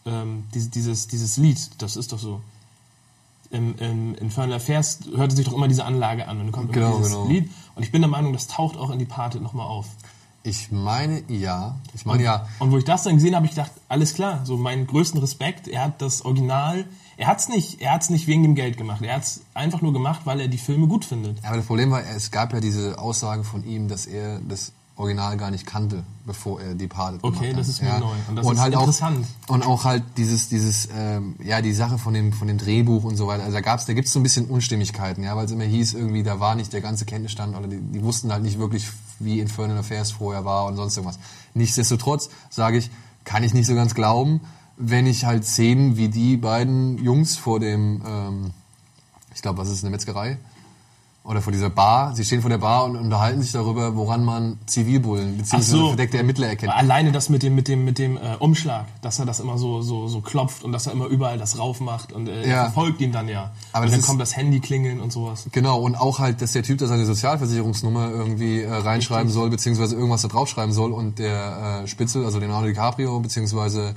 ähm, 0.05 0.43
dieses, 0.53 0.69
dieses, 0.69 1.07
dieses 1.07 1.37
Lied, 1.37 1.81
das 1.81 1.95
ist 1.95 2.11
doch 2.11 2.19
so. 2.19 2.41
Im, 3.49 3.75
im 3.77 4.15
Infernal 4.15 4.57
Affairs 4.57 4.99
hörte 5.15 5.33
sich 5.35 5.45
doch 5.45 5.53
immer 5.53 5.69
diese 5.69 5.85
Anlage 5.85 6.27
an 6.27 6.37
und 6.39 6.47
dann 6.47 6.51
kommt 6.51 6.73
Genau, 6.73 6.87
immer 6.87 6.97
dieses 6.97 7.13
genau. 7.13 7.27
Lied. 7.27 7.49
Und 7.75 7.83
ich 7.83 7.91
bin 7.91 8.01
der 8.01 8.09
Meinung, 8.09 8.33
das 8.33 8.47
taucht 8.47 8.75
auch 8.77 8.89
in 8.89 8.99
Departed 8.99 9.41
nochmal 9.41 9.67
auf. 9.67 9.87
Ich 10.43 10.71
meine, 10.71 11.23
ja. 11.29 11.75
Ich 11.93 12.05
meine, 12.05 12.23
ja. 12.23 12.47
Und 12.59 12.71
wo 12.71 12.77
ich 12.77 12.83
das 12.85 13.03
dann 13.03 13.15
gesehen 13.15 13.35
habe, 13.35 13.45
ich 13.45 13.51
gedacht, 13.51 13.71
alles 13.89 14.13
klar, 14.13 14.45
so 14.45 14.57
meinen 14.57 14.85
größten 14.85 15.19
Respekt. 15.19 15.67
Er 15.67 15.83
hat 15.83 16.01
das 16.01 16.23
Original, 16.23 16.85
er 17.17 17.27
hat's 17.27 17.49
nicht, 17.49 17.81
er 17.81 17.91
hat's 17.91 18.09
nicht 18.09 18.27
wegen 18.27 18.43
dem 18.43 18.55
Geld 18.55 18.77
gemacht. 18.77 19.01
Er 19.01 19.15
hat's 19.15 19.41
einfach 19.53 19.81
nur 19.81 19.91
gemacht, 19.93 20.21
weil 20.25 20.39
er 20.39 20.47
die 20.47 20.57
Filme 20.57 20.87
gut 20.87 21.05
findet. 21.05 21.43
Aber 21.43 21.57
das 21.57 21.65
Problem 21.65 21.91
war, 21.91 22.01
es 22.05 22.31
gab 22.31 22.53
ja 22.53 22.59
diese 22.59 22.99
Aussagen 22.99 23.43
von 23.43 23.65
ihm, 23.65 23.87
dass 23.87 24.05
er 24.05 24.39
das 24.39 24.71
Original 24.97 25.37
gar 25.37 25.51
nicht 25.51 25.65
kannte, 25.67 26.03
bevor 26.25 26.59
er 26.59 26.73
Departed 26.73 27.23
Okay, 27.23 27.37
gemacht 27.37 27.53
hat. 27.53 27.59
das 27.59 27.67
ist 27.67 27.81
mir 27.83 27.99
neu. 27.99 28.15
Und 28.27 28.35
das 28.35 28.51
ist 28.51 28.59
halt 28.59 28.73
interessant. 28.73 29.25
Auch, 29.47 29.53
und 29.53 29.63
auch 29.63 29.83
halt 29.85 30.03
dieses, 30.17 30.49
dieses, 30.49 30.89
ähm, 30.91 31.35
ja, 31.43 31.61
die 31.61 31.73
Sache 31.73 31.99
von 31.99 32.15
dem, 32.15 32.33
von 32.33 32.47
dem 32.47 32.57
Drehbuch 32.57 33.03
und 33.03 33.15
so 33.15 33.27
weiter. 33.27 33.43
Also 33.43 33.53
da 33.53 33.61
gab's, 33.61 33.85
da 33.85 33.93
gibt's 33.93 34.11
so 34.11 34.19
ein 34.19 34.23
bisschen 34.23 34.45
Unstimmigkeiten, 34.45 35.23
ja, 35.23 35.35
weil 35.35 35.45
es 35.45 35.51
immer 35.51 35.65
hieß, 35.65 35.93
irgendwie, 35.93 36.23
da 36.23 36.39
war 36.39 36.55
nicht 36.55 36.73
der 36.73 36.81
ganze 36.81 37.05
Kenntnisstand 37.05 37.55
oder 37.55 37.67
die, 37.67 37.79
die 37.79 38.03
wussten 38.03 38.31
halt 38.31 38.41
nicht 38.41 38.57
wirklich, 38.57 38.87
wie 39.19 39.39
Infernal 39.39 39.77
Affairs 39.77 40.11
vorher 40.11 40.45
war 40.45 40.65
und 40.65 40.75
sonst 40.75 40.97
irgendwas. 40.97 41.19
Nichtsdestotrotz 41.53 42.29
sage 42.49 42.77
ich, 42.77 42.89
kann 43.23 43.43
ich 43.43 43.53
nicht 43.53 43.67
so 43.67 43.75
ganz 43.75 43.93
glauben, 43.93 44.41
wenn 44.77 45.05
ich 45.05 45.25
halt 45.25 45.45
Szenen 45.45 45.97
wie 45.97 46.09
die 46.09 46.37
beiden 46.37 46.97
Jungs 46.97 47.35
vor 47.35 47.59
dem, 47.59 48.01
ähm, 48.05 48.51
ich 49.35 49.43
glaube, 49.43 49.59
was 49.59 49.69
ist 49.69 49.83
eine 49.83 49.91
Metzgerei? 49.91 50.37
Oder 51.27 51.41
vor 51.41 51.51
dieser 51.51 51.69
Bar. 51.69 52.15
Sie 52.15 52.23
stehen 52.23 52.39
vor 52.39 52.49
der 52.49 52.57
Bar 52.57 52.85
und 52.85 52.95
unterhalten 52.95 53.41
sich 53.41 53.51
darüber, 53.51 53.97
woran 53.97 54.23
man 54.23 54.59
Zivilbullen 54.65 55.35
bzw. 55.37 55.87
verdeckte 55.89 56.17
Ermittler 56.17 56.47
erkennt. 56.47 56.71
Alleine 56.73 57.11
das 57.11 57.27
mit 57.27 57.43
dem, 57.43 57.53
mit 57.53 57.67
dem, 57.67 57.83
mit 57.83 57.99
dem 57.99 58.15
äh, 58.15 58.37
Umschlag, 58.39 58.85
dass 59.01 59.19
er 59.19 59.25
das 59.25 59.41
immer 59.41 59.57
so, 59.57 59.81
so, 59.81 60.07
so 60.07 60.21
klopft 60.21 60.63
und 60.63 60.71
dass 60.71 60.87
er 60.87 60.93
immer 60.93 61.07
überall 61.07 61.37
das 61.37 61.59
rauf 61.59 61.81
macht 61.81 62.13
und 62.13 62.29
äh, 62.29 62.43
er 62.43 62.47
Ja. 62.47 62.63
verfolgt 62.63 63.01
ihn 63.01 63.11
dann 63.11 63.27
ja. 63.27 63.51
Aber 63.73 63.83
und 63.83 63.91
dann 63.91 64.01
kommt 64.03 64.21
das 64.21 64.37
Handy 64.37 64.61
klingeln 64.61 65.01
und 65.01 65.11
sowas. 65.11 65.47
Genau, 65.51 65.81
und 65.81 65.95
auch 65.95 66.19
halt, 66.19 66.41
dass 66.41 66.53
der 66.53 66.63
Typ 66.63 66.77
da 66.77 66.87
seine 66.87 67.05
Sozialversicherungsnummer 67.05 68.09
irgendwie 68.09 68.61
äh, 68.61 68.73
reinschreiben 68.73 69.29
soll, 69.29 69.49
beziehungsweise 69.49 69.95
irgendwas 69.95 70.21
da 70.21 70.29
draufschreiben 70.29 70.71
soll 70.71 70.93
und 70.93 71.19
der 71.19 71.81
äh, 71.83 71.87
Spitzel, 71.89 72.23
also 72.23 72.39
Leonardo 72.39 72.67
DiCaprio, 72.67 73.19
beziehungsweise 73.19 73.95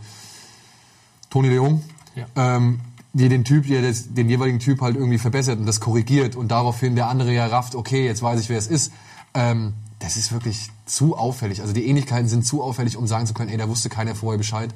Tony 1.31 1.49
Leung, 1.49 1.85
Ja. 2.17 2.25
ähm, 2.35 2.81
die 3.13 3.29
den 3.29 3.45
Typ, 3.45 3.67
der 3.67 3.83
das, 3.83 4.15
den 4.15 4.29
jeweiligen 4.29 4.61
Typ 4.61 4.81
halt 4.81 4.97
irgendwie 4.97 5.19
verbessert 5.19 5.59
und 5.59 5.67
das 5.67 5.81
korrigiert 5.81 6.37
und 6.37 6.49
daraufhin 6.49 6.95
der 6.95 7.09
andere 7.09 7.33
ja 7.33 7.47
rafft, 7.47 7.75
okay, 7.75 8.05
jetzt 8.05 8.23
weiß 8.23 8.41
ich, 8.41 8.49
wer 8.49 8.59
es 8.59 8.67
ist. 8.67 8.93
Ähm, 9.35 9.75
das 9.99 10.17
ist 10.17 10.33
wirklich 10.33 10.71
zu 10.87 11.17
auffällig. 11.17 11.61
Also 11.61 11.73
die 11.73 11.87
Ähnlichkeiten 11.87 12.29
sind 12.29 12.47
zu 12.47 12.63
auffällig, 12.63 12.97
um 12.97 13.07
sagen 13.07 13.27
zu 13.27 13.35
können, 13.35 13.51
ey, 13.51 13.59
da 13.59 13.69
wusste 13.69 13.89
keiner 13.89 14.15
vorher 14.15 14.39
Bescheid. 14.39 14.75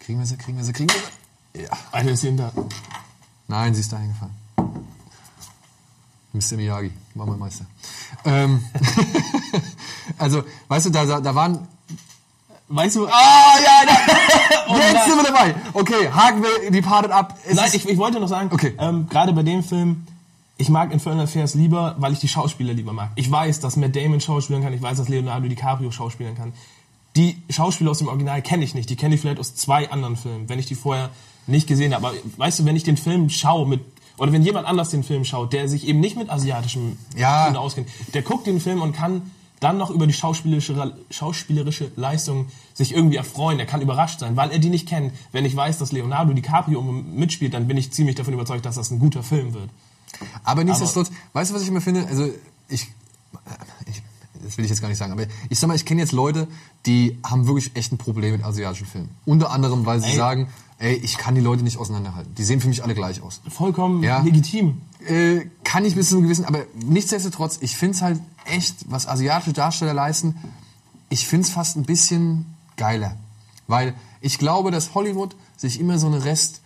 Kriegen 0.00 0.18
wir 0.18 0.26
sie, 0.26 0.36
kriegen 0.36 0.56
wir 0.56 0.64
sie, 0.64 0.72
kriegen 0.72 0.88
wir 0.88 0.96
sie? 0.96 1.64
Ja. 1.64 1.70
Eine 1.92 2.12
ist 2.12 2.22
hinter. 2.22 2.52
Nein, 3.48 3.74
sie 3.74 3.80
ist 3.80 3.92
da 3.92 3.98
hingefallen. 3.98 4.34
Mr. 6.32 6.56
Miyagi, 6.56 6.90
war 7.14 7.26
mein 7.26 7.38
Meister. 7.38 7.66
Ähm, 8.24 8.62
also, 10.18 10.44
weißt 10.68 10.86
du, 10.86 10.90
da, 10.90 11.20
da 11.20 11.34
waren... 11.34 11.68
Weißt 12.68 12.96
du, 12.96 13.06
Ah, 13.06 13.10
ja, 13.62 13.86
ja, 13.86 14.76
jetzt 14.76 14.94
nein. 14.94 15.08
sind 15.08 15.16
wir 15.18 15.24
dabei. 15.24 15.54
Okay, 15.72 16.08
haken 16.12 16.42
wir 16.42 16.70
die 16.70 16.82
Parted 16.82 17.12
ab. 17.12 17.38
Es 17.46 17.54
Nein, 17.54 17.70
ich, 17.72 17.88
ich 17.88 17.96
wollte 17.98 18.18
noch 18.18 18.26
sagen, 18.28 18.50
Okay. 18.52 18.74
ähm, 18.78 19.06
gerade 19.08 19.32
bei 19.32 19.42
dem 19.44 19.62
Film, 19.62 20.06
ich 20.58 20.68
mag 20.68 20.92
Infernal 20.92 21.24
Affairs 21.24 21.54
lieber, 21.54 21.94
weil 21.98 22.12
ich 22.12 22.18
die 22.18 22.28
Schauspieler 22.28 22.72
lieber 22.72 22.92
mag. 22.92 23.10
Ich 23.14 23.30
weiß, 23.30 23.60
dass 23.60 23.76
Matt 23.76 23.94
Damon 23.94 24.20
schauspielern 24.20 24.62
kann, 24.64 24.72
ich 24.72 24.82
weiß, 24.82 24.98
dass 24.98 25.08
Leonardo 25.08 25.46
DiCaprio 25.48 25.90
schauspielern 25.92 26.34
kann. 26.36 26.52
Die 27.14 27.40
Schauspieler 27.50 27.92
aus 27.92 27.98
dem 27.98 28.08
Original 28.08 28.42
kenne 28.42 28.64
ich 28.64 28.74
nicht. 28.74 28.90
Die 28.90 28.96
kenne 28.96 29.14
ich 29.14 29.20
vielleicht 29.20 29.38
aus 29.38 29.54
zwei 29.54 29.90
anderen 29.90 30.16
Filmen, 30.16 30.48
wenn 30.48 30.58
ich 30.58 30.66
die 30.66 30.74
vorher 30.74 31.10
nicht 31.46 31.66
gesehen 31.68 31.94
habe. 31.94 32.08
Aber 32.08 32.16
weißt 32.36 32.58
du, 32.60 32.64
wenn 32.64 32.74
ich 32.76 32.82
den 32.82 32.96
Film 32.96 33.30
schaue 33.30 33.66
mit 33.66 33.80
oder 34.18 34.32
wenn 34.32 34.42
jemand 34.42 34.66
anders 34.66 34.90
den 34.90 35.04
Film 35.04 35.24
schaut, 35.24 35.52
der 35.52 35.68
sich 35.68 35.86
eben 35.86 36.00
nicht 36.00 36.16
mit 36.16 36.30
asiatischem 36.30 36.98
Ja. 37.16 37.54
Auskennt, 37.54 37.88
der 38.12 38.22
guckt 38.22 38.46
den 38.46 38.60
Film 38.60 38.82
und 38.82 38.92
kann 38.94 39.30
dann 39.60 39.78
noch 39.78 39.90
über 39.90 40.06
die 40.06 40.12
schauspielerische, 40.12 40.94
schauspielerische 41.10 41.90
Leistung 41.96 42.48
sich 42.74 42.94
irgendwie 42.94 43.16
erfreuen. 43.16 43.58
Er 43.58 43.66
kann 43.66 43.80
überrascht 43.80 44.20
sein, 44.20 44.36
weil 44.36 44.50
er 44.50 44.58
die 44.58 44.68
nicht 44.68 44.88
kennt. 44.88 45.12
Wenn 45.32 45.44
ich 45.44 45.56
weiß, 45.56 45.78
dass 45.78 45.92
Leonardo 45.92 46.32
DiCaprio 46.32 46.82
mitspielt, 46.82 47.54
dann 47.54 47.66
bin 47.66 47.76
ich 47.76 47.92
ziemlich 47.92 48.16
davon 48.16 48.34
überzeugt, 48.34 48.66
dass 48.66 48.74
das 48.76 48.90
ein 48.90 48.98
guter 48.98 49.22
Film 49.22 49.54
wird. 49.54 49.70
Aber 50.44 50.64
nichtsdestotrotz, 50.64 51.14
weißt 51.32 51.50
du, 51.50 51.54
was 51.54 51.62
ich 51.62 51.68
immer 51.68 51.80
finde? 51.80 52.06
Also, 52.06 52.30
ich, 52.68 52.88
ich 53.86 54.02
das 54.46 54.56
will 54.56 54.64
ich 54.64 54.70
jetzt 54.70 54.80
gar 54.80 54.88
nicht 54.88 54.98
sagen, 54.98 55.12
aber 55.12 55.26
ich 55.50 55.58
sag 55.58 55.68
mal, 55.68 55.74
ich 55.74 55.84
kenne 55.84 56.00
jetzt 56.00 56.12
Leute, 56.12 56.48
die 56.86 57.18
haben 57.24 57.46
wirklich 57.46 57.72
echt 57.74 57.92
ein 57.92 57.98
Problem 57.98 58.32
mit 58.32 58.44
asiatischen 58.44 58.86
Filmen. 58.86 59.10
Unter 59.24 59.50
anderem, 59.50 59.84
weil 59.86 60.00
sie 60.00 60.08
Ey. 60.10 60.16
sagen, 60.16 60.48
ey, 60.78 60.94
ich 60.94 61.18
kann 61.18 61.34
die 61.34 61.40
Leute 61.40 61.62
nicht 61.62 61.78
auseinanderhalten. 61.78 62.34
Die 62.34 62.44
sehen 62.44 62.60
für 62.60 62.68
mich 62.68 62.82
alle 62.84 62.94
gleich 62.94 63.20
aus. 63.22 63.40
Vollkommen 63.48 64.02
Ja. 64.02 64.20
legitim. 64.22 64.80
Äh, 65.06 65.46
kann 65.64 65.84
ich 65.84 65.94
bis 65.94 66.08
zu 66.08 66.16
einem 66.16 66.24
gewissen, 66.24 66.44
aber 66.44 66.60
nichtsdestotrotz, 66.74 67.58
ich 67.60 67.76
finde 67.76 67.96
es 67.96 68.02
halt 68.02 68.20
echt, 68.44 68.90
was 68.90 69.06
asiatische 69.06 69.52
Darsteller 69.52 69.94
leisten, 69.94 70.36
ich 71.08 71.26
finde 71.26 71.46
es 71.46 71.52
fast 71.52 71.76
ein 71.76 71.84
bisschen 71.84 72.46
geiler. 72.76 73.16
Weil 73.68 73.94
ich 74.20 74.38
glaube, 74.38 74.70
dass 74.70 74.94
Hollywood 74.94 75.34
sich 75.56 75.80
immer 75.80 75.98
so 75.98 76.06
eine 76.06 76.24
Rest, 76.24 76.60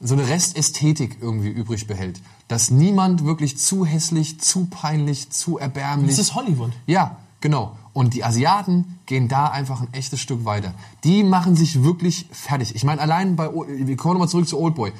so 0.00 0.14
eine 0.14 0.28
Restästhetik 0.28 1.18
irgendwie 1.20 1.48
übrig 1.48 1.86
behält. 1.86 2.20
Dass 2.48 2.70
niemand 2.70 3.24
wirklich 3.24 3.58
zu 3.58 3.84
hässlich, 3.84 4.40
zu 4.40 4.66
peinlich, 4.66 5.30
zu 5.30 5.58
erbärmlich. 5.58 6.10
Das 6.10 6.18
ist 6.18 6.34
Hollywood. 6.34 6.72
Ja, 6.86 7.16
genau. 7.40 7.76
Und 7.92 8.14
die 8.14 8.24
Asiaten 8.24 8.98
gehen 9.06 9.28
da 9.28 9.48
einfach 9.48 9.80
ein 9.80 9.92
echtes 9.92 10.20
Stück 10.20 10.44
weiter. 10.44 10.74
Die 11.02 11.24
machen 11.24 11.56
sich 11.56 11.82
wirklich 11.82 12.26
fertig. 12.30 12.74
Ich 12.74 12.84
meine, 12.84 13.00
allein 13.00 13.36
bei, 13.36 13.48
wir 13.48 13.96
kommen 13.96 14.14
nochmal 14.14 14.28
zurück 14.28 14.46
zu 14.46 14.60
Oldboy. 14.60 14.92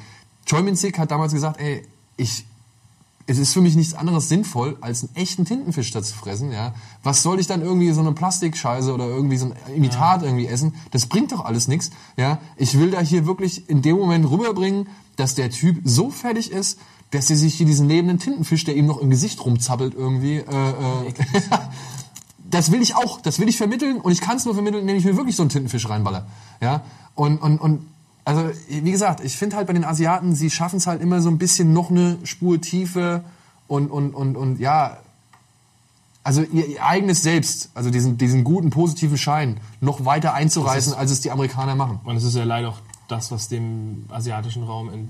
Choi 0.46 0.62
Min-sik 0.62 0.98
hat 0.98 1.10
damals 1.10 1.32
gesagt, 1.32 1.60
ey, 1.60 1.86
ich, 2.16 2.46
es 3.26 3.38
ist 3.38 3.52
für 3.52 3.60
mich 3.60 3.74
nichts 3.74 3.94
anderes 3.94 4.28
sinnvoll, 4.28 4.76
als 4.80 5.02
einen 5.02 5.16
echten 5.16 5.44
Tintenfisch 5.44 5.90
da 5.90 6.02
zu 6.02 6.14
fressen, 6.14 6.52
ja. 6.52 6.74
Was 7.02 7.22
soll 7.22 7.40
ich 7.40 7.46
dann 7.46 7.60
irgendwie 7.60 7.90
so 7.90 8.00
eine 8.00 8.12
Plastikscheiße 8.12 8.92
oder 8.92 9.06
irgendwie 9.06 9.36
so 9.36 9.46
ein 9.46 9.74
Imitat 9.74 10.22
irgendwie 10.22 10.46
essen? 10.46 10.74
Das 10.92 11.06
bringt 11.06 11.32
doch 11.32 11.44
alles 11.44 11.66
nichts, 11.66 11.90
ja. 12.16 12.38
Ich 12.56 12.78
will 12.78 12.92
da 12.92 13.00
hier 13.00 13.26
wirklich 13.26 13.68
in 13.68 13.82
dem 13.82 13.96
Moment 13.96 14.30
rüberbringen, 14.30 14.88
dass 15.16 15.34
der 15.34 15.50
Typ 15.50 15.80
so 15.84 16.10
fertig 16.10 16.52
ist, 16.52 16.78
dass 17.10 17.30
er 17.30 17.36
sich 17.36 17.54
hier 17.54 17.66
diesen 17.66 17.88
lebenden 17.88 18.18
Tintenfisch, 18.18 18.64
der 18.64 18.76
ihm 18.76 18.86
noch 18.86 18.98
im 18.98 19.10
Gesicht 19.10 19.44
rumzappelt 19.44 19.94
irgendwie, 19.94 20.36
äh, 20.36 20.40
äh, 20.40 21.12
das 22.50 22.70
will 22.70 22.80
ich 22.80 22.94
auch, 22.94 23.20
das 23.20 23.38
will 23.38 23.48
ich 23.48 23.56
vermitteln 23.56 24.00
und 24.00 24.12
ich 24.12 24.20
kann 24.20 24.36
es 24.36 24.44
nur 24.44 24.54
vermitteln, 24.54 24.82
indem 24.82 24.96
ich 24.96 25.04
mir 25.04 25.16
wirklich 25.16 25.34
so 25.34 25.42
einen 25.42 25.50
Tintenfisch 25.50 25.88
reinballer. 25.88 26.26
Ja? 26.60 26.82
Und, 27.14 27.38
und, 27.38 27.58
und 27.58 27.86
also, 28.26 28.50
wie 28.68 28.90
gesagt, 28.90 29.20
ich 29.20 29.36
finde 29.36 29.54
halt 29.54 29.68
bei 29.68 29.72
den 29.72 29.84
Asiaten, 29.84 30.34
sie 30.34 30.50
schaffen 30.50 30.78
es 30.78 30.88
halt 30.88 31.00
immer 31.00 31.22
so 31.22 31.28
ein 31.30 31.38
bisschen 31.38 31.72
noch 31.72 31.90
eine 31.90 32.18
Spur 32.24 32.60
Tiefe 32.60 33.22
und, 33.68 33.88
und, 33.88 34.14
und, 34.14 34.36
und 34.36 34.58
ja, 34.58 34.96
also 36.24 36.42
ihr, 36.42 36.66
ihr 36.66 36.84
eigenes 36.84 37.22
Selbst, 37.22 37.70
also 37.74 37.88
diesen, 37.88 38.18
diesen 38.18 38.42
guten, 38.42 38.70
positiven 38.70 39.16
Schein 39.16 39.60
noch 39.80 40.04
weiter 40.04 40.34
einzureißen, 40.34 40.92
als 40.92 41.12
es 41.12 41.20
die 41.20 41.30
Amerikaner 41.30 41.76
machen. 41.76 42.00
Und 42.02 42.16
es 42.16 42.24
ist 42.24 42.34
ja 42.34 42.42
leider 42.42 42.70
auch 42.70 42.78
das, 43.06 43.30
was 43.30 43.46
dem 43.46 44.06
asiatischen 44.08 44.64
Raum 44.64 44.92
in 44.92 45.08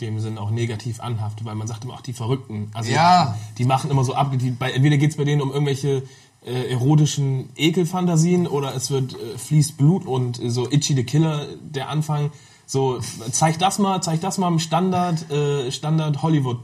dem 0.00 0.18
Sinn 0.18 0.36
auch 0.36 0.50
negativ 0.50 1.00
anhaftet, 1.00 1.44
weil 1.44 1.54
man 1.54 1.68
sagt 1.68 1.84
immer 1.84 1.94
auch 1.94 2.00
die 2.00 2.12
Verrückten. 2.12 2.72
Also 2.74 2.90
Ja. 2.90 3.36
die 3.56 3.66
machen 3.66 3.88
immer 3.88 4.02
so 4.02 4.14
ab, 4.14 4.32
die, 4.36 4.50
bei, 4.50 4.72
entweder 4.72 4.96
geht 4.96 5.10
es 5.12 5.16
bei 5.16 5.22
denen 5.22 5.42
um 5.42 5.52
irgendwelche 5.52 6.02
äh, 6.44 6.70
erotischen 6.70 7.48
Ekelfantasien 7.56 8.46
oder 8.46 8.74
es 8.74 8.90
wird 8.90 9.14
äh, 9.14 9.38
fließt 9.38 9.76
Blut 9.76 10.06
und 10.06 10.42
äh, 10.42 10.50
so 10.50 10.70
Itchy 10.70 10.94
the 10.94 11.04
Killer, 11.04 11.46
der 11.62 11.88
Anfang, 11.88 12.30
so 12.66 13.00
zeig 13.32 13.58
das 13.58 13.78
mal, 13.78 14.00
zeig 14.02 14.20
das 14.20 14.38
mal 14.38 14.48
im 14.48 14.58
Standard, 14.58 15.30
äh, 15.30 15.70
Standard 15.72 16.22
Hollywood 16.22 16.58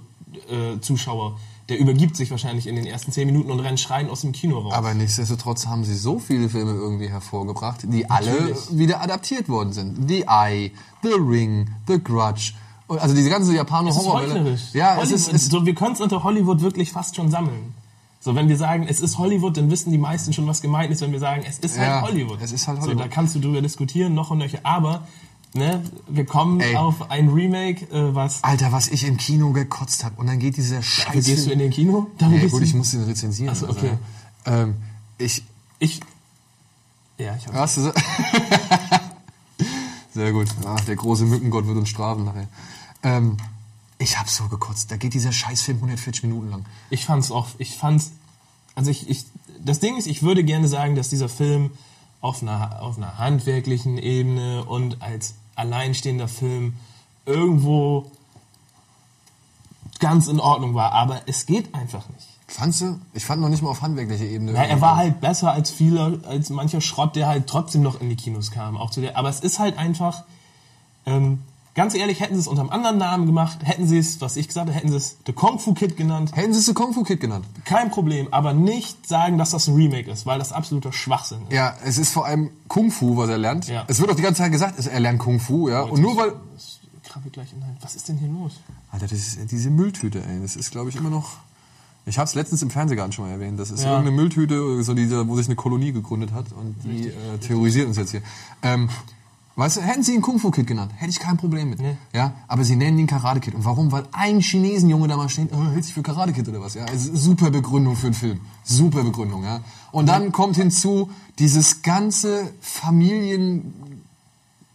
äh, 0.50 0.80
Zuschauer. 0.80 1.38
Der 1.70 1.78
übergibt 1.78 2.14
sich 2.14 2.30
wahrscheinlich 2.30 2.66
in 2.66 2.76
den 2.76 2.84
ersten 2.84 3.10
zehn 3.10 3.24
Minuten 3.26 3.50
und 3.50 3.58
rennt 3.60 3.80
schreien 3.80 4.10
aus 4.10 4.20
dem 4.20 4.32
Kino 4.32 4.58
raus. 4.58 4.74
Aber 4.74 4.92
nichtsdestotrotz 4.92 5.66
haben 5.66 5.82
sie 5.82 5.94
so 5.96 6.18
viele 6.18 6.50
Filme 6.50 6.72
irgendwie 6.72 7.08
hervorgebracht, 7.08 7.80
die 7.84 8.10
alle 8.10 8.32
Natürlich. 8.32 8.58
wieder 8.78 9.00
adaptiert 9.00 9.48
worden 9.48 9.72
sind. 9.72 10.06
The 10.06 10.26
Eye, 10.28 10.72
The 11.02 11.14
Ring, 11.14 11.70
The 11.86 11.98
Grudge. 12.04 12.52
Also 12.86 13.14
diese 13.14 13.30
ganze 13.30 13.50
Es 13.50 13.56
Japano-Horrorwelle. 13.56 14.34
heuchlerisch. 14.34 14.60
Ja, 14.74 14.92
es 14.92 14.98
Hollywood, 14.98 15.14
ist, 15.14 15.32
es, 15.32 15.46
so, 15.46 15.64
wir 15.64 15.74
können 15.74 15.94
es 15.94 16.02
unter 16.02 16.22
Hollywood 16.22 16.60
wirklich 16.60 16.92
fast 16.92 17.16
schon 17.16 17.30
sammeln. 17.30 17.72
So, 18.24 18.34
wenn 18.34 18.48
wir 18.48 18.56
sagen, 18.56 18.86
es 18.88 19.00
ist 19.00 19.18
Hollywood, 19.18 19.58
dann 19.58 19.70
wissen 19.70 19.92
die 19.92 19.98
meisten 19.98 20.32
schon, 20.32 20.46
was 20.46 20.62
gemeint 20.62 20.90
ist, 20.90 21.02
wenn 21.02 21.12
wir 21.12 21.20
sagen, 21.20 21.42
es 21.46 21.58
ist 21.58 21.76
Ja, 21.76 22.00
halt 22.00 22.10
Hollywood. 22.10 22.40
es 22.40 22.52
ist 22.52 22.66
halt 22.66 22.78
So, 22.78 22.84
Hollywood. 22.86 23.04
da 23.04 23.08
kannst 23.08 23.34
du 23.34 23.38
drüber 23.38 23.60
diskutieren, 23.60 24.14
noch 24.14 24.30
und 24.30 24.38
nöcher. 24.38 24.60
Aber, 24.62 25.06
ne, 25.52 25.82
wir 26.08 26.24
kommen 26.24 26.58
Ey. 26.60 26.74
auf 26.74 27.10
ein 27.10 27.28
Remake, 27.28 27.84
äh, 27.94 28.14
was. 28.14 28.42
Alter, 28.42 28.72
was 28.72 28.88
ich 28.88 29.04
im 29.06 29.18
Kino 29.18 29.52
gekotzt 29.52 30.04
habe. 30.04 30.18
Und 30.18 30.26
dann 30.26 30.38
geht 30.38 30.56
dieser 30.56 30.76
Dafür 30.76 31.12
Scheiß. 31.12 31.24
gehst 31.26 31.46
du 31.46 31.50
in 31.50 31.58
den 31.58 31.70
Kino? 31.70 32.06
Dafür 32.16 32.38
ja, 32.38 32.46
gut, 32.48 32.62
ich 32.62 32.72
muss 32.72 32.92
den 32.92 33.04
rezensieren. 33.04 33.50
Ach 33.52 33.56
so, 33.60 33.68
okay. 33.68 33.90
Also, 34.44 34.58
ähm, 34.62 34.74
ich. 35.18 35.44
ich. 35.78 36.00
Ja, 37.18 37.36
ich 37.36 37.44
du 37.44 37.66
so? 37.82 37.92
Sehr 40.14 40.32
gut. 40.32 40.48
Ach, 40.66 40.80
der 40.80 40.96
große 40.96 41.26
Mückengott 41.26 41.66
wird 41.66 41.76
uns 41.76 41.90
strafen 41.90 42.24
nachher. 42.24 42.48
Ähm, 43.02 43.36
ich 44.04 44.18
hab 44.18 44.28
so 44.28 44.48
gekotzt. 44.48 44.90
Da 44.90 44.96
geht 44.96 45.14
dieser 45.14 45.32
Scheißfilm 45.32 45.78
140 45.78 46.24
Minuten 46.24 46.50
lang. 46.50 46.64
ich 46.90 47.04
fand's 47.04 47.30
auch, 47.30 47.48
ich 47.58 47.76
fand's, 47.76 48.12
also 48.74 48.90
ich, 48.90 49.08
ich, 49.08 49.24
das 49.64 49.80
Ding 49.80 49.96
ist, 49.96 50.06
ich 50.06 50.22
würde 50.22 50.44
gerne 50.44 50.68
sagen, 50.68 50.94
dass 50.94 51.08
dieser 51.08 51.28
Film 51.28 51.72
auf 52.20 52.42
einer, 52.42 52.80
auf 52.82 52.96
einer 52.96 53.18
handwerklichen 53.18 53.98
Ebene 53.98 54.64
und 54.64 55.02
als 55.02 55.34
alleinstehender 55.56 56.28
Film 56.28 56.74
irgendwo 57.26 58.10
ganz 60.00 60.28
in 60.28 60.40
Ordnung 60.40 60.74
war, 60.74 60.92
aber 60.92 61.22
es 61.26 61.46
geht 61.46 61.74
einfach 61.74 62.08
nicht. 62.10 62.28
Fandst 62.46 62.82
du? 62.82 63.00
Ich 63.14 63.24
fand 63.24 63.40
noch 63.40 63.48
nicht 63.48 63.62
mal 63.62 63.70
auf 63.70 63.80
handwerklicher 63.80 64.24
Ebene. 64.24 64.52
Ja, 64.52 64.64
er 64.64 64.80
war 64.80 64.96
halt 64.96 65.20
besser 65.20 65.52
als 65.52 65.70
viele, 65.70 66.20
als 66.26 66.50
mancher 66.50 66.80
Schrott, 66.80 67.16
der 67.16 67.26
halt 67.26 67.46
trotzdem 67.46 67.82
noch 67.82 68.00
in 68.00 68.10
die 68.10 68.16
Kinos 68.16 68.50
kam. 68.50 68.76
Auch 68.76 68.90
zu 68.90 69.00
der, 69.00 69.16
aber 69.16 69.30
es 69.30 69.40
ist 69.40 69.58
halt 69.58 69.78
einfach, 69.78 70.24
ähm, 71.06 71.42
ganz 71.74 71.94
ehrlich, 71.94 72.20
hätten 72.20 72.34
sie 72.34 72.40
es 72.40 72.46
unter 72.48 72.62
einem 72.62 72.70
anderen 72.70 72.98
Namen 72.98 73.26
gemacht, 73.26 73.58
hätten 73.64 73.86
sie 73.86 73.98
es, 73.98 74.20
was 74.20 74.36
ich 74.36 74.48
gesagt 74.48 74.68
habe, 74.68 74.76
hätten 74.76 74.88
sie 74.90 74.96
es 74.96 75.16
The 75.26 75.32
Kung 75.32 75.58
Fu 75.58 75.74
Kid 75.74 75.96
genannt, 75.96 76.34
Hätten 76.34 76.52
sie 76.52 76.60
es 76.60 76.66
The 76.66 76.74
Kung 76.74 76.92
Fu 76.94 77.02
Kid 77.02 77.20
genannt? 77.20 77.46
kein 77.64 77.90
Problem, 77.90 78.28
aber 78.30 78.52
nicht 78.54 79.06
sagen, 79.08 79.38
dass 79.38 79.50
das 79.50 79.66
ein 79.68 79.74
Remake 79.74 80.10
ist, 80.10 80.26
weil 80.26 80.38
das 80.38 80.52
absoluter 80.52 80.92
Schwachsinn 80.92 81.38
ist. 81.48 81.52
Ja, 81.52 81.74
es 81.84 81.98
ist 81.98 82.10
vor 82.12 82.26
allem 82.26 82.50
Kung 82.68 82.90
Fu, 82.90 83.16
was 83.16 83.28
er 83.28 83.38
lernt. 83.38 83.68
Ja. 83.68 83.84
Es 83.88 84.00
wird 84.00 84.10
auch 84.10 84.16
die 84.16 84.22
ganze 84.22 84.42
Zeit 84.42 84.52
gesagt, 84.52 84.84
er 84.86 85.00
lernt 85.00 85.18
Kung 85.18 85.40
Fu, 85.40 85.68
ja. 85.68 85.82
Und 85.82 86.00
nur 86.00 86.16
weil. 86.16 86.32
Das 86.54 86.78
krabbelt 87.02 87.32
gleich 87.34 87.52
in 87.52 87.60
den- 87.60 87.76
Was 87.80 87.94
ist 87.96 88.08
denn 88.08 88.18
hier 88.18 88.28
los? 88.28 88.52
Alter, 88.90 89.06
das 89.08 89.18
ist 89.18 89.50
diese 89.50 89.70
Mülltüte, 89.70 90.18
ey. 90.24 90.40
Das 90.42 90.56
ist, 90.56 90.70
glaube 90.70 90.90
ich, 90.90 90.96
immer 90.96 91.10
noch. 91.10 91.32
Ich 92.06 92.18
habe 92.18 92.26
es 92.28 92.34
letztens 92.34 92.60
im 92.62 92.70
Fernsehgarten 92.70 93.12
schon 93.12 93.24
mal 93.24 93.30
erwähnt. 93.32 93.58
Das 93.58 93.70
ist 93.70 93.82
Ja. 93.82 93.90
irgendeine 93.92 94.14
Mülltüte, 94.16 94.82
so 94.82 94.92
diese, 94.94 95.26
wo 95.26 95.36
sich 95.36 95.46
eine 95.46 95.56
Kolonie 95.56 95.90
gegründet 95.92 96.32
hat 96.32 96.46
und 96.52 96.76
die 96.84 97.08
äh, 97.08 97.38
terrorisiert 97.40 97.88
uns 97.88 97.96
jetzt 97.96 98.10
hier. 98.10 98.20
Ähm, 98.62 98.90
weißt 99.56 99.76
du, 99.76 99.80
hätten 99.82 100.02
sie 100.02 100.14
ihn 100.14 100.22
Kung 100.22 100.38
Fu 100.38 100.50
Kid 100.50 100.66
genannt, 100.66 100.92
hätte 100.96 101.10
ich 101.10 101.20
kein 101.20 101.36
Problem 101.36 101.70
mit. 101.70 101.80
Nee. 101.80 101.96
Ja, 102.12 102.32
aber 102.48 102.64
sie 102.64 102.76
nennen 102.76 102.98
ihn 102.98 103.06
Karate 103.06 103.40
Kid. 103.40 103.54
Und 103.54 103.64
warum? 103.64 103.92
Weil 103.92 104.04
ein 104.12 104.40
Chinesenjunge 104.40 105.08
da 105.08 105.16
mal 105.16 105.28
steht, 105.28 105.50
oh, 105.52 105.64
hält 105.72 105.84
sich 105.84 105.94
für 105.94 106.02
Karate 106.02 106.32
Kid 106.32 106.48
oder 106.48 106.60
was? 106.60 106.74
Ja, 106.74 106.86
es 106.86 107.06
ist 107.06 107.22
super 107.22 107.50
Begründung 107.50 107.96
für 107.96 108.06
einen 108.06 108.14
Film. 108.14 108.40
Super 108.64 109.02
Begründung, 109.02 109.44
ja. 109.44 109.60
Und 109.92 110.08
dann 110.08 110.32
kommt 110.32 110.56
hinzu 110.56 111.10
dieses 111.38 111.82
ganze 111.82 112.52
Familien 112.60 114.03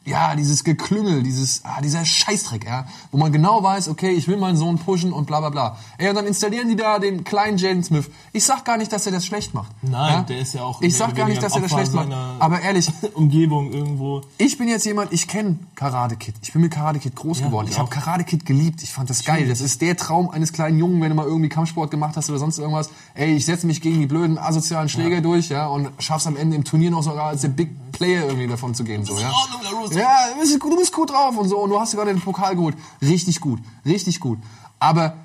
ja, 0.09 0.35
dieses 0.35 0.63
Geklüngel, 0.63 1.23
dieses, 1.23 1.63
ah, 1.63 1.81
dieser 1.81 2.03
Scheißdreck, 2.03 2.65
ja, 2.65 2.85
wo 3.11 3.17
man 3.17 3.31
genau 3.31 3.61
weiß, 3.63 3.87
okay, 3.89 4.09
ich 4.11 4.27
will 4.27 4.37
meinen 4.37 4.57
Sohn 4.57 4.77
pushen 4.79 5.13
und 5.13 5.25
bla 5.27 5.39
bla 5.39 5.49
bla. 5.49 5.77
Ey, 5.97 6.09
und 6.09 6.15
dann 6.15 6.25
installieren 6.25 6.67
die 6.69 6.75
da 6.75 6.99
den 6.99 7.23
kleinen 7.23 7.57
Jaden 7.57 7.83
Smith. 7.83 8.09
Ich 8.33 8.43
sag 8.43 8.65
gar 8.65 8.77
nicht, 8.77 8.91
dass 8.91 9.05
er 9.05 9.11
das 9.11 9.25
schlecht 9.25 9.53
macht. 9.53 9.71
Nein, 9.81 10.13
ja? 10.13 10.21
der 10.23 10.39
ist 10.39 10.53
ja 10.53 10.63
auch 10.63 10.81
Ich 10.81 10.97
sag 10.97 11.15
gar 11.15 11.27
nicht, 11.27 11.41
dass 11.41 11.55
er 11.55 11.61
das 11.61 11.71
schlecht 11.71 11.93
macht. 11.93 12.09
Aber 12.39 12.61
ehrlich, 12.61 12.89
Umgebung 13.13 13.71
irgendwo. 13.71 14.21
ich 14.37 14.57
bin 14.57 14.67
jetzt 14.67 14.85
jemand, 14.85 15.13
ich 15.13 15.27
kenne 15.27 15.59
Karate 15.75 16.15
Kid. 16.15 16.35
Ich 16.41 16.51
bin 16.53 16.61
mit 16.61 16.71
Karate 16.71 16.99
Kid 16.99 17.15
groß 17.15 17.39
Ja, 17.39 17.45
geworden. 17.47 17.67
ich 17.67 17.73
Ich 17.73 17.79
habe. 17.79 17.89
Karate 17.89 18.23
Kid 18.23 18.45
geliebt. 18.45 18.81
Ich 18.83 18.91
fand 18.91 19.09
das 19.09 19.23
geil. 19.23 19.47
Das 19.47 19.61
ist 19.61 19.81
der 19.81 19.95
Traum 19.95 20.29
eines 20.29 20.53
kleinen 20.53 20.79
Jungen, 20.79 21.01
wenn 21.01 21.09
du 21.09 21.15
mal 21.15 21.25
irgendwie 21.25 21.49
Kampfsport 21.49 21.91
gemacht 21.91 22.17
hast 22.17 22.29
oder 22.29 22.39
sonst 22.39 22.57
irgendwas. 22.57 22.89
Ey, 23.13 23.35
ich 23.35 23.45
setze 23.45 23.67
mich 23.67 23.81
gegen 23.81 23.99
die 23.99 24.07
blöden 24.07 24.37
asozialen 24.37 24.89
Schläger 24.89 25.21
durch, 25.21 25.49
ja, 25.49 25.67
und 25.67 25.89
schaff's 25.99 26.27
am 26.27 26.35
Ende 26.35 26.55
im 26.55 26.63
Turnier 26.63 26.91
noch 26.91 27.03
sogar 27.03 27.27
als 27.27 27.41
der 27.41 27.49
Big 27.49 27.69
Player 27.91 28.25
irgendwie 28.27 28.47
davon 28.47 28.73
zu 28.73 28.83
gehen, 28.83 29.03
so, 29.03 29.19
ja. 29.19 29.31
Ja, 29.99 30.17
du 30.33 30.75
bist, 30.77 30.93
gut 30.93 31.09
drauf 31.09 31.37
und 31.37 31.47
so 31.47 31.57
und 31.59 31.69
du 31.69 31.79
hast 31.79 31.91
sogar 31.91 32.05
den 32.05 32.19
Pokal 32.21 32.55
geholt. 32.55 32.75
Richtig 33.01 33.39
gut, 33.41 33.59
richtig 33.85 34.19
gut. 34.19 34.39
Aber 34.79 35.15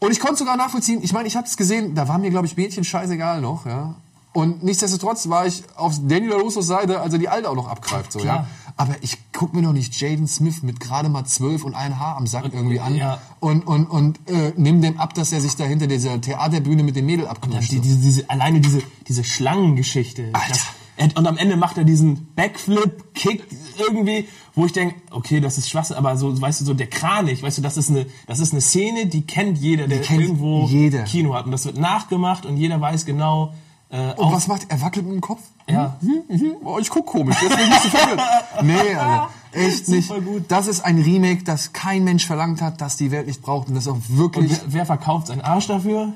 und 0.00 0.12
ich 0.12 0.20
konnte 0.20 0.36
sogar 0.36 0.56
nachvollziehen. 0.56 1.00
Ich 1.02 1.12
meine, 1.12 1.26
ich 1.26 1.36
habe 1.36 1.46
es 1.46 1.56
gesehen. 1.56 1.94
Da 1.94 2.06
war 2.08 2.18
mir 2.18 2.30
glaube 2.30 2.46
ich 2.46 2.56
Mädchen 2.56 2.84
scheißegal 2.84 3.40
noch, 3.40 3.66
ja. 3.66 3.94
Und 4.32 4.62
nichtsdestotrotz 4.62 5.28
war 5.28 5.46
ich 5.46 5.64
auf 5.74 5.94
Daniel 6.00 6.34
Russos 6.34 6.66
Seite, 6.66 7.00
als 7.00 7.12
er 7.12 7.18
die 7.18 7.28
Alte 7.28 7.48
auch 7.48 7.56
noch 7.56 7.66
abgreift, 7.68 8.12
so, 8.12 8.18
ja. 8.20 8.24
Klar. 8.24 8.46
Aber 8.76 8.94
ich 9.00 9.18
guck 9.32 9.54
mir 9.54 9.62
doch 9.62 9.72
nicht 9.72 10.00
Jaden 10.00 10.28
Smith 10.28 10.62
mit 10.62 10.78
gerade 10.78 11.08
mal 11.08 11.24
zwölf 11.24 11.64
und 11.64 11.74
ein 11.74 11.98
Haar 11.98 12.16
am 12.16 12.28
Sack 12.28 12.44
irgendwie 12.52 12.78
an 12.78 12.94
ja. 12.94 13.20
und 13.40 13.66
und 13.66 13.86
und 13.86 14.20
äh, 14.28 14.52
nimm 14.56 14.80
dem 14.82 15.00
ab, 15.00 15.14
dass 15.14 15.32
er 15.32 15.40
sich 15.40 15.56
da 15.56 15.64
hinter 15.64 15.88
dieser 15.88 16.20
Theaterbühne 16.20 16.84
mit 16.84 16.94
dem 16.94 17.06
Mädel 17.06 17.24
Ja, 17.24 17.32
abknutscht. 17.32 17.72
die, 17.72 17.80
diese, 17.80 17.96
diese, 17.98 18.30
alleine 18.30 18.60
diese, 18.60 18.80
diese 19.08 19.24
Schlangengeschichte. 19.24 20.30
Alter. 20.32 20.48
Das, 20.50 20.66
und 21.14 21.26
am 21.26 21.36
Ende 21.36 21.56
macht 21.56 21.78
er 21.78 21.84
diesen 21.84 22.26
Backflip-Kick 22.34 23.44
irgendwie, 23.78 24.28
wo 24.54 24.66
ich 24.66 24.72
denke, 24.72 24.96
okay, 25.10 25.40
das 25.40 25.58
ist 25.58 25.68
Schwachsinn, 25.68 25.96
aber 25.96 26.16
so, 26.16 26.40
weißt 26.40 26.60
du, 26.60 26.64
so 26.64 26.74
der 26.74 26.88
Kranich, 26.88 27.42
weißt 27.42 27.58
du, 27.58 27.62
das 27.62 27.76
ist 27.76 27.90
eine, 27.90 28.06
das 28.26 28.40
ist 28.40 28.52
eine 28.52 28.60
Szene, 28.60 29.06
die 29.06 29.22
kennt 29.26 29.58
jeder, 29.58 29.86
der 29.86 30.00
kennt 30.00 30.20
irgendwo 30.22 30.66
jeder. 30.66 31.04
Kino 31.04 31.34
hat. 31.34 31.46
Und 31.46 31.52
das 31.52 31.64
wird 31.64 31.78
nachgemacht 31.78 32.44
und 32.46 32.56
jeder 32.56 32.80
weiß 32.80 33.06
genau, 33.06 33.54
äh, 33.90 34.12
Und 34.14 34.32
was 34.32 34.48
macht 34.48 34.66
er? 34.68 34.80
wackelt 34.82 35.06
mit 35.06 35.14
dem 35.14 35.20
Kopf? 35.20 35.40
Ja. 35.68 35.96
Mhm, 36.00 36.22
mhm. 36.28 36.52
Oh, 36.64 36.78
ich 36.78 36.90
guck 36.90 37.06
komisch. 37.06 37.36
Jetzt 37.40 37.56
bin 37.56 37.64
ich 37.64 37.70
nicht 37.70 37.82
so 37.84 37.88
verwirrt. 37.90 38.20
Nee, 38.62 38.94
Alter. 38.94 39.30
Echt 39.52 39.86
Super 39.86 40.14
nicht. 40.16 40.26
gut. 40.26 40.44
Das 40.48 40.66
ist 40.66 40.84
ein 40.84 41.00
Remake, 41.00 41.42
das 41.44 41.72
kein 41.72 42.04
Mensch 42.04 42.26
verlangt 42.26 42.60
hat, 42.60 42.80
das 42.80 42.96
die 42.96 43.10
Welt 43.10 43.26
nicht 43.28 43.40
braucht 43.40 43.68
und 43.68 43.74
das 43.76 43.88
auch 43.88 43.94
und 43.94 44.16
wirklich. 44.18 44.50
wer, 44.50 44.72
wer 44.72 44.86
verkauft 44.86 45.28
seinen 45.28 45.40
Arsch 45.40 45.68
dafür? 45.68 46.12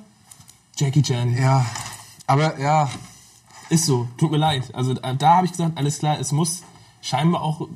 Jackie 0.77 1.03
Chan. 1.03 1.35
Ja. 1.37 1.64
Aber 2.27 2.59
ja, 2.61 2.90
Ist 3.73 3.87
so, 3.87 4.07
tut 4.19 4.31
mir 4.31 4.37
leid. 4.37 4.75
Also 4.75 4.93
äh, 4.93 5.17
da 5.17 5.37
habe 5.37 5.47
ich 5.47 5.53
gesagt, 5.53 5.79
alles 5.79 5.99
klar, 5.99 6.21
es 6.21 6.31
muss 6.31 6.63
scheinbar 7.01 7.41
auch, 7.41 7.69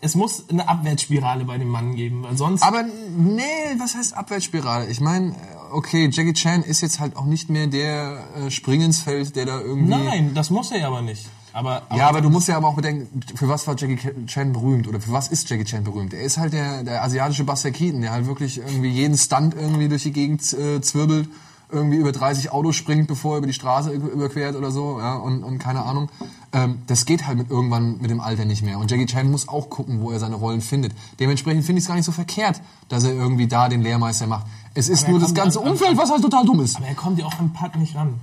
es 0.00 0.14
muss 0.14 0.48
eine 0.48 0.66
Abwärtsspirale 0.66 1.44
bei 1.44 1.58
dem 1.58 1.68
Mann 1.68 1.96
geben, 1.96 2.22
weil 2.22 2.34
sonst... 2.38 2.62
aber 2.62 2.82
nee, 2.82 3.42
was 3.78 3.94
heißt 3.94 4.16
Abwärtsspirale? 4.16 4.86
Ich 4.86 5.02
meine, 5.02 5.34
okay, 5.70 6.08
Jackie 6.10 6.32
Chan 6.32 6.62
ist 6.62 6.80
jetzt 6.80 6.98
halt 6.98 7.14
auch 7.14 7.26
nicht 7.26 7.50
mehr 7.50 7.66
der 7.66 8.24
äh, 8.36 8.50
Spring 8.50 8.80
ins 8.80 9.02
Feld, 9.02 9.36
der 9.36 9.44
da 9.44 9.60
irgendwie. 9.60 9.90
Nein, 9.90 10.32
das 10.32 10.48
muss 10.48 10.70
er 10.70 10.78
ja 10.78 10.86
aber 10.86 11.02
nicht. 11.02 11.26
Aber, 11.52 11.82
aber 11.90 11.98
Ja, 11.98 12.08
aber 12.08 12.22
du 12.22 12.30
musst 12.30 12.48
ja 12.48 12.56
aber 12.56 12.68
auch 12.68 12.76
bedenken, 12.76 13.20
für 13.34 13.48
was 13.48 13.66
war 13.66 13.76
Jackie 13.76 13.98
Chan 14.24 14.54
berühmt 14.54 14.88
oder 14.88 14.98
für 14.98 15.12
was 15.12 15.28
ist 15.28 15.50
Jackie 15.50 15.64
Chan 15.64 15.84
berühmt? 15.84 16.14
Er 16.14 16.22
ist 16.22 16.38
halt 16.38 16.54
der, 16.54 16.84
der 16.84 17.02
asiatische 17.02 17.44
Buster 17.44 17.70
Keaton, 17.70 18.00
der 18.00 18.12
halt 18.12 18.26
wirklich 18.26 18.56
irgendwie 18.56 18.88
jeden 18.88 19.18
Stunt 19.18 19.54
irgendwie 19.54 19.90
durch 19.90 20.04
die 20.04 20.12
Gegend 20.12 20.40
äh, 20.54 20.80
zwirbelt, 20.80 21.28
irgendwie 21.70 21.98
über 21.98 22.12
30 22.12 22.50
Autos 22.52 22.76
springt, 22.76 23.08
bevor 23.08 23.34
er 23.34 23.38
über 23.38 23.46
die 23.46 23.52
Straße 23.52 23.90
über- 23.90 24.08
überquert 24.08 24.56
oder 24.56 24.70
so, 24.70 24.98
ja, 24.98 25.16
und, 25.16 25.42
und 25.44 25.58
keine 25.58 25.82
Ahnung. 25.84 26.08
Ähm, 26.52 26.78
das 26.86 27.04
geht 27.04 27.26
halt 27.26 27.36
mit 27.38 27.50
irgendwann 27.50 27.98
mit 28.00 28.10
dem 28.10 28.20
Alter 28.20 28.44
nicht 28.46 28.62
mehr. 28.62 28.78
Und 28.78 28.90
Jackie 28.90 29.04
Chan 29.06 29.30
muss 29.30 29.48
auch 29.48 29.68
gucken, 29.68 30.00
wo 30.00 30.10
er 30.10 30.18
seine 30.18 30.36
Rollen 30.36 30.60
findet. 30.62 30.92
Dementsprechend 31.20 31.64
finde 31.64 31.78
ich 31.78 31.84
es 31.84 31.88
gar 31.88 31.94
nicht 31.96 32.06
so 32.06 32.12
verkehrt, 32.12 32.60
dass 32.88 33.04
er 33.04 33.12
irgendwie 33.12 33.46
da 33.48 33.68
den 33.68 33.82
Lehrmeister 33.82 34.26
macht. 34.26 34.46
Es 34.74 34.88
ist 34.88 35.08
nur 35.08 35.20
das 35.20 35.34
ganze 35.34 35.58
an- 35.60 35.66
an- 35.66 35.72
Umfeld, 35.72 35.98
was 35.98 36.10
halt 36.10 36.22
total 36.22 36.46
dumm 36.46 36.60
ist. 36.60 36.76
aber 36.76 36.86
er 36.86 36.94
kommt 36.94 37.18
ja 37.18 37.26
auch 37.26 37.38
am 37.38 37.52
Putt 37.52 37.76
nicht 37.76 37.94
ran. 37.96 38.14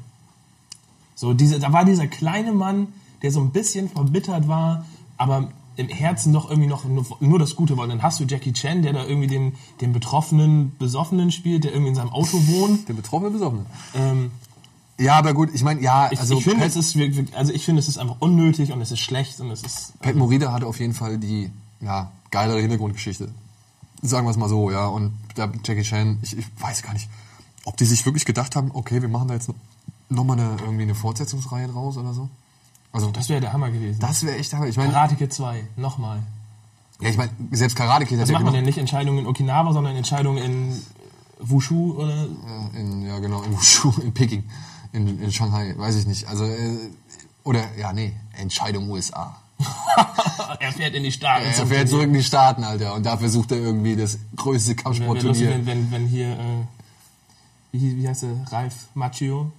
So, 1.14 1.34
diese, 1.34 1.60
da 1.60 1.72
war 1.72 1.86
dieser 1.86 2.08
kleine 2.08 2.52
Mann, 2.52 2.88
der 3.22 3.32
so 3.32 3.40
ein 3.42 3.52
bisschen 3.52 3.90
verbittert 3.90 4.48
war, 4.48 4.86
aber 5.18 5.50
im 5.78 5.88
Herzen 5.88 6.34
doch 6.34 6.50
irgendwie 6.50 6.70
noch 6.70 6.84
nur, 7.20 7.40
das 7.40 7.56
Gute 7.56 7.78
wollte. 7.78 7.92
Dann 7.92 8.04
hast 8.04 8.20
du 8.20 8.24
Jackie 8.26 8.54
Chan, 8.54 8.82
der 8.82 8.94
da 8.94 9.06
irgendwie 9.06 9.28
den, 9.28 9.54
den 9.82 9.94
betroffenen 9.94 10.76
Besoffenen 10.78 11.32
spielt, 11.32 11.64
der 11.64 11.72
irgendwie 11.72 11.90
in 11.90 11.96
seinem 11.96 12.10
Auto 12.10 12.38
wohnt. 12.48 12.88
Der 12.88 12.94
betroffene 12.94 13.32
Besoffene. 13.32 13.66
Ähm, 13.94 14.32
Ja, 14.98 15.18
aber 15.18 15.34
gut, 15.34 15.50
ich 15.54 15.64
meine, 15.64 15.82
ja, 15.82 16.10
ich, 16.12 16.20
also 16.20 16.38
ich 16.38 16.44
finde, 16.46 16.66
es 16.66 16.76
ist 16.78 16.96
wirklich, 16.96 17.36
also 17.36 17.52
ich 17.52 17.66
finde, 17.66 17.80
es 17.80 17.88
ist 17.88 17.98
einfach 17.98 18.18
unnötig 18.20 18.72
und 18.72 18.82
es 18.82 18.92
ist 18.92 19.00
schlecht 19.02 19.40
und 19.42 19.52
es 19.52 19.62
ist 19.64 20.00
Pat 20.00 20.16
Morita 20.16 20.54
hatte 20.54 20.68
auf 20.68 20.80
jeden 20.80 20.94
Fall 20.94 21.18
die 21.18 21.52
ja, 21.82 22.12
geilere 22.32 22.62
Hintergrundgeschichte. 22.62 23.30
Sagen 24.02 24.26
wir 24.26 24.32
es 24.32 24.38
mal 24.38 24.50
so, 24.50 24.72
ja. 24.72 24.88
Und 24.88 25.14
da 25.36 25.52
Jackie 25.66 25.84
Chan, 25.84 26.20
ich, 26.22 26.38
ich 26.38 26.46
weiß 26.60 26.82
gar 26.84 26.94
nicht, 26.94 27.10
ob 27.66 27.76
die 27.76 27.86
sich 27.86 28.06
wirklich 28.06 28.26
gedacht 28.26 28.56
haben, 28.56 28.72
okay, 28.74 29.02
wir 29.02 29.10
machen 29.10 29.28
da 29.28 29.34
jetzt 29.34 29.52
nochmal 30.10 30.40
eine, 30.40 30.56
irgendwie 30.62 30.84
eine 30.84 30.96
Fortsetzungsreihe 30.96 31.68
draus 31.68 31.98
oder 31.98 32.14
so. 32.14 32.30
Also 32.96 33.08
das, 33.08 33.24
das 33.24 33.30
wäre 33.30 33.42
der 33.42 33.52
Hammer 33.52 33.72
gewesen. 33.72 34.00
das 34.00 34.24
wäre 34.26 34.38
echt 34.38 34.54
Hammer. 34.54 34.68
Ich 34.68 34.78
meine, 34.78 34.94
Karate 34.94 35.16
Kid 35.16 35.34
2, 35.34 35.68
nochmal. 35.76 36.24
ja, 37.02 37.10
ich 37.10 37.18
meine, 37.18 37.32
selbst 37.52 37.76
Karate 37.76 38.06
Kid 38.06 38.18
ja 38.18 38.32
macht 38.32 38.46
man 38.46 38.54
denn 38.54 38.64
nicht 38.64 38.78
Entscheidungen 38.78 39.20
in 39.20 39.28
Okinawa, 39.28 39.74
sondern 39.74 39.98
Entscheidungen 39.98 40.42
in 40.42 40.82
Wushu 41.40 41.96
oder 41.98 42.16
Ja, 42.16 42.80
in, 42.80 43.06
ja 43.06 43.20
genau, 43.20 43.42
in 43.44 43.52
Wushu, 43.52 43.92
in 44.02 44.14
Peking, 44.14 44.46
in, 44.94 45.22
in 45.22 45.30
Shanghai, 45.30 45.74
weiß 45.78 45.98
ich 45.98 46.08
nicht. 46.08 46.26
Also, 46.30 46.46
äh, 46.46 46.78
oder, 47.44 47.66
ja, 47.78 47.92
nee, 47.92 48.14
Entscheidung 48.38 48.90
USA. 48.90 49.36
er 50.60 50.72
fährt 50.72 50.96
in 50.96 51.04
die 51.04 51.12
Staaten. 51.12 51.48
Er 51.48 51.68
fährt 51.68 51.90
zurück 51.90 52.06
in 52.06 52.14
die 52.14 52.24
Staaten, 52.24 52.64
Alter, 52.64 52.94
und 52.94 53.06
da 53.06 53.18
versucht 53.18 53.52
er 53.52 53.58
irgendwie 53.58 53.98
das 53.98 54.20
größte 54.38 54.76
Kampfsportturnier. 54.76 55.50
wenn, 55.50 55.66
wenn, 55.66 55.92
wenn 55.92 56.08
hier, 56.08 56.32
äh, 56.32 56.64
wie, 57.74 57.98
wie 57.98 58.08
heißt 58.08 58.24
der, 58.24 58.38
Ralf 58.52 58.88
Macchio? 58.94 59.52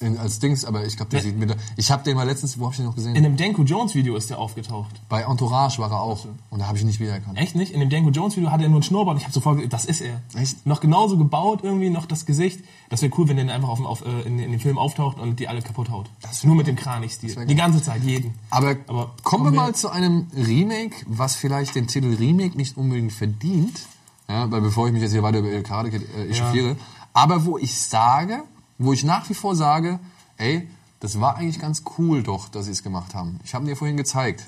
In, 0.00 0.16
als 0.16 0.38
Dings, 0.38 0.64
aber 0.64 0.86
ich 0.86 0.96
glaube, 0.96 1.10
der 1.10 1.22
sieht 1.22 1.36
mir. 1.36 1.56
Ich 1.76 1.90
habe 1.90 2.04
den 2.04 2.14
mal 2.14 2.22
letztens, 2.22 2.56
wo 2.58 2.64
habe 2.64 2.72
ich 2.72 2.76
den 2.76 2.86
noch 2.86 2.94
gesehen? 2.94 3.16
In 3.16 3.24
dem 3.24 3.36
Denko 3.36 3.62
Jones 3.62 3.96
Video 3.96 4.14
ist 4.14 4.30
der 4.30 4.38
aufgetaucht. 4.38 5.00
Bei 5.08 5.22
Entourage 5.22 5.78
war 5.80 5.90
er 5.90 6.00
auch. 6.00 6.24
Und 6.50 6.60
da 6.60 6.68
habe 6.68 6.76
ich 6.76 6.84
ihn 6.84 6.86
nicht 6.86 7.00
wiedererkannt. 7.00 7.36
Echt 7.36 7.56
nicht? 7.56 7.72
In 7.72 7.80
dem 7.80 7.90
Denko 7.90 8.10
Jones 8.10 8.36
Video 8.36 8.52
hat 8.52 8.62
er 8.62 8.68
nur 8.68 8.78
ein 8.78 8.84
Schnurrbart 8.84 9.18
ich 9.18 9.24
habe 9.24 9.32
sofort 9.32 9.60
das 9.72 9.84
ist 9.86 10.00
er. 10.00 10.22
Echt? 10.34 10.64
Noch 10.66 10.80
genauso 10.80 11.18
gebaut 11.18 11.60
irgendwie, 11.64 11.90
noch 11.90 12.06
das 12.06 12.26
Gesicht. 12.26 12.60
Das 12.90 13.02
wäre 13.02 13.12
cool, 13.18 13.28
wenn 13.28 13.36
der 13.36 13.46
dann 13.46 13.54
einfach 13.56 13.70
auf, 13.70 13.84
auf, 13.84 14.06
äh, 14.06 14.20
in, 14.22 14.38
in 14.38 14.52
dem 14.52 14.60
Film 14.60 14.78
auftaucht 14.78 15.18
und 15.18 15.40
die 15.40 15.48
alle 15.48 15.62
kaputt 15.62 15.90
haut. 15.90 16.08
Das 16.22 16.44
nur 16.44 16.54
mit 16.54 16.68
dem 16.68 16.76
Kranich-Stil. 16.76 17.30
Die 17.30 17.34
geil. 17.34 17.56
ganze 17.56 17.82
Zeit, 17.82 18.04
jeden. 18.04 18.34
Aber, 18.50 18.76
Aber 18.86 19.14
kommen 19.24 19.44
wir 19.44 19.50
mal 19.50 19.74
zu 19.74 19.90
einem 19.90 20.28
Remake, 20.36 21.04
was 21.06 21.34
vielleicht 21.34 21.74
den 21.74 21.88
Titel 21.88 22.14
Remake 22.14 22.56
nicht 22.56 22.76
unbedingt 22.76 23.12
verdient. 23.12 23.80
Ja, 24.28 24.50
weil 24.50 24.60
bevor 24.60 24.86
ich 24.86 24.92
mich 24.92 25.02
jetzt 25.02 25.12
hier 25.12 25.22
weiter 25.22 25.38
über 25.38 25.50
Karate 25.62 25.96
äh, 25.96 26.28
echauffiere. 26.30 26.76
Aber 27.12 27.44
wo 27.46 27.58
ich 27.58 27.80
sage, 27.80 28.44
wo 28.78 28.92
ich 28.92 29.04
nach 29.04 29.28
wie 29.28 29.34
vor 29.34 29.54
sage, 29.56 29.98
ey, 30.36 30.68
das 31.00 31.20
war 31.20 31.36
eigentlich 31.36 31.60
ganz 31.60 31.82
cool 31.98 32.22
doch, 32.22 32.48
dass 32.48 32.66
sie 32.66 32.72
es 32.72 32.82
gemacht 32.82 33.14
haben. 33.14 33.38
Ich 33.44 33.54
habe 33.54 33.66
dir 33.66 33.76
vorhin 33.76 33.96
gezeigt. 33.96 34.46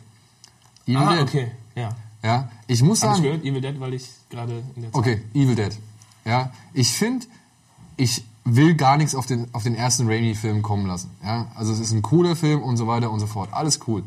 Evil 0.86 0.96
Ah, 0.96 1.10
Dead. 1.16 1.22
okay. 1.22 1.50
Ja. 1.74 1.90
Ja, 2.22 2.50
ich 2.66 2.82
muss 2.82 3.02
Hab 3.02 3.10
ich 3.10 3.14
sagen, 3.16 3.22
gehört, 3.22 3.44
Evil 3.44 3.60
Dead, 3.60 3.80
weil 3.80 3.94
ich 3.94 4.08
gerade 4.28 4.62
in 4.76 4.82
der 4.82 4.92
Zeit... 4.92 4.98
Okay, 4.98 5.22
Evil 5.32 5.54
Dead. 5.54 5.76
Ja, 6.24 6.52
ich 6.74 6.92
finde, 6.92 7.26
ich 7.96 8.24
will 8.44 8.74
gar 8.74 8.96
nichts 8.96 9.14
auf 9.14 9.26
den, 9.26 9.46
auf 9.54 9.62
den 9.62 9.74
ersten 9.74 10.06
Raimi-Film 10.06 10.60
kommen 10.62 10.86
lassen. 10.86 11.10
Ja? 11.24 11.46
Also 11.54 11.72
es 11.72 11.78
ist 11.80 11.92
ein 11.92 12.02
cooler 12.02 12.36
Film 12.36 12.62
und 12.62 12.76
so 12.76 12.86
weiter 12.86 13.10
und 13.10 13.20
so 13.20 13.26
fort. 13.26 13.50
Alles 13.52 13.80
cool. 13.86 14.02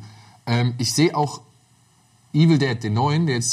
Ähm, 0.46 0.76
ich 0.78 0.94
sehe 0.94 1.16
auch 1.16 1.42
Evil 2.34 2.58
Dead, 2.58 2.84
den 2.84 2.94
neuen, 2.94 3.26
der 3.26 3.36
jetzt 3.36 3.52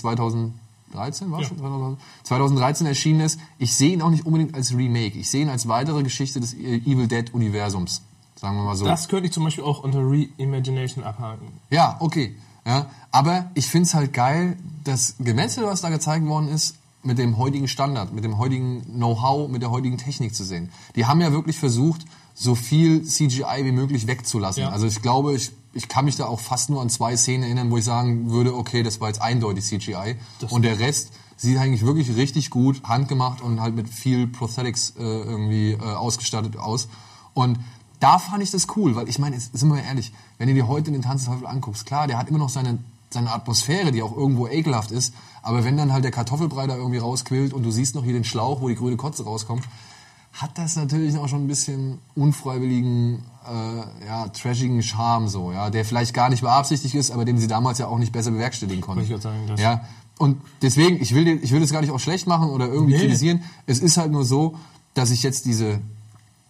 2013 0.90 1.30
war 1.30 1.40
Ja. 1.40 1.46
schon? 1.48 1.96
2013 2.24 2.86
erschienen 2.86 3.20
ist. 3.20 3.38
Ich 3.58 3.74
sehe 3.74 3.92
ihn 3.92 4.02
auch 4.02 4.10
nicht 4.10 4.26
unbedingt 4.26 4.54
als 4.54 4.74
Remake. 4.76 5.18
Ich 5.18 5.30
sehe 5.30 5.42
ihn 5.42 5.48
als 5.48 5.68
weitere 5.68 6.02
Geschichte 6.02 6.40
des 6.40 6.54
äh, 6.54 6.76
Evil 6.78 7.06
Dead-Universums. 7.06 8.02
Sagen 8.36 8.56
wir 8.56 8.64
mal 8.64 8.76
so. 8.76 8.86
Das 8.86 9.08
könnte 9.08 9.26
ich 9.26 9.32
zum 9.32 9.44
Beispiel 9.44 9.64
auch 9.64 9.82
unter 9.84 10.00
Reimagination 10.00 11.04
abhaken. 11.04 11.48
Ja, 11.70 11.96
okay. 12.00 12.36
Ja, 12.66 12.90
aber 13.10 13.50
ich 13.54 13.66
find's 13.66 13.94
halt 13.94 14.12
geil, 14.12 14.56
das 14.84 15.16
Gemetzel, 15.18 15.64
was 15.64 15.80
da 15.80 15.88
gezeigt 15.88 16.26
worden 16.26 16.48
ist, 16.48 16.76
mit 17.02 17.18
dem 17.18 17.38
heutigen 17.38 17.68
Standard, 17.68 18.12
mit 18.12 18.24
dem 18.24 18.36
heutigen 18.38 18.82
Know-how, 18.84 19.48
mit 19.48 19.62
der 19.62 19.70
heutigen 19.70 19.96
Technik 19.96 20.34
zu 20.34 20.44
sehen. 20.44 20.70
Die 20.96 21.06
haben 21.06 21.20
ja 21.22 21.32
wirklich 21.32 21.58
versucht, 21.58 22.04
so 22.34 22.54
viel 22.54 23.02
CGI 23.04 23.64
wie 23.64 23.72
möglich 23.72 24.06
wegzulassen. 24.06 24.64
Ja. 24.64 24.68
Also 24.70 24.86
ich 24.86 25.00
glaube, 25.00 25.34
ich, 25.34 25.52
ich 25.72 25.88
kann 25.88 26.04
mich 26.04 26.16
da 26.16 26.26
auch 26.26 26.40
fast 26.40 26.70
nur 26.70 26.80
an 26.80 26.90
zwei 26.90 27.16
Szenen 27.16 27.44
erinnern, 27.44 27.70
wo 27.70 27.76
ich 27.76 27.84
sagen 27.84 28.30
würde, 28.30 28.54
okay, 28.54 28.82
das 28.82 29.00
war 29.00 29.08
jetzt 29.08 29.22
eindeutig 29.22 29.64
CGI. 29.64 30.16
Das- 30.40 30.52
und 30.52 30.62
der 30.62 30.78
Rest 30.78 31.12
sieht 31.36 31.58
eigentlich 31.58 31.86
wirklich 31.86 32.16
richtig 32.16 32.50
gut, 32.50 32.82
handgemacht 32.84 33.40
und 33.40 33.60
halt 33.60 33.74
mit 33.74 33.88
viel 33.88 34.26
Prosthetics 34.26 34.94
äh, 34.98 35.02
irgendwie 35.02 35.72
äh, 35.72 35.78
ausgestattet 35.80 36.56
aus. 36.56 36.88
Und 37.32 37.58
da 37.98 38.18
fand 38.18 38.42
ich 38.42 38.50
das 38.50 38.66
cool, 38.76 38.94
weil 38.94 39.08
ich 39.08 39.18
meine, 39.18 39.38
sind 39.38 39.68
wir 39.68 39.76
mal 39.76 39.82
ehrlich, 39.82 40.12
wenn 40.38 40.48
du 40.48 40.54
dir 40.54 40.68
heute 40.68 40.90
den 40.90 41.02
Tanz 41.02 41.22
des 41.22 41.30
Teufels 41.30 41.48
anguckst, 41.48 41.86
klar, 41.86 42.06
der 42.06 42.18
hat 42.18 42.28
immer 42.28 42.38
noch 42.38 42.48
seine, 42.48 42.78
seine 43.10 43.32
Atmosphäre, 43.32 43.92
die 43.92 44.02
auch 44.02 44.16
irgendwo 44.16 44.48
ekelhaft 44.48 44.90
ist, 44.90 45.14
aber 45.42 45.64
wenn 45.64 45.76
dann 45.76 45.92
halt 45.92 46.04
der 46.04 46.10
Kartoffelbrei 46.10 46.66
da 46.66 46.76
irgendwie 46.76 46.98
rausquillt 46.98 47.52
und 47.52 47.62
du 47.62 47.70
siehst 47.70 47.94
noch 47.94 48.04
hier 48.04 48.12
den 48.12 48.24
Schlauch, 48.24 48.60
wo 48.60 48.68
die 48.68 48.74
grüne 48.74 48.96
Kotze 48.96 49.24
rauskommt, 49.24 49.64
hat 50.32 50.56
das 50.58 50.76
natürlich 50.76 51.16
auch 51.18 51.28
schon 51.28 51.44
ein 51.44 51.48
bisschen 51.48 51.98
unfreiwilligen, 52.14 53.24
äh, 53.46 54.06
ja, 54.06 54.28
trashigen 54.28 54.82
Charme 54.82 55.28
so, 55.28 55.52
ja, 55.52 55.70
der 55.70 55.84
vielleicht 55.84 56.14
gar 56.14 56.30
nicht 56.30 56.40
beabsichtigt 56.42 56.94
ist, 56.94 57.10
aber 57.10 57.24
den 57.24 57.38
sie 57.38 57.48
damals 57.48 57.78
ja 57.78 57.86
auch 57.88 57.98
nicht 57.98 58.12
besser 58.12 58.30
bewerkstelligen 58.30 58.80
konnten. 58.80 59.04
Ich 59.12 59.22
sagen, 59.22 59.46
das- 59.48 59.60
ja, 59.60 59.84
und 60.18 60.40
deswegen, 60.62 61.00
ich 61.02 61.14
will, 61.14 61.24
den, 61.24 61.42
ich 61.42 61.50
will 61.50 61.60
das 61.60 61.72
gar 61.72 61.80
nicht 61.80 61.90
auch 61.90 61.98
schlecht 62.00 62.26
machen 62.26 62.50
oder 62.50 62.68
irgendwie 62.68 62.92
Nee. 62.94 63.00
kritisieren. 63.00 63.42
Es 63.66 63.80
ist 63.80 63.96
halt 63.96 64.12
nur 64.12 64.24
so, 64.24 64.54
dass 64.94 65.10
ich 65.10 65.22
jetzt 65.22 65.46
diese, 65.46 65.80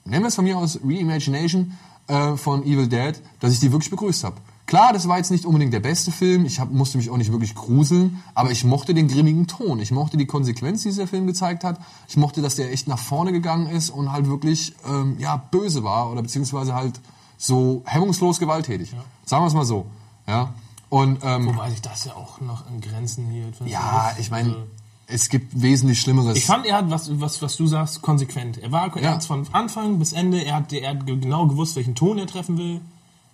nennen 0.05 0.23
wir 0.25 0.29
es 0.29 0.35
von 0.35 0.45
mir 0.45 0.59
aus, 0.59 0.79
Reimagination 0.85 1.73
äh, 2.09 2.37
von 2.37 2.63
Evil 2.65 2.89
Dead, 2.89 3.15
dass 3.41 3.53
ich 3.53 3.61
die 3.61 3.71
wirklich 3.73 3.91
begrüßt 3.91 4.25
habe. 4.25 4.37
Klar, 4.71 4.93
das 4.93 5.09
war 5.09 5.17
jetzt 5.19 5.33
nicht 5.33 5.45
unbedingt 5.47 5.73
der 5.75 5.81
beste 5.81 6.13
Film, 6.13 6.45
ich 6.47 6.61
hab, 6.61 6.71
musste 6.71 6.97
mich 6.97 7.11
auch 7.11 7.17
nicht 7.17 7.33
wirklich 7.33 7.57
gruseln, 7.57 8.23
aber 8.37 8.53
ich 8.53 8.63
mochte 8.65 8.95
den 8.95 9.09
grimmigen 9.09 9.49
Ton, 9.49 9.81
ich 9.81 9.91
mochte 9.91 10.17
die 10.17 10.27
Konsequenz, 10.27 10.83
die 10.83 10.91
dieser 10.91 11.09
Film 11.09 11.27
gezeigt 11.27 11.65
hat, 11.65 11.81
ich 12.09 12.17
mochte, 12.17 12.41
dass 12.41 12.55
der 12.55 12.73
echt 12.73 12.87
nach 12.87 13.01
vorne 13.01 13.33
gegangen 13.33 13.67
ist 13.67 13.91
und 13.91 14.13
halt 14.13 14.29
wirklich 14.29 14.73
ähm, 14.89 15.17
ja, 15.19 15.37
böse 15.37 15.83
war 15.83 16.13
oder 16.13 16.23
beziehungsweise 16.23 16.73
halt 16.75 17.01
so 17.37 17.83
hemmungslos 17.85 18.39
gewalttätig. 18.39 18.95
Sagen 19.27 19.43
wir 19.43 19.49
es 19.49 19.55
mal 19.55 19.65
so. 19.65 19.87
Ja? 20.29 20.55
Und 20.89 21.19
ähm, 21.25 21.47
Wobei 21.49 21.71
sich 21.71 21.83
das 21.83 22.05
ja 22.05 22.15
auch 22.15 22.41
noch 22.41 22.69
in 22.71 22.81
Grenzen 22.81 23.27
hielt. 23.29 23.57
ja, 23.67 24.13
ich 24.21 24.31
meine, 24.31 24.51
Also, 24.51 24.63
es 25.09 25.29
gibt 25.31 25.61
wesentlich 25.61 26.01
Schlimmeres. 26.01 26.37
ich 26.37 26.47
fand, 26.47 26.65
er 26.67 26.77
hat, 26.77 26.91
was, 26.91 27.21
was, 27.21 27.43
was 27.43 27.57
du 27.57 27.67
sagst, 27.67 28.03
konsequent. 28.03 28.59
Er 28.59 28.71
war 28.71 28.97
er 28.97 29.03
Ja. 29.03 29.19
von 29.19 29.45
Anfang 29.51 29.99
bis 29.99 30.13
Ende, 30.13 30.45
er 30.45 30.55
hat, 30.55 30.73
er 30.73 30.91
hat 30.91 31.07
ge- 31.07 31.17
genau 31.19 31.49
gewusst, 31.49 31.75
welchen 31.75 31.97
Ton 31.97 32.19
er 32.19 32.29
treffen 32.29 32.57
will. 32.57 32.81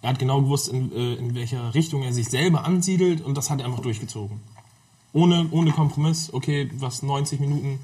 Er 0.03 0.11
hat 0.11 0.19
genau 0.19 0.41
gewusst, 0.43 0.69
in, 0.69 0.93
äh, 0.93 1.15
in 1.15 1.35
welcher 1.35 1.75
Richtung 1.75 2.03
er 2.03 2.13
sich 2.13 2.29
selber 2.29 2.65
ansiedelt 2.65 3.23
und 3.23 3.37
das 3.37 3.51
hat 3.51 3.61
er 3.61 3.67
einfach 3.67 3.81
durchgezogen. 3.81 4.41
Ohne, 5.13 5.49
ohne 5.51 5.73
Kompromiss, 5.73 6.33
okay, 6.33 6.71
was 6.79 7.03
90 7.03 7.41
Minuten, 7.41 7.79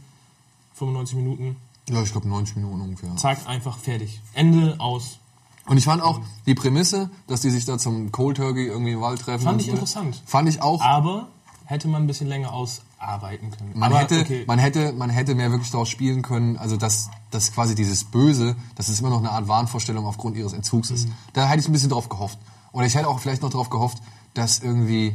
95 0.75 1.17
Minuten, 1.17 1.57
ja, 1.89 2.03
ich 2.03 2.13
glaube 2.13 2.29
90 2.29 2.57
Minuten 2.57 2.81
ungefähr. 2.81 3.17
zack, 3.17 3.47
einfach 3.49 3.79
fertig. 3.79 4.21
Ende, 4.35 4.77
aus. 4.79 5.19
Und 5.67 5.77
ich 5.77 5.85
fand 5.85 6.03
auch 6.03 6.21
die 6.47 6.55
Prämisse, 6.55 7.11
dass 7.27 7.41
die 7.41 7.51
sich 7.51 7.65
da 7.65 7.79
zum 7.79 8.13
Cold 8.13 8.37
Turkey 8.37 8.67
irgendwie 8.67 8.93
im 8.93 9.01
Wald 9.01 9.21
treffen. 9.21 9.45
Fand 9.45 9.61
ich 9.61 9.67
so, 9.67 9.73
interessant. 9.73 10.23
Fand 10.27 10.49
ich 10.49 10.61
auch. 10.61 10.81
Aber 10.81 11.29
hätte 11.65 11.89
man 11.89 12.03
ein 12.03 12.07
bisschen 12.07 12.29
länger 12.29 12.53
ausarbeiten 12.53 13.51
können. 13.51 13.73
Man 13.75 13.91
Aber, 13.91 14.01
hätte, 14.01 14.21
okay. 14.21 14.45
man 14.47 14.59
hätte, 14.59 14.93
man 14.93 15.11
hätte 15.11 15.35
mehr 15.35 15.51
wirklich 15.51 15.71
daraus 15.71 15.89
spielen 15.89 16.23
können, 16.23 16.57
also 16.57 16.77
dass, 16.77 17.11
dass 17.33 17.53
quasi 17.53 17.75
dieses 17.75 18.05
Böse, 18.05 18.55
dass 18.77 18.89
es 18.89 19.01
immer 19.01 19.11
noch 19.11 19.19
eine 19.19 19.31
Art 19.33 19.49
Wahnvorstellung 19.49 20.07
aufgrund 20.07 20.37
ihres 20.37 20.53
Entzugs 20.53 20.91
ist. 20.91 21.09
Mhm. 21.09 21.13
Da 21.33 21.49
hätte 21.49 21.61
ich 21.61 21.69
ein 21.69 21.73
bisschen 21.73 21.91
drauf 21.91 22.09
gehofft. 22.09 22.39
Oder 22.73 22.87
ich 22.87 22.95
hätte 22.95 23.09
auch 23.09 23.19
vielleicht 23.19 23.43
noch 23.43 23.51
darauf 23.51 23.69
gehofft, 23.71 23.99
dass 24.35 24.61
irgendwie, 24.61 25.15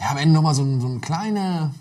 ja, 0.00 0.10
am 0.10 0.16
Ende 0.16 0.34
nochmal 0.34 0.54
so 0.54 0.62
ein, 0.62 0.80
so 0.80 0.86
ein 0.86 1.00
kleiner, 1.00 1.72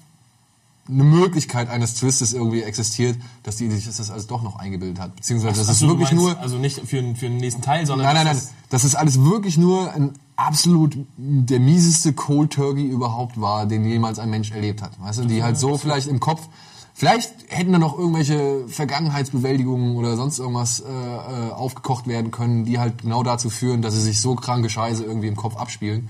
eine 0.89 1.03
Möglichkeit 1.05 1.69
eines 1.69 1.95
Twistes 1.95 2.33
irgendwie 2.33 2.61
existiert, 2.61 3.17
dass 3.43 3.55
die 3.55 3.69
sich 3.71 3.85
das 3.85 4.11
alles 4.11 4.27
doch 4.27 4.41
noch 4.43 4.57
eingebildet 4.59 4.99
hat. 4.99 5.15
Beziehungsweise, 5.15 5.59
dass 5.59 5.67
Ach 5.69 5.73
es 5.73 5.79
so, 5.79 5.87
du 5.87 5.91
wirklich 5.93 6.11
meinst, 6.11 6.23
nur, 6.35 6.39
Also 6.39 6.57
nicht 6.57 6.79
für, 6.85 7.01
den- 7.01 7.15
für 7.15 7.29
den 7.29 7.37
nächsten 7.37 7.61
Teil, 7.61 7.85
sondern. 7.85 8.05
Nein, 8.07 8.25
nein, 8.25 8.35
nein. 8.35 8.43
Dass 8.69 8.83
es 8.83 8.93
alles 8.95 9.21
wirklich 9.23 9.57
nur 9.57 9.93
ein 9.93 10.11
absolut 10.35 10.97
der 11.15 11.59
mieseste 11.61 12.11
Cold 12.11 12.51
Turkey 12.51 12.85
überhaupt 12.85 13.39
war, 13.39 13.65
den 13.65 13.85
jemals 13.85 14.19
ein 14.19 14.29
Mensch 14.29 14.51
erlebt 14.51 14.81
hat. 14.81 14.99
Weißt 14.99 15.19
du, 15.19 15.25
die 15.25 15.41
halt 15.43 15.57
so 15.57 15.77
vielleicht 15.77 16.07
im 16.07 16.19
Kopf. 16.19 16.47
Vielleicht 16.95 17.33
hätten 17.47 17.73
da 17.73 17.79
noch 17.79 17.97
irgendwelche 17.97 18.67
Vergangenheitsbewältigungen 18.67 19.95
oder 19.95 20.15
sonst 20.15 20.37
irgendwas 20.37 20.79
äh, 20.79 20.85
äh, 20.87 21.51
aufgekocht 21.51 22.07
werden 22.07 22.29
können, 22.29 22.65
die 22.65 22.77
halt 22.77 23.01
genau 23.01 23.23
dazu 23.23 23.49
führen, 23.49 23.81
dass 23.81 23.95
sie 23.95 24.01
sich 24.01 24.21
so 24.21 24.35
kranke 24.35 24.69
Scheiße 24.69 25.03
irgendwie 25.03 25.27
im 25.27 25.35
Kopf 25.35 25.57
abspielen. 25.57 26.09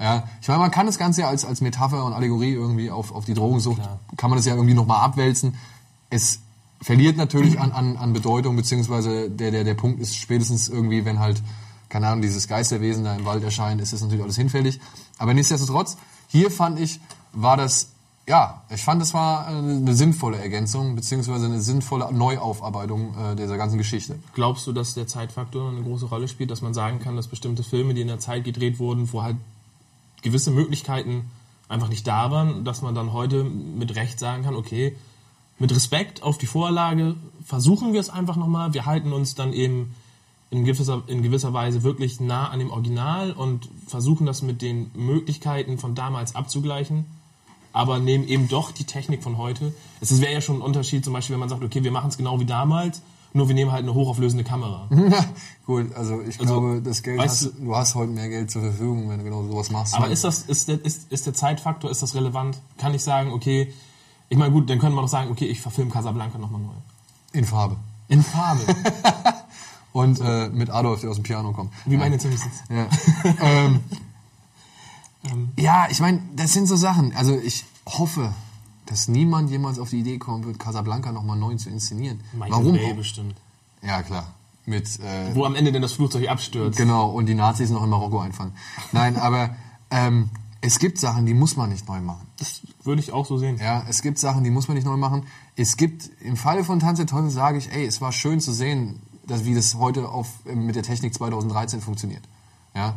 Ja, 0.00 0.24
ich 0.42 0.48
meine, 0.48 0.60
man 0.60 0.72
kann 0.72 0.86
das 0.86 0.98
Ganze 0.98 1.20
ja 1.20 1.28
als, 1.28 1.44
als 1.44 1.60
Metapher 1.60 2.04
und 2.04 2.12
Allegorie 2.12 2.52
irgendwie 2.52 2.90
auf, 2.90 3.14
auf 3.14 3.24
die 3.24 3.34
Drogensucht, 3.34 3.80
Klar. 3.80 4.00
kann 4.16 4.28
man 4.28 4.38
das 4.38 4.44
ja 4.44 4.54
irgendwie 4.54 4.74
nochmal 4.74 5.02
abwälzen. 5.02 5.54
Es 6.10 6.40
verliert 6.82 7.16
natürlich 7.16 7.60
an, 7.60 7.70
an, 7.70 7.96
an 7.96 8.12
Bedeutung, 8.12 8.56
beziehungsweise 8.56 9.30
der, 9.30 9.52
der, 9.52 9.62
der 9.62 9.74
Punkt 9.74 10.00
ist 10.00 10.16
spätestens 10.16 10.68
irgendwie, 10.68 11.04
wenn 11.04 11.20
halt, 11.20 11.42
keine 11.88 12.08
Ahnung, 12.08 12.22
dieses 12.22 12.48
Geisterwesen 12.48 13.04
da 13.04 13.14
im 13.14 13.24
Wald 13.24 13.44
erscheint, 13.44 13.80
ist 13.80 13.92
das 13.92 14.02
natürlich 14.02 14.22
alles 14.22 14.36
hinfällig. 14.36 14.80
Aber 15.18 15.32
nichtsdestotrotz, 15.32 15.96
hier 16.26 16.50
fand 16.50 16.80
ich, 16.80 17.00
war 17.32 17.56
das, 17.56 17.90
ja, 18.26 18.62
ich 18.70 18.82
fand, 18.82 19.02
das 19.02 19.12
war 19.12 19.46
eine 19.46 19.94
sinnvolle 19.94 20.38
Ergänzung, 20.38 20.96
beziehungsweise 20.96 21.44
eine 21.46 21.60
sinnvolle 21.60 22.12
Neuaufarbeitung 22.12 23.14
äh, 23.16 23.36
dieser 23.36 23.58
ganzen 23.58 23.76
Geschichte. 23.76 24.18
Glaubst 24.34 24.66
du, 24.66 24.72
dass 24.72 24.94
der 24.94 25.06
Zeitfaktor 25.06 25.70
eine 25.70 25.82
große 25.82 26.06
Rolle 26.06 26.26
spielt, 26.28 26.50
dass 26.50 26.62
man 26.62 26.72
sagen 26.72 27.00
kann, 27.00 27.16
dass 27.16 27.28
bestimmte 27.28 27.62
Filme, 27.62 27.92
die 27.92 28.00
in 28.00 28.08
der 28.08 28.20
Zeit 28.20 28.44
gedreht 28.44 28.78
wurden, 28.78 29.12
wo 29.12 29.22
halt 29.22 29.36
gewisse 30.22 30.50
Möglichkeiten 30.50 31.30
einfach 31.68 31.88
nicht 31.88 32.06
da 32.06 32.30
waren, 32.30 32.64
dass 32.64 32.80
man 32.80 32.94
dann 32.94 33.12
heute 33.12 33.44
mit 33.44 33.94
Recht 33.94 34.18
sagen 34.18 34.42
kann, 34.44 34.54
okay, 34.54 34.96
mit 35.58 35.70
Respekt 35.74 36.22
auf 36.22 36.38
die 36.38 36.46
Vorlage 36.46 37.16
versuchen 37.44 37.92
wir 37.92 38.00
es 38.00 38.10
einfach 38.10 38.36
nochmal. 38.36 38.74
Wir 38.74 38.86
halten 38.86 39.12
uns 39.12 39.34
dann 39.34 39.52
eben 39.52 39.94
in 40.50 40.64
gewisser, 40.64 41.02
in 41.06 41.22
gewisser 41.22 41.52
Weise 41.52 41.82
wirklich 41.82 42.20
nah 42.20 42.48
an 42.48 42.58
dem 42.58 42.70
Original 42.70 43.32
und 43.32 43.68
versuchen 43.86 44.26
das 44.26 44.42
mit 44.42 44.62
den 44.62 44.90
Möglichkeiten 44.94 45.78
von 45.78 45.94
damals 45.94 46.34
abzugleichen, 46.34 47.06
aber 47.74 47.98
nehmen 47.98 48.26
eben 48.26 48.48
doch 48.48 48.70
die 48.70 48.84
Technik 48.84 49.22
von 49.22 49.36
heute. 49.36 49.74
Es 50.00 50.18
wäre 50.22 50.32
ja 50.32 50.40
schon 50.40 50.56
ein 50.56 50.62
Unterschied, 50.62 51.04
zum 51.04 51.12
Beispiel, 51.12 51.34
wenn 51.34 51.40
man 51.40 51.48
sagt, 51.50 51.62
okay, 51.62 51.84
wir 51.84 51.90
machen 51.90 52.08
es 52.08 52.16
genau 52.16 52.40
wie 52.40 52.46
damals, 52.46 53.02
nur 53.34 53.48
wir 53.48 53.54
nehmen 53.56 53.72
halt 53.72 53.82
eine 53.82 53.92
hochauflösende 53.92 54.44
Kamera. 54.44 54.88
Gut, 55.66 55.92
also 55.96 56.20
ich 56.22 56.38
Also, 56.40 56.60
glaube, 56.60 56.80
das 56.82 57.02
Geld 57.02 57.20
hast, 57.20 57.50
du 57.58 57.74
hast 57.76 57.96
heute 57.96 58.12
mehr 58.12 58.28
Geld 58.28 58.50
zur 58.50 58.62
Verfügung, 58.62 59.10
wenn 59.10 59.18
du 59.18 59.24
genau 59.24 59.42
sowas 59.42 59.70
machst. 59.70 59.94
Aber 59.94 60.08
ist 60.08 60.22
das, 60.22 60.42
ist 60.42 60.68
der, 60.68 60.82
ist, 60.84 61.10
ist 61.12 61.26
der 61.26 61.34
Zeitfaktor, 61.34 61.90
ist 61.90 62.00
das 62.00 62.14
relevant? 62.14 62.58
Kann 62.78 62.94
ich 62.94 63.02
sagen, 63.02 63.32
okay, 63.32 63.72
ich 64.28 64.38
meine, 64.38 64.52
gut, 64.52 64.70
dann 64.70 64.78
könnte 64.78 64.94
man 64.94 65.04
doch 65.04 65.10
sagen, 65.10 65.30
okay, 65.32 65.46
ich 65.46 65.60
verfilme 65.60 65.90
Casablanca 65.90 66.38
nochmal 66.38 66.60
neu. 66.62 66.72
in 67.32 67.44
Farbe. 67.44 67.76
In 68.08 68.22
Farbe. 68.22 68.60
Und 69.92 70.20
äh, 70.20 70.48
mit 70.48 70.70
Adolf, 70.70 71.00
der 71.00 71.10
aus 71.10 71.16
dem 71.16 71.22
Piano 71.24 71.52
kommt. 71.52 71.72
Wie 71.86 71.96
meine 71.96 72.18
Simpsons. 72.18 72.52
Ja. 72.68 72.86
ähm, 73.40 73.80
Ähm. 75.24 75.50
ja, 75.58 75.86
ich 75.90 76.00
meine, 76.00 76.20
das 76.36 76.52
sind 76.52 76.66
so 76.66 76.76
Sachen. 76.76 77.14
Also 77.14 77.38
ich 77.38 77.64
hoffe, 77.86 78.32
dass 78.86 79.08
niemand 79.08 79.50
jemals 79.50 79.78
auf 79.78 79.90
die 79.90 80.00
Idee 80.00 80.18
kommen 80.18 80.44
wird, 80.44 80.58
Casablanca 80.58 81.12
nochmal 81.12 81.38
neu 81.38 81.54
zu 81.56 81.70
inszenieren. 81.70 82.20
Michael 82.32 82.52
Warum? 82.52 82.72
Bay 82.72 82.94
bestimmt. 82.94 83.36
Ja, 83.82 84.02
klar. 84.02 84.34
Mit, 84.66 84.98
äh, 85.00 85.34
Wo 85.34 85.44
am 85.44 85.54
Ende 85.54 85.72
denn 85.72 85.82
das 85.82 85.92
Flugzeug 85.92 86.28
abstürzt. 86.28 86.78
genau, 86.78 87.10
und 87.10 87.26
die 87.26 87.34
Nazis 87.34 87.70
noch 87.70 87.82
in 87.82 87.90
Marokko 87.90 88.20
einfangen. 88.20 88.54
Nein, 88.92 89.16
aber 89.16 89.54
ähm, 89.90 90.30
es 90.62 90.78
gibt 90.78 90.98
Sachen, 90.98 91.26
die 91.26 91.34
muss 91.34 91.56
man 91.56 91.68
nicht 91.68 91.86
neu 91.86 92.00
machen. 92.00 92.26
Das 92.38 92.62
würde 92.82 93.00
ich 93.00 93.12
auch 93.12 93.26
so 93.26 93.36
sehen. 93.36 93.58
Ja, 93.58 93.84
es 93.88 94.00
gibt 94.00 94.18
Sachen, 94.18 94.42
die 94.44 94.50
muss 94.50 94.66
man 94.68 94.76
nicht 94.76 94.86
neu 94.86 94.96
machen. 94.96 95.26
Es 95.56 95.76
gibt, 95.76 96.10
im 96.20 96.38
Falle 96.38 96.64
von 96.64 96.80
Tanz 96.80 96.98
der 96.98 97.06
Teufel 97.06 97.28
sage 97.28 97.58
ich, 97.58 97.70
ey, 97.70 97.84
es 97.84 98.00
war 98.00 98.12
schön 98.12 98.40
zu 98.40 98.52
sehen, 98.52 99.02
dass, 99.26 99.44
wie 99.44 99.54
das 99.54 99.74
heute 99.74 100.08
auf, 100.08 100.28
mit 100.46 100.76
der 100.76 100.82
Technik 100.82 101.12
2013 101.12 101.82
funktioniert. 101.82 102.22
Ja, 102.74 102.94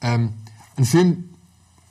ähm, 0.00 0.32
ein 0.76 0.86
Film, 0.86 1.30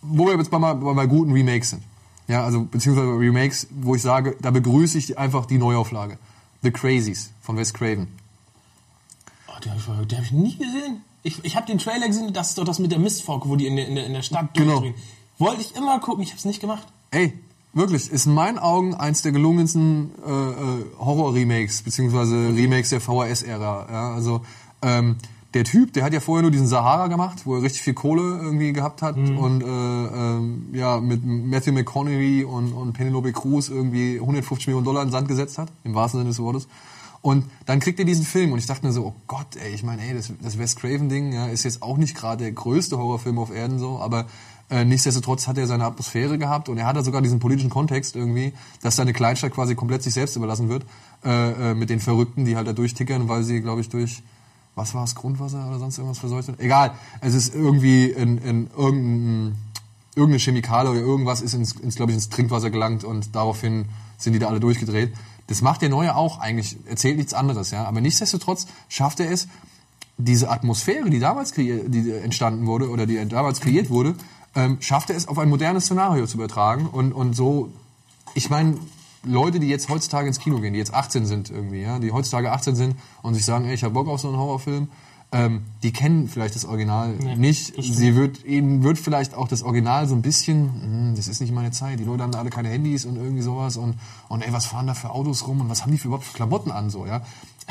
wo 0.01 0.27
wir 0.27 0.37
jetzt 0.37 0.51
bei 0.51 0.59
mal, 0.59 0.75
bei 0.75 0.93
mal 0.93 1.07
guten 1.07 1.31
Remakes 1.31 1.71
sind. 1.71 1.83
Ja, 2.27 2.43
also, 2.43 2.63
beziehungsweise 2.63 3.09
Remakes, 3.09 3.67
wo 3.71 3.95
ich 3.95 4.01
sage, 4.01 4.35
da 4.41 4.51
begrüße 4.51 4.97
ich 4.97 5.17
einfach 5.17 5.45
die 5.45 5.57
Neuauflage. 5.57 6.17
The 6.61 6.71
Crazies 6.71 7.31
von 7.41 7.57
Wes 7.57 7.73
Craven. 7.73 8.07
Oh, 9.47 9.59
den 9.63 9.71
habe 9.71 9.81
ich, 9.81 10.15
hab 10.15 10.23
ich 10.23 10.31
nie 10.31 10.57
gesehen. 10.57 11.01
Ich, 11.23 11.43
ich 11.43 11.55
habe 11.55 11.65
den 11.65 11.79
Trailer 11.79 12.07
gesehen, 12.07 12.31
das 12.33 12.49
ist 12.49 12.57
doch 12.57 12.65
das 12.65 12.79
mit 12.79 12.91
der 12.91 12.99
Mistfolge, 12.99 13.49
wo 13.49 13.55
die 13.55 13.67
in 13.67 13.75
der, 13.75 13.87
in 13.87 13.95
der, 13.95 14.05
in 14.05 14.13
der 14.13 14.21
Stadt 14.21 14.53
Genau. 14.53 14.83
Wollte 15.37 15.61
ich 15.61 15.75
immer 15.75 15.99
gucken, 15.99 16.23
ich 16.23 16.29
habe 16.29 16.37
es 16.37 16.45
nicht 16.45 16.59
gemacht. 16.59 16.85
Ey, 17.11 17.33
Wirklich, 17.71 18.11
ist 18.11 18.25
in 18.25 18.33
meinen 18.33 18.57
Augen 18.57 18.95
eins 18.95 19.21
der 19.21 19.31
gelungensten 19.31 20.11
äh, 20.25 20.31
äh, 20.31 20.85
Horror-Remakes, 20.97 21.83
beziehungsweise 21.83 22.35
Remakes 22.35 22.89
der 22.89 22.99
VHS-Ära. 22.99 23.87
Ja, 23.91 24.13
also 24.13 24.41
ähm, 24.81 25.17
der 25.53 25.63
Typ, 25.63 25.93
der 25.93 26.03
hat 26.03 26.13
ja 26.13 26.19
vorher 26.19 26.43
nur 26.43 26.51
diesen 26.51 26.67
Sahara 26.67 27.07
gemacht, 27.07 27.45
wo 27.45 27.55
er 27.55 27.63
richtig 27.63 27.81
viel 27.81 27.95
Kohle 27.95 28.21
irgendwie 28.21 28.71
gehabt 28.71 29.01
hat 29.01 29.17
und 29.17 29.63
äh, 29.63 29.65
ähm, 29.65 30.67
ja 30.73 30.99
mit 30.99 31.25
Matthew 31.25 31.71
McConaughey 31.71 32.43
und, 32.43 32.71
und 32.73 32.93
Penelope 32.93 33.31
Cruz 33.31 33.69
irgendwie 33.69 34.19
150 34.19 34.67
Millionen 34.67 34.85
Dollar 34.85 35.01
in 35.01 35.07
den 35.07 35.11
Sand 35.11 35.27
gesetzt 35.27 35.57
hat, 35.57 35.71
im 35.83 35.95
wahrsten 35.95 36.19
Sinne 36.19 36.29
des 36.29 36.39
Wortes. 36.39 36.67
Und 37.21 37.45
dann 37.65 37.79
kriegt 37.79 37.99
er 37.99 38.05
diesen 38.05 38.25
Film 38.25 38.53
und 38.53 38.59
ich 38.59 38.65
dachte 38.65 38.85
mir 38.85 38.93
so, 38.93 39.03
oh 39.03 39.15
Gott, 39.27 39.57
ey, 39.61 39.73
ich 39.73 39.83
meine, 39.83 40.03
ey, 40.03 40.13
das, 40.13 40.31
das 40.41 40.57
Wes 40.57 40.75
Craven-Ding 40.75 41.33
ja, 41.33 41.47
ist 41.47 41.63
jetzt 41.63 41.81
auch 41.81 41.97
nicht 41.97 42.15
gerade 42.15 42.43
der 42.43 42.53
größte 42.53 42.97
Horrorfilm 42.97 43.39
auf 43.39 43.51
Erden 43.51 43.77
so, 43.77 43.99
aber 43.99 44.27
äh, 44.69 44.85
nichtsdestotrotz 44.85 45.47
hat 45.47 45.57
er 45.57 45.67
seine 45.67 45.83
Atmosphäre 45.85 46.37
gehabt 46.37 46.69
und 46.69 46.77
er 46.77 46.85
hat 46.85 46.95
da 46.95 47.03
sogar 47.03 47.21
diesen 47.21 47.39
politischen 47.39 47.69
Kontext 47.69 48.15
irgendwie, 48.15 48.53
dass 48.81 48.95
seine 48.95 49.13
Kleinstadt 49.13 49.51
quasi 49.51 49.75
komplett 49.75 50.03
sich 50.03 50.13
selbst 50.13 50.35
überlassen 50.35 50.69
wird 50.69 50.85
äh, 51.25 51.71
äh, 51.71 51.73
mit 51.73 51.89
den 51.89 51.99
Verrückten, 51.99 52.45
die 52.45 52.55
halt 52.55 52.67
da 52.67 52.73
durchtickern, 52.73 53.27
weil 53.27 53.43
sie, 53.43 53.61
glaube 53.61 53.81
ich, 53.81 53.89
durch 53.89 54.21
was 54.79 54.93
war 54.93 55.03
es, 55.03 55.13
Grundwasser 55.13 55.67
oder 55.67 55.77
sonst 55.77 55.97
irgendwas 55.97 56.19
verseucht? 56.19 56.49
Egal, 56.57 56.93
es 57.19 57.33
ist 57.33 57.53
irgendwie 57.53 58.05
in, 58.05 58.37
in 58.37 58.69
irgendein, 58.75 59.57
irgendeine 60.15 60.39
Chemikale 60.39 60.89
oder 60.89 60.99
irgendwas 60.99 61.41
ist 61.41 61.53
ins, 61.53 61.73
ins 61.73 61.95
glaube 61.95 62.11
ich, 62.11 62.15
ins 62.15 62.29
Trinkwasser 62.29 62.69
gelangt 62.69 63.03
und 63.03 63.35
daraufhin 63.35 63.85
sind 64.17 64.33
die 64.33 64.39
da 64.39 64.47
alle 64.47 64.59
durchgedreht. 64.59 65.13
Das 65.47 65.61
macht 65.61 65.81
der 65.81 65.89
Neue 65.89 66.15
auch 66.15 66.39
eigentlich, 66.39 66.77
erzählt 66.85 67.17
nichts 67.17 67.33
anderes, 67.33 67.71
ja. 67.71 67.85
Aber 67.85 67.99
nichtsdestotrotz 67.99 68.67
schafft 68.87 69.19
er 69.19 69.31
es, 69.31 69.47
diese 70.17 70.49
Atmosphäre, 70.49 71.09
die 71.09 71.19
damals 71.19 71.51
die 71.51 72.11
entstanden 72.11 72.65
wurde 72.65 72.89
oder 72.89 73.05
die 73.05 73.25
damals 73.27 73.59
kreiert 73.59 73.89
wurde, 73.89 74.15
ähm, 74.55 74.77
schafft 74.79 75.09
er 75.09 75.17
es, 75.17 75.27
auf 75.27 75.37
ein 75.39 75.49
modernes 75.49 75.85
Szenario 75.85 76.25
zu 76.25 76.37
übertragen 76.37 76.87
und, 76.87 77.11
und 77.11 77.35
so, 77.35 77.71
ich 78.33 78.49
meine, 78.49 78.77
Leute, 79.23 79.59
die 79.59 79.67
jetzt 79.67 79.89
heutzutage 79.89 80.27
ins 80.27 80.39
Kino 80.39 80.59
gehen, 80.59 80.73
die 80.73 80.79
jetzt 80.79 80.93
18 80.93 81.25
sind 81.25 81.49
irgendwie, 81.49 81.81
ja, 81.81 81.99
die 81.99 82.11
heutzutage 82.11 82.51
18 82.51 82.75
sind 82.75 82.95
und 83.21 83.33
sich 83.33 83.45
sagen, 83.45 83.65
ey, 83.65 83.73
ich 83.73 83.83
hab 83.83 83.93
Bock 83.93 84.07
auf 84.07 84.21
so 84.21 84.29
einen 84.29 84.37
Horrorfilm, 84.37 84.87
ähm, 85.31 85.61
die 85.83 85.91
kennen 85.93 86.27
vielleicht 86.27 86.55
das 86.55 86.65
Original 86.65 87.13
Nee, 87.19 87.35
nicht. 87.35 87.77
das. 87.77 87.85
Sie 87.85 88.15
wird, 88.15 88.43
ihnen 88.45 88.81
wird 88.81 88.97
vielleicht 88.97 89.35
auch 89.35 89.47
das 89.47 89.61
Original 89.61 90.07
so 90.07 90.15
ein 90.15 90.23
bisschen, 90.23 90.81
hm, 90.81 91.13
das 91.15 91.27
ist 91.27 91.39
nicht 91.39 91.53
meine 91.53 91.69
Zeit. 91.71 91.99
Die 91.99 92.03
Leute 92.03 92.23
haben 92.23 92.31
da 92.31 92.39
alle 92.39 92.49
keine 92.49 92.69
Handys 92.69 93.05
und 93.05 93.15
irgendwie 93.15 93.43
sowas 93.43 93.77
und, 93.77 93.95
und 94.27 94.41
ey, 94.41 94.51
was 94.51 94.65
fahren 94.65 94.87
da 94.87 94.95
für 94.95 95.11
Autos 95.11 95.47
rum 95.47 95.61
und 95.61 95.69
was 95.69 95.83
haben 95.83 95.91
die 95.91 95.99
für 95.99 96.07
überhaupt 96.07 96.25
für 96.25 96.33
Klamotten 96.35 96.71
an, 96.71 96.89
so, 96.89 97.05
ja. 97.05 97.21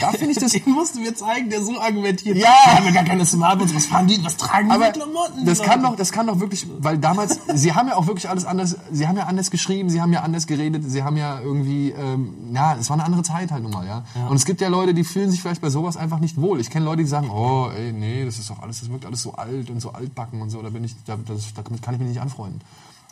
Da 0.01 0.11
finde 0.13 0.33
ich 0.33 0.39
das, 0.39 0.53
Den 0.53 0.73
musst 0.73 0.95
du 0.95 1.01
mir 1.01 1.15
zeigen, 1.15 1.51
der 1.51 1.63
so 1.63 1.81
argumentiert. 1.81 2.37
Ja. 2.37 2.49
Wir 2.65 2.75
haben 2.77 2.85
ja 2.87 2.91
gar 2.93 3.05
keine 3.05 3.27
Smartphones. 3.27 3.75
Was 3.75 3.87
fahren 3.87 4.07
die? 4.07 4.23
Was 4.25 4.37
tragen 4.37 4.69
die 4.69 4.75
aber 4.75 4.87
für 4.87 4.93
Klamotten? 4.93 5.45
das 5.45 5.61
die 5.61 5.65
kann 5.67 5.83
doch, 5.83 5.97
das 5.97 6.13
kann 6.13 6.27
doch 6.27 6.41
wirklich, 6.41 6.67
weil 6.79 6.99
damals, 6.99 7.41
sie 7.55 7.75
haben 7.75 7.89
ja 7.89 7.97
auch 7.97 8.07
wirklich 8.07 8.29
alles 8.29 8.45
anders, 8.45 8.77
sie 8.91 9.07
haben 9.07 9.17
ja 9.17 9.25
anders 9.25 9.51
geschrieben, 9.51 9.91
sie 9.91 10.01
haben 10.01 10.13
ja 10.13 10.23
anders 10.23 10.47
geredet, 10.47 10.83
sie 10.87 11.03
haben 11.03 11.17
ja 11.17 11.41
irgendwie, 11.41 11.91
ähm, 11.91 12.35
ja, 12.53 12.77
es 12.77 12.89
war 12.91 12.95
eine 12.95 13.05
andere 13.05 13.23
Zeit 13.23 13.51
halt 13.51 13.63
nun 13.63 13.73
mal, 13.73 13.87
ja? 13.87 14.05
Und 14.29 14.37
es 14.37 14.45
gibt 14.45 14.61
ja 14.61 14.69
Leute, 14.69 14.95
die 14.95 15.05
fühlen 15.05 15.31
sich 15.31 15.41
vielleicht 15.41 15.61
bei 15.61 15.71
sowas 15.71 15.97
einfach 15.97 16.19
nicht 16.19 16.41
wohl. 16.41 16.61
Ich 16.61 16.71
kenne 16.71 16.85
Leute, 16.85 17.03
die 17.03 17.09
sagen, 17.09 17.31
oh, 17.31 17.71
ey, 17.77 17.93
nee, 17.93 18.25
das 18.25 18.39
ist 18.39 18.51
doch 18.51 18.63
alles, 18.63 18.81
das 18.81 18.91
wirkt 18.91 19.07
alles 19.07 19.23
so 19.23 19.33
alt 19.35 19.71
und 19.71 19.81
so 19.81 19.93
altbacken 19.93 20.41
und 20.41 20.51
so, 20.51 20.63
da 20.63 20.71
bin 20.71 20.85
ich, 20.85 20.95
da, 21.05 21.17
das, 21.17 21.55
damit 21.55 21.83
kann 21.83 21.95
ich 21.95 22.01
mich 22.01 22.09
nicht 22.09 22.21
anfreunden. 22.21 22.61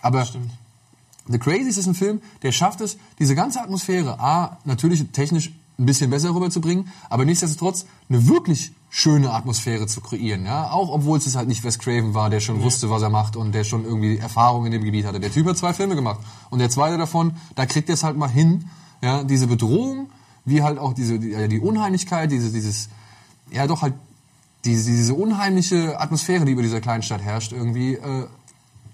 Aber 0.02 0.24
Stimmt. 0.24 0.50
The 1.28 1.38
Crazies 1.38 1.76
ist 1.76 1.86
ein 1.86 1.94
Film, 1.94 2.20
der 2.42 2.52
schafft 2.52 2.80
es, 2.80 2.98
diese 3.18 3.34
ganze 3.34 3.60
Atmosphäre, 3.60 4.20
A, 4.20 4.58
natürlich 4.64 5.04
technisch 5.10 5.52
ein 5.78 5.86
bisschen 5.86 6.10
besser 6.10 6.34
rüberzubringen, 6.34 6.88
aber 7.10 7.24
nichtsdestotrotz 7.24 7.86
eine 8.08 8.26
wirklich 8.28 8.72
schöne 8.88 9.32
Atmosphäre 9.32 9.86
zu 9.86 10.00
kreieren, 10.00 10.46
ja. 10.46 10.70
Auch 10.70 10.88
obwohl 10.88 11.18
es 11.18 11.36
halt 11.36 11.48
nicht 11.48 11.64
Wes 11.64 11.78
Craven 11.78 12.14
war, 12.14 12.30
der 12.30 12.40
schon 12.40 12.62
wusste, 12.62 12.88
was 12.88 13.02
er 13.02 13.10
macht 13.10 13.36
und 13.36 13.52
der 13.52 13.64
schon 13.64 13.84
irgendwie 13.84 14.16
Erfahrung 14.16 14.64
in 14.64 14.72
dem 14.72 14.84
Gebiet 14.84 15.04
hatte. 15.04 15.20
Der 15.20 15.30
Typ 15.30 15.46
hat 15.46 15.58
zwei 15.58 15.74
Filme 15.74 15.94
gemacht. 15.94 16.20
Und 16.48 16.60
der 16.60 16.70
zweite 16.70 16.96
davon, 16.96 17.34
da 17.54 17.66
kriegt 17.66 17.90
er 17.90 17.94
es 17.94 18.04
halt 18.04 18.16
mal 18.16 18.30
hin, 18.30 18.70
ja, 19.02 19.22
diese 19.22 19.46
Bedrohung, 19.48 20.08
wie 20.46 20.62
halt 20.62 20.78
auch 20.78 20.94
diese, 20.94 21.18
die, 21.18 21.30
ja, 21.30 21.46
die 21.46 21.60
Unheimlichkeit, 21.60 22.32
diese, 22.32 22.50
dieses, 22.50 22.88
ja 23.50 23.66
doch 23.66 23.82
halt, 23.82 23.94
diese, 24.64 24.90
diese 24.90 25.14
unheimliche 25.14 26.00
Atmosphäre, 26.00 26.46
die 26.46 26.52
über 26.52 26.62
dieser 26.62 26.80
kleinen 26.80 27.02
Stadt 27.02 27.20
herrscht, 27.20 27.52
irgendwie, 27.52 27.94
äh, 27.94 28.26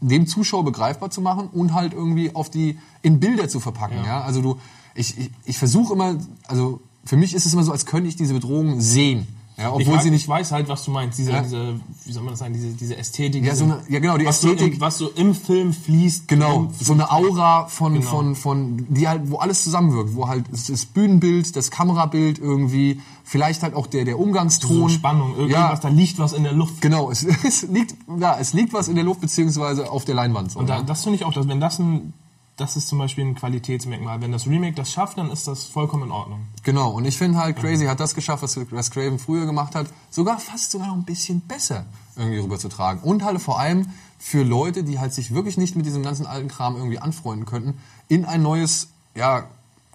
dem 0.00 0.26
Zuschauer 0.26 0.64
begreifbar 0.64 1.10
zu 1.10 1.20
machen 1.20 1.48
und 1.52 1.74
halt 1.74 1.94
irgendwie 1.94 2.34
auf 2.34 2.50
die 2.50 2.78
in 3.02 3.20
Bilder 3.20 3.48
zu 3.48 3.60
verpacken. 3.60 3.98
Ja. 4.04 4.22
Also 4.22 4.42
du, 4.42 4.58
ich, 4.94 5.18
ich, 5.18 5.30
ich 5.44 5.58
versuche 5.58 5.92
immer, 5.94 6.16
also 6.48 6.80
für 7.04 7.16
mich 7.16 7.34
ist 7.34 7.46
es 7.46 7.52
immer 7.52 7.62
so, 7.64 7.72
als 7.72 7.86
könnte 7.86 8.08
ich 8.08 8.16
diese 8.16 8.34
Bedrohung 8.34 8.80
sehen. 8.80 9.26
Ja, 9.58 9.68
Ich, 9.68 9.82
obwohl 9.82 9.94
mag, 9.96 10.02
sie 10.02 10.10
nicht. 10.10 10.22
ich 10.22 10.28
weiß 10.28 10.50
halt, 10.52 10.68
was 10.70 10.82
du 10.84 10.90
meinst. 10.92 11.18
Diese, 11.18 11.30
Ja. 11.32 11.42
diese 11.42 11.78
wie 12.06 12.12
soll 12.12 12.22
man 12.22 12.32
das 12.32 12.38
sagen, 12.38 12.54
diese, 12.54 12.68
diese 12.68 12.96
Ästhetik. 12.96 13.44
Ja, 13.44 13.54
so 13.54 13.64
eine- 13.64 13.80
ja, 13.86 13.98
genau, 14.00 14.16
die 14.16 14.24
was 14.24 14.40
So 14.40 14.48
Ästhetik. 14.50 14.74
im, 14.76 14.80
was 14.80 14.96
so 14.96 15.10
im 15.10 15.34
Film 15.34 15.74
fließt. 15.74 16.26
Genau, 16.26 16.56
im- 16.56 16.68
so 16.80 16.94
eine 16.94 17.12
Aura 17.12 17.66
von, 17.66 17.92
Genau. 17.92 18.06
von, 18.06 18.34
von, 18.34 18.86
die 18.88 19.06
halt, 19.08 19.30
wo 19.30 19.36
alles 19.36 19.62
zusammenwirkt, 19.62 20.16
wo 20.16 20.26
halt 20.26 20.46
das, 20.50 20.86
Bühnenbild, 20.86 21.54
das 21.54 21.70
Kamerabild 21.70 22.38
irgendwie, 22.38 23.02
vielleicht 23.24 23.62
halt 23.62 23.74
auch 23.74 23.86
der, 23.86 24.06
der 24.06 24.14
so 24.14 24.20
Umgangston. 24.22 24.88
Spannung. 24.88 25.36
Irgendwas, 25.36 25.80
da 25.80 25.88
liegt 25.88 26.18
was 26.18 26.32
in 26.32 26.44
der 26.44 26.54
Luft. 26.54 26.80
Genau, 26.80 27.10
es, 27.10 27.22
es 27.44 27.62
liegt, 27.64 27.94
ja, 28.18 28.38
es 28.40 28.54
liegt 28.54 28.72
was 28.72 28.88
in 28.88 28.94
der 28.94 29.04
Luft 29.04 29.20
beziehungsweise 29.20 29.90
auf 29.90 30.06
der 30.06 30.14
Leinwand. 30.14 30.52
So, 30.52 30.60
Und 30.60 30.68
da, 30.70 30.76
ja. 30.78 30.82
das 30.82 31.02
finde 31.02 31.16
ich 31.16 31.24
auch, 31.26 31.32
dass 31.34 31.46
wenn 31.46 31.60
das 31.60 31.78
ein, 31.78 32.14
das 32.56 32.76
ist 32.76 32.88
zum 32.88 32.98
Beispiel 32.98 33.24
ein 33.24 33.34
Qualitätsmerkmal. 33.34 34.20
Wenn 34.20 34.32
das 34.32 34.46
Remake 34.46 34.74
das 34.74 34.92
schafft, 34.92 35.18
dann 35.18 35.30
ist 35.30 35.48
das 35.48 35.64
vollkommen 35.64 36.04
in 36.04 36.10
Ordnung. 36.10 36.46
Genau, 36.62 36.90
und 36.90 37.04
ich 37.04 37.16
finde 37.16 37.38
halt, 37.38 37.56
Crazy 37.56 37.86
hat 37.86 37.98
das 37.98 38.14
geschafft, 38.14 38.42
was 38.42 38.56
Wes 38.56 38.90
Craven 38.90 39.18
früher 39.18 39.46
gemacht 39.46 39.74
hat, 39.74 39.86
sogar 40.10 40.38
fast 40.38 40.70
sogar 40.70 40.88
noch 40.88 40.94
ein 40.94 41.04
bisschen 41.04 41.40
besser 41.40 41.86
irgendwie 42.16 42.38
rüberzutragen. 42.38 43.02
Und 43.02 43.24
halt 43.24 43.40
vor 43.40 43.58
allem 43.58 43.88
für 44.18 44.42
Leute, 44.42 44.84
die 44.84 44.98
halt 45.00 45.14
sich 45.14 45.34
wirklich 45.34 45.56
nicht 45.56 45.76
mit 45.76 45.86
diesem 45.86 46.02
ganzen 46.02 46.26
alten 46.26 46.48
Kram 46.48 46.76
irgendwie 46.76 46.98
anfreunden 46.98 47.46
könnten, 47.46 47.78
in 48.08 48.24
ein 48.24 48.42
neues, 48.42 48.88
ja, 49.14 49.48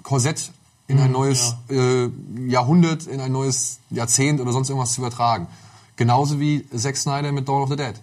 Korsett, 0.04 0.52
in 0.88 1.00
ein 1.00 1.12
neues 1.12 1.56
äh, 1.70 2.10
Jahrhundert, 2.48 3.08
in 3.08 3.20
ein 3.20 3.32
neues 3.32 3.80
Jahrzehnt 3.90 4.40
oder 4.40 4.52
sonst 4.52 4.70
irgendwas 4.70 4.94
zu 4.94 5.02
übertragen. 5.02 5.48
Genauso 5.96 6.40
wie 6.40 6.66
Zack 6.76 6.96
Snyder 6.98 7.32
mit 7.32 7.48
Dawn 7.48 7.64
of 7.64 7.70
the 7.70 7.76
Dead. 7.76 7.96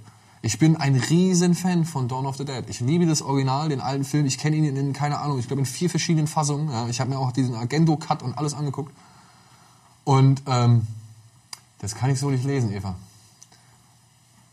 Ich 0.45 0.59
bin 0.59 0.77
ein 0.77 0.95
riesen 0.95 1.55
Fan 1.55 1.87
von 1.87 2.07
Dawn 2.07 2.27
of 2.27 2.37
the 2.37 2.45
Dead. 2.45 2.69
Ich 2.69 2.81
liebe 2.81 3.07
das 3.07 3.23
Original, 3.23 3.71
den 3.71 3.81
alten 3.81 4.05
Film. 4.05 4.27
Ich 4.27 4.37
kenne 4.37 4.57
ihn 4.57 4.65
in, 4.67 4.77
in, 4.77 4.93
keine 4.93 5.19
Ahnung, 5.21 5.39
ich 5.39 5.47
glaube 5.47 5.61
in 5.61 5.67
vier 5.67 5.89
verschiedenen 5.89 6.27
Fassungen. 6.27 6.69
Ja. 6.69 6.87
Ich 6.87 7.01
habe 7.01 7.09
mir 7.09 7.19
auch 7.19 7.33
diesen 7.33 7.55
Agendo-Cut 7.55 8.23
und 8.23 8.37
alles 8.37 8.53
angeguckt. 8.53 8.95
Und 10.05 10.43
ähm, 10.47 10.87
das 11.79 11.95
kann 11.95 12.11
ich 12.11 12.21
so 12.21 12.29
nicht 12.29 12.45
lesen, 12.45 12.75
Eva. 12.75 12.95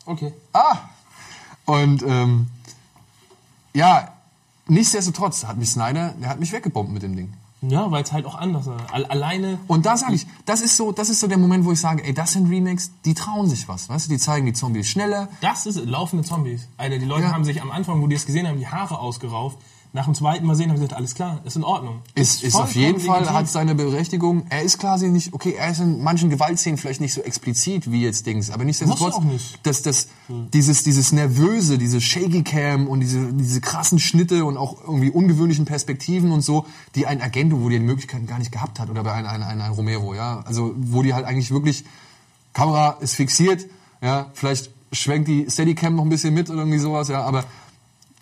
Okay. 0.06 0.32
Ah! 0.54 0.78
Und 1.66 2.04
ähm, 2.04 2.48
ja, 3.74 4.14
nichtsdestotrotz 4.68 5.44
hat 5.44 5.58
mich 5.58 5.72
Snyder, 5.72 6.14
der 6.22 6.30
hat 6.30 6.40
mich 6.40 6.54
weggebombt 6.54 6.94
mit 6.94 7.04
dem 7.04 7.18
Ding. 7.18 7.34
Ja, 7.62 7.92
weil 7.92 8.02
es 8.04 8.12
halt 8.12 8.26
auch 8.26 8.36
anders 8.36 8.66
ist. 8.66 8.74
Al- 8.92 9.06
Alleine 9.06 9.60
Und 9.68 9.86
da 9.86 9.96
sage 9.96 10.16
ich, 10.16 10.26
das 10.46 10.62
ist 10.62 10.78
so, 10.78 10.92
das 10.92 11.10
ist 11.12 11.20
so 11.20 11.28
der 11.28 11.38
Moment, 11.38 11.64
wo 11.64 11.72
ich 11.72 11.80
sage, 11.80 12.04
ey, 12.04 12.12
das 12.14 12.32
sind 12.34 12.50
Remakes, 12.50 12.92
die 13.06 13.14
trauen 13.14 13.48
sich 13.48 13.68
was, 13.68 13.88
weißt 13.88 14.08
du, 14.08 14.14
die 14.14 14.18
zeigen 14.18 14.48
die 14.48 14.54
Zombies 14.54 14.88
schneller. 14.88 15.28
Das 15.42 15.68
ist 15.68 15.78
laufende 15.86 16.26
Zombies. 16.26 16.68
Alter, 16.78 16.98
die 16.98 17.06
Leute 17.06 17.24
Ja. 17.26 17.34
haben 17.34 17.46
sich 17.46 17.62
am 17.62 17.70
Anfang, 17.70 18.02
wo 18.02 18.08
die 18.08 18.16
es 18.16 18.26
gesehen 18.26 18.48
haben, 18.48 18.58
die 18.58 18.68
Haare 18.68 18.98
ausgerauft. 18.98 19.60
Nach 19.94 20.06
dem 20.06 20.16
zweiten 20.16 20.46
Mal 20.46 20.56
sehen 20.56 20.70
haben 20.70 20.78
sie 20.78 20.84
gesagt, 20.84 20.98
alles 20.98 21.16
klar, 21.16 21.42
ist 21.44 21.58
in 21.58 21.66
Ordnung. 21.66 22.02
Ist, 22.16 22.44
ist 22.44 22.56
auf 22.56 22.74
jeden 22.76 23.02
Fall, 23.02 23.30
hat 23.30 23.50
seine 23.50 23.76
Berechtigung. 23.76 24.46
Er 24.50 24.62
ist 24.62 24.80
quasi 24.80 25.10
nicht, 25.10 25.34
okay, 25.34 25.54
er 25.58 25.72
ist 25.72 25.82
in 25.82 26.02
manchen 26.02 26.30
Gewaltszenen 26.30 26.78
vielleicht 26.78 27.02
nicht 27.02 27.14
so 27.14 27.20
explizit 27.22 27.92
wie 27.92 28.02
jetzt 28.02 28.26
Dings, 28.26 28.52
aber 28.52 28.64
nichtsdestotrotz, 28.64 29.16
Muss 29.16 29.26
auch 29.26 29.30
nicht. 29.30 29.60
dass 29.68 29.82
das, 29.82 30.08
dieses, 30.30 30.84
dieses 30.84 31.12
nervöse, 31.12 31.78
diese 31.78 32.00
Shaky 32.00 32.44
Cam 32.44 32.88
und 32.88 33.02
diese, 33.02 33.34
diese 33.34 33.60
krassen 33.60 34.00
Schnitte 34.00 34.46
und 34.46 34.56
auch 34.56 34.78
irgendwie 34.82 35.10
ungewöhnlichen 35.10 35.66
Perspektiven 35.66 36.32
und 36.32 36.40
so, 36.40 36.66
die 36.96 37.06
ein 37.06 37.22
Agento, 37.22 37.62
wo 37.62 37.68
die 37.68 37.78
die 37.80 37.86
Möglichkeiten 37.86 38.28
gar 38.28 38.40
nicht 38.40 38.52
gehabt 38.52 38.80
hat, 38.80 38.90
oder 38.90 39.04
bei 39.04 39.12
einem, 39.12 39.28
einem, 39.28 39.44
einem, 39.44 39.62
einem 39.62 39.74
Romero, 39.74 40.14
ja, 40.14 40.42
also, 40.46 40.74
wo 40.78 41.02
die 41.04 41.14
halt 41.14 41.26
eigentlich 41.26 41.52
wirklich, 41.52 41.84
Kamera 42.54 42.98
ist 43.02 43.16
fixiert, 43.16 43.66
ja, 44.02 44.28
vielleicht 44.34 44.72
schwenkt 44.94 45.28
die 45.28 45.48
Steadicam 45.50 45.96
noch 45.96 46.04
ein 46.04 46.10
bisschen 46.10 46.34
mit 46.34 46.50
oder 46.50 46.60
irgendwie 46.60 46.80
sowas, 46.80 47.08
ja, 47.08 47.24
aber 47.24 47.44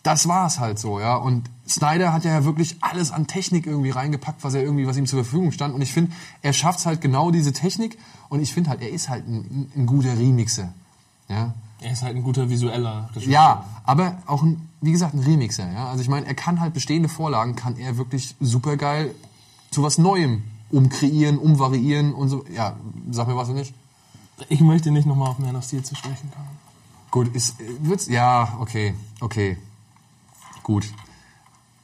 das 0.04 0.28
war's 0.28 0.60
halt 0.60 0.80
so, 0.80 1.00
ja. 1.00 1.16
Und 1.16 1.50
Snyder 1.68 2.14
hat 2.14 2.24
ja 2.24 2.46
wirklich 2.46 2.78
alles 2.82 3.12
an 3.12 3.28
Technik 3.28 3.68
irgendwie 3.68 3.90
reingepackt, 3.90 4.44
was 4.44 4.54
er 4.54 4.64
irgendwie, 4.64 4.88
was 4.88 4.98
ihm 4.98 5.06
zur 5.06 5.24
Verfügung 5.24 5.52
stand. 5.52 5.74
Und 5.76 5.82
ich 5.82 5.94
finde, 5.94 6.12
er 6.42 6.54
schafft's 6.54 6.86
halt 6.86 7.02
genau 7.02 7.32
diese 7.32 7.54
Technik. 7.54 7.98
Und 8.30 8.42
ich 8.42 8.54
finde 8.54 8.70
halt, 8.70 8.82
er 8.82 8.90
ist 8.90 9.10
halt 9.10 9.28
ein, 9.28 9.72
ein 9.76 9.86
guter 9.86 10.18
Remixer, 10.18 10.74
ja. 11.28 11.54
Er 11.82 11.94
ist 11.94 12.02
halt 12.02 12.16
ein 12.16 12.24
guter 12.24 12.50
visueller 12.50 13.10
Regisseur. 13.12 13.32
Ja, 13.32 13.66
aber 13.86 14.18
auch 14.26 14.44
ein, 14.44 14.70
wie 14.82 14.92
gesagt, 14.92 15.14
ein 15.14 15.22
Remixer, 15.22 15.72
ja. 15.72 15.88
Also 15.88 16.02
ich 16.02 16.10
meine, 16.10 16.26
er 16.26 16.36
kann 16.36 16.60
halt 16.60 16.74
bestehende 16.74 17.10
Vorlagen, 17.10 17.56
kann 17.56 17.78
er 17.78 17.98
wirklich 17.98 18.36
super 18.40 18.76
geil 18.78 19.16
zu 19.72 19.84
was 19.84 19.98
Neuem 19.98 20.44
umkreieren, 20.72 21.38
umvariieren 21.38 22.14
und 22.14 22.30
so. 22.30 22.46
Ja, 22.54 22.76
sag 23.12 23.28
mir 23.28 23.36
was 23.36 23.50
oder 23.50 23.60
nicht. 23.60 23.74
Ich 24.50 24.62
möchte 24.62 24.92
nicht 24.92 25.06
nochmal 25.06 25.30
auf 25.30 25.40
Man 25.40 25.56
of 25.56 25.64
Steel 25.64 25.84
zu 25.84 25.96
sprechen 25.96 26.32
kommen. 26.32 26.48
Gut, 27.12 27.36
ist, 27.36 27.56
wird's, 27.82 28.08
ja, 28.08 28.58
okay, 28.60 28.94
okay. 29.20 29.58
Gut. 30.70 30.86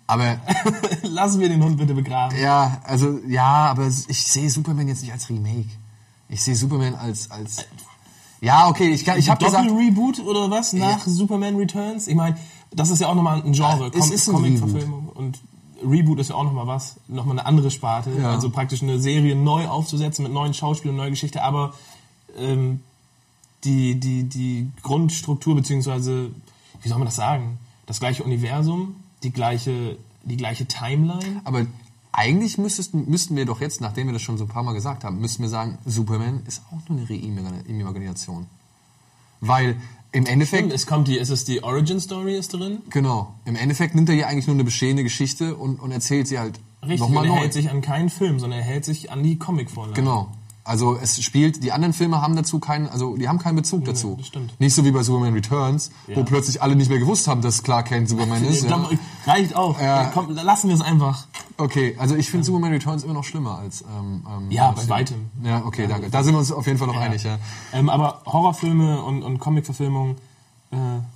Aber 0.05 0.37
Lassen 1.01 1.39
wir 1.39 1.49
den 1.49 1.63
Hund 1.63 1.77
bitte 1.77 1.95
begraben. 1.95 2.37
Ja, 2.37 2.79
also 2.83 3.17
ja, 3.27 3.65
aber 3.71 3.87
ich 3.87 4.27
sehe 4.27 4.47
Superman 4.47 4.87
jetzt 4.87 5.01
nicht 5.01 5.11
als 5.11 5.27
Remake. 5.27 5.71
Ich 6.29 6.43
sehe 6.43 6.55
Superman 6.55 6.93
als 6.93 7.31
als 7.31 7.65
ja, 8.41 8.67
okay, 8.69 8.89
ich 8.89 9.07
ich 9.07 9.27
habe 9.27 9.43
gesagt, 9.43 9.67
Doppel-Reboot 9.67 10.19
oder 10.19 10.51
was 10.51 10.73
nach 10.73 11.03
Superman 11.07 11.55
Returns? 11.55 12.07
Ich 12.07 12.13
meine, 12.13 12.37
das 12.69 12.91
ist 12.91 13.01
ja 13.01 13.07
auch 13.07 13.15
nochmal 13.15 13.41
ein 13.41 13.53
Genre. 13.53 13.89
es 13.97 14.11
ist 14.11 14.27
ein. 14.27 14.35
Comic-Verfilmung. 14.35 15.09
und 15.15 15.39
Reboot 15.81 16.19
ist 16.19 16.29
ja 16.29 16.35
auch 16.35 16.43
nochmal 16.43 16.67
was, 16.67 16.97
nochmal 17.07 17.39
eine 17.39 17.47
andere 17.47 17.71
Sparte. 17.71 18.11
Ja. 18.11 18.33
Also 18.33 18.51
praktisch 18.51 18.83
eine 18.83 18.99
Serie 18.99 19.35
neu 19.35 19.67
aufzusetzen 19.67 20.21
mit 20.21 20.31
neuen 20.31 20.53
Schauspielern, 20.53 20.95
neue 20.95 21.09
Geschichte, 21.09 21.41
aber 21.41 21.73
ähm, 22.37 22.81
die, 23.63 23.99
die, 23.99 24.25
die 24.25 24.69
Grundstruktur, 24.83 25.55
beziehungsweise, 25.55 26.29
wie 26.83 26.87
soll 26.89 26.99
man 26.99 27.07
das 27.07 27.15
sagen? 27.15 27.57
Das 27.85 27.99
gleiche 27.99 28.23
Universum, 28.23 28.95
die 29.23 29.31
gleiche, 29.31 29.97
die 30.23 30.37
gleiche 30.37 30.65
Timeline. 30.65 31.41
Aber 31.43 31.65
eigentlich 32.11 32.57
müsstest, 32.57 32.93
müssten 32.93 33.35
wir 33.35 33.45
doch 33.45 33.61
jetzt, 33.61 33.81
nachdem 33.81 34.07
wir 34.07 34.13
das 34.13 34.21
schon 34.21 34.37
so 34.37 34.45
ein 34.45 34.49
paar 34.49 34.63
Mal 34.63 34.73
gesagt 34.73 35.03
haben, 35.03 35.19
müssten 35.19 35.43
wir 35.43 35.49
sagen, 35.49 35.77
Superman 35.85 36.43
ist 36.47 36.61
auch 36.71 36.89
nur 36.89 36.99
eine 36.99 37.09
Reimagination. 37.09 38.47
Weil 39.41 39.75
im 40.11 40.25
Endeffekt, 40.25 40.71
Es 40.71 40.87
kommt 40.87 41.07
die, 41.09 41.17
ist 41.17 41.29
es 41.29 41.43
die 41.43 41.61
Origin 41.63 41.99
Story 41.99 42.37
ist 42.37 42.53
drin? 42.53 42.81
genau, 42.89 43.35
im 43.43 43.55
Endeffekt 43.57 43.95
nimmt 43.95 44.07
er 44.09 44.15
hier 44.15 44.27
eigentlich 44.27 44.47
nur 44.47 44.55
eine 44.55 44.63
bestehende 44.63 45.03
Geschichte 45.03 45.55
und, 45.55 45.79
und 45.79 45.91
erzählt 45.91 46.27
sie 46.27 46.39
halt 46.39 46.59
Richtig, 46.81 47.01
nochmal 47.01 47.23
und 47.23 47.29
er 47.31 47.35
neu. 47.35 47.41
hält 47.41 47.53
sich 47.53 47.69
an 47.69 47.81
keinen 47.81 48.09
Film, 48.09 48.39
sondern 48.39 48.59
er 48.59 48.65
hält 48.65 48.85
sich 48.85 49.11
an 49.11 49.21
die 49.23 49.37
Comic-Vorlage. 49.37 49.95
Genau. 49.99 50.31
Also 50.67 50.97
es 50.99 51.21
spielt, 51.23 51.63
die 51.63 51.71
anderen 51.71 51.93
Filme 51.93 52.21
haben 52.21 52.35
dazu 52.35 52.57
keinen, 52.59 52.89
also 52.89 53.15
die 53.15 53.27
haben 53.29 53.37
keinen 53.37 53.55
Bezug 53.55 53.85
dazu. 53.85 54.15
das 54.17 54.27
stimmt. 54.27 54.59
Nicht 54.59 54.73
so 54.73 54.83
wie 54.83 54.89
bei 54.91 55.03
Superman 55.03 55.33
Returns, 55.33 55.91
wo 56.07 56.21
Ja. 56.21 56.23
plötzlich 56.25 56.61
alle 56.61 56.75
nicht 56.75 56.89
mehr 56.89 56.97
gewusst 56.97 57.27
haben, 57.27 57.41
dass 57.41 57.61
Clark 57.61 57.87
Kent 57.89 58.09
Superman 58.09 58.43
ist. 58.49 58.63
Ja. 58.63 58.71
Ja. 58.71 58.89
Reicht 59.27 59.55
auch. 59.55 59.79
Ja. 59.79 60.05
Komm, 60.13 60.31
lassen 60.33 60.67
wir 60.69 60.75
es 60.75 60.81
einfach. 60.81 61.27
Okay, 61.57 61.95
also 61.99 62.15
ich 62.15 62.29
finde 62.31 62.45
Superman 62.45 62.71
Returns 62.73 63.03
immer 63.03 63.13
noch 63.13 63.23
schlimmer 63.23 63.59
als 63.59 63.83
ähm, 63.83 64.23
ähm, 64.27 64.49
Ja, 64.51 64.71
bei 64.71 64.89
weitem. 64.89 65.29
Ja, 65.43 65.63
okay, 65.65 65.85
danke. 65.87 66.09
Da 66.09 66.23
sind 66.23 66.33
wir 66.33 66.39
uns 66.39 66.51
auf 66.51 66.65
jeden 66.65 66.79
Fall 66.79 66.87
noch 66.87 66.97
einig, 66.97 67.23
ja. 67.23 67.37
Ähm, 67.71 67.87
aber 67.87 68.21
Horrorfilme 68.25 69.03
und, 69.03 69.21
und 69.23 69.39
Comic-Verfilmungen 69.39 70.15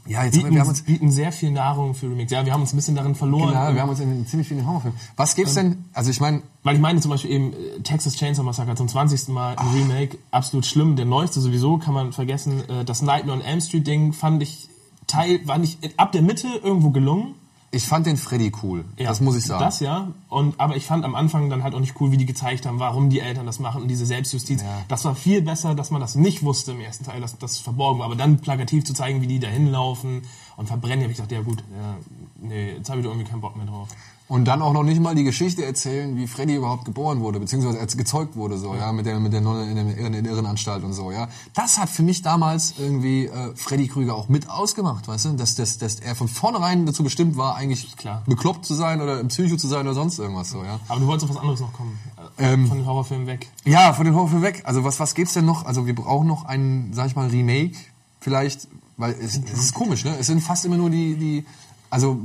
Ja, 0.08 0.24
jetzt 0.24 0.36
haben 0.38 0.44
wir- 0.44 0.44
bieten, 0.44 0.54
wir 0.56 0.62
haben 0.62 0.70
uns- 0.70 0.82
bieten 0.82 1.12
sehr 1.12 1.32
viel 1.32 1.52
Nahrung 1.52 1.94
für 1.94 2.08
Remakes. 2.10 2.32
Ja, 2.32 2.46
wir 2.46 2.54
haben 2.54 2.62
uns 2.62 2.74
ein 2.74 2.76
bisschen 2.78 2.96
darin 2.96 3.16
verloren. 3.16 3.54
Ja, 3.54 3.70
Ähm, 3.70 3.76
wir 3.76 3.82
haben 3.82 3.90
uns 3.90 4.00
in 4.00 4.26
ziemlich 4.28 4.48
vielen 4.48 4.66
Horrorfilmen. 4.66 5.00
Was 5.16 5.36
gibt's 5.36 5.54
denn? 5.56 5.86
Also 5.94 6.10
ich 6.12 6.20
meine, 6.22 6.42
Weil 6.64 6.76
ich 6.76 6.82
meine 6.82 7.00
zum 7.00 7.12
Beispiel 7.12 7.32
eben 7.32 7.54
äh, 7.54 7.80
Texas 7.84 8.16
Chainsaw 8.16 8.44
Massacre 8.44 8.76
zum 8.76 8.88
20. 8.88 9.32
Mal 9.34 9.56
ein 9.58 9.68
Remake, 9.74 10.18
absolut 10.32 10.66
schlimm. 10.66 10.96
Der 10.96 11.06
neueste 11.06 11.40
sowieso, 11.42 11.78
kann 11.78 11.94
man 11.94 12.12
vergessen. 12.14 12.64
Äh, 12.70 12.84
Das 12.86 13.02
Nightmare 13.02 13.38
on 13.40 13.44
Elm 13.44 13.62
Street 13.62 13.86
Ding 13.88 14.14
fand 14.14 14.42
ich 14.44 14.68
Teil, 15.08 15.40
war 15.48 15.58
nicht 15.58 15.80
ab 15.98 16.12
der 16.12 16.22
Mitte 16.22 16.48
irgendwo 16.64 16.90
gelungen. 16.92 17.36
Ich 17.72 17.86
fand 17.86 18.08
den 18.08 18.18
Freddy 18.18 18.52
cool. 18.64 18.86
Ja, 18.98 19.08
das 19.08 19.22
muss 19.22 19.36
ich 19.36 19.46
sagen. 19.46 19.64
Das 19.64 19.80
ja. 19.80 20.12
Und, 20.28 20.60
aber 20.60 20.76
ich 20.76 20.86
fand 20.86 21.06
am 21.06 21.14
Anfang 21.14 21.50
dann 21.50 21.64
halt 21.64 21.76
auch 21.76 21.80
nicht 21.80 22.00
cool, 22.00 22.12
wie 22.12 22.18
die 22.18 22.26
gezeigt 22.26 22.66
haben, 22.66 22.80
warum 22.80 23.10
die 23.10 23.20
Eltern 23.20 23.46
das 23.46 23.60
machen 23.60 23.84
und 23.84 23.88
diese 23.88 24.06
Selbstjustiz. 24.06 24.62
Ja. 24.62 24.82
Das 24.88 25.06
war 25.06 25.16
viel 25.16 25.42
besser, 25.42 25.76
dass 25.76 25.92
man 25.92 26.02
das 26.02 26.16
nicht 26.16 26.44
wusste 26.44 26.72
im 26.72 26.80
ersten 26.80 27.06
Teil, 27.06 27.22
dass 27.22 27.38
das 27.38 27.60
verborgen 27.60 28.00
war. 28.00 28.06
Aber 28.06 28.16
dann 28.16 28.40
plakativ 28.40 28.86
zu 28.86 28.94
zeigen, 28.94 29.22
wie 29.22 29.28
die 29.28 29.40
da 29.40 29.48
hinlaufen 29.48 30.24
und 30.58 30.68
verbrennen, 30.68 31.02
habe 31.02 31.12
ich 31.12 31.18
gedacht, 31.18 31.32
ja 31.32 31.42
gut, 31.42 31.64
ja, 31.72 31.98
nee, 32.42 32.74
jetzt 32.74 32.90
habe 32.90 33.00
ich 33.00 33.06
da 33.06 33.12
irgendwie 33.12 33.30
keinen 33.30 33.42
Bock 33.42 33.56
mehr 33.56 33.68
drauf. 33.68 33.90
Und 34.30 34.46
dann 34.46 34.62
auch 34.62 34.74
noch 34.74 34.84
nicht 34.84 35.02
mal 35.02 35.16
die 35.16 35.24
Geschichte 35.24 35.66
erzählen, 35.66 36.16
wie 36.16 36.28
Freddy 36.28 36.56
überhaupt 36.56 36.86
geboren 36.86 37.20
wurde, 37.20 37.40
beziehungsweise 37.40 37.80
als 37.80 37.98
gezeugt 37.98 38.36
wurde, 38.36 38.60
so, 38.60 38.76
ja, 38.76 38.92
mit 38.92 39.08
der, 39.08 39.20
mit 39.20 39.34
der 39.34 39.42
Nonne 39.42 39.68
in 39.68 39.76
der, 39.76 39.98
in 39.98 40.14
der 40.14 40.32
Irrenanstalt 40.32 40.84
und 40.84 40.94
so, 40.94 41.12
ja. 41.12 41.28
Das 41.56 41.80
hat 41.80 41.90
für 41.90 42.04
mich 42.04 42.22
damals 42.22 42.76
irgendwie 42.78 43.26
äh, 43.26 43.56
Freddy 43.56 43.88
Krüger 43.88 44.14
auch 44.14 44.30
mit 44.30 44.48
ausgemacht, 44.48 45.08
weißt 45.08 45.26
du, 45.26 45.30
dass, 45.34 45.56
dass, 45.56 45.80
dass 45.80 45.96
er 46.00 46.14
von 46.16 46.28
vornherein 46.28 46.86
dazu 46.86 47.04
bestimmt 47.04 47.38
war, 47.38 47.56
eigentlich 47.56 47.98
Klar. 47.98 48.22
bekloppt 48.28 48.66
zu 48.66 48.76
sein 48.76 49.02
oder 49.02 49.20
im 49.20 49.30
Psycho 49.30 49.58
zu 49.58 49.68
sein 49.68 49.82
oder 49.88 49.96
sonst 49.96 50.20
irgendwas, 50.20 50.52
so, 50.52 50.64
ja. 50.64 50.80
Aber 50.88 51.00
du 51.00 51.08
wolltest 51.08 51.28
auf 51.28 51.36
was 51.36 51.42
anderes 51.42 51.60
noch 51.62 51.74
kommen. 51.74 51.98
Äh, 52.38 52.54
Ähm, 52.54 52.68
von 52.68 52.78
den 52.78 52.86
Horrorfilmen 52.86 53.26
weg. 53.26 53.50
Ja, 53.66 53.94
von 53.94 54.06
den 54.06 54.14
Horrorfilmen 54.14 54.44
weg. 54.44 54.62
Also 54.64 54.84
was, 54.84 55.00
was 55.00 55.16
gibt's 55.16 55.34
denn 55.34 55.46
noch? 55.46 55.66
Also 55.66 55.88
wir 55.88 55.96
brauchen 55.96 56.28
noch 56.28 56.46
ein, 56.46 56.92
sag 56.94 57.08
ich 57.08 57.16
mal, 57.16 57.28
Remake 57.30 57.76
vielleicht, 58.20 58.68
weil 58.96 59.14
es, 59.14 59.38
es 59.38 59.60
ist 59.60 59.74
komisch, 59.74 60.06
ne? 60.06 60.16
Es 60.20 60.28
sind 60.28 60.42
fast 60.42 60.66
immer 60.66 60.78
nur 60.78 60.92
die, 60.92 61.16
die, 61.16 61.46
also 61.90 62.20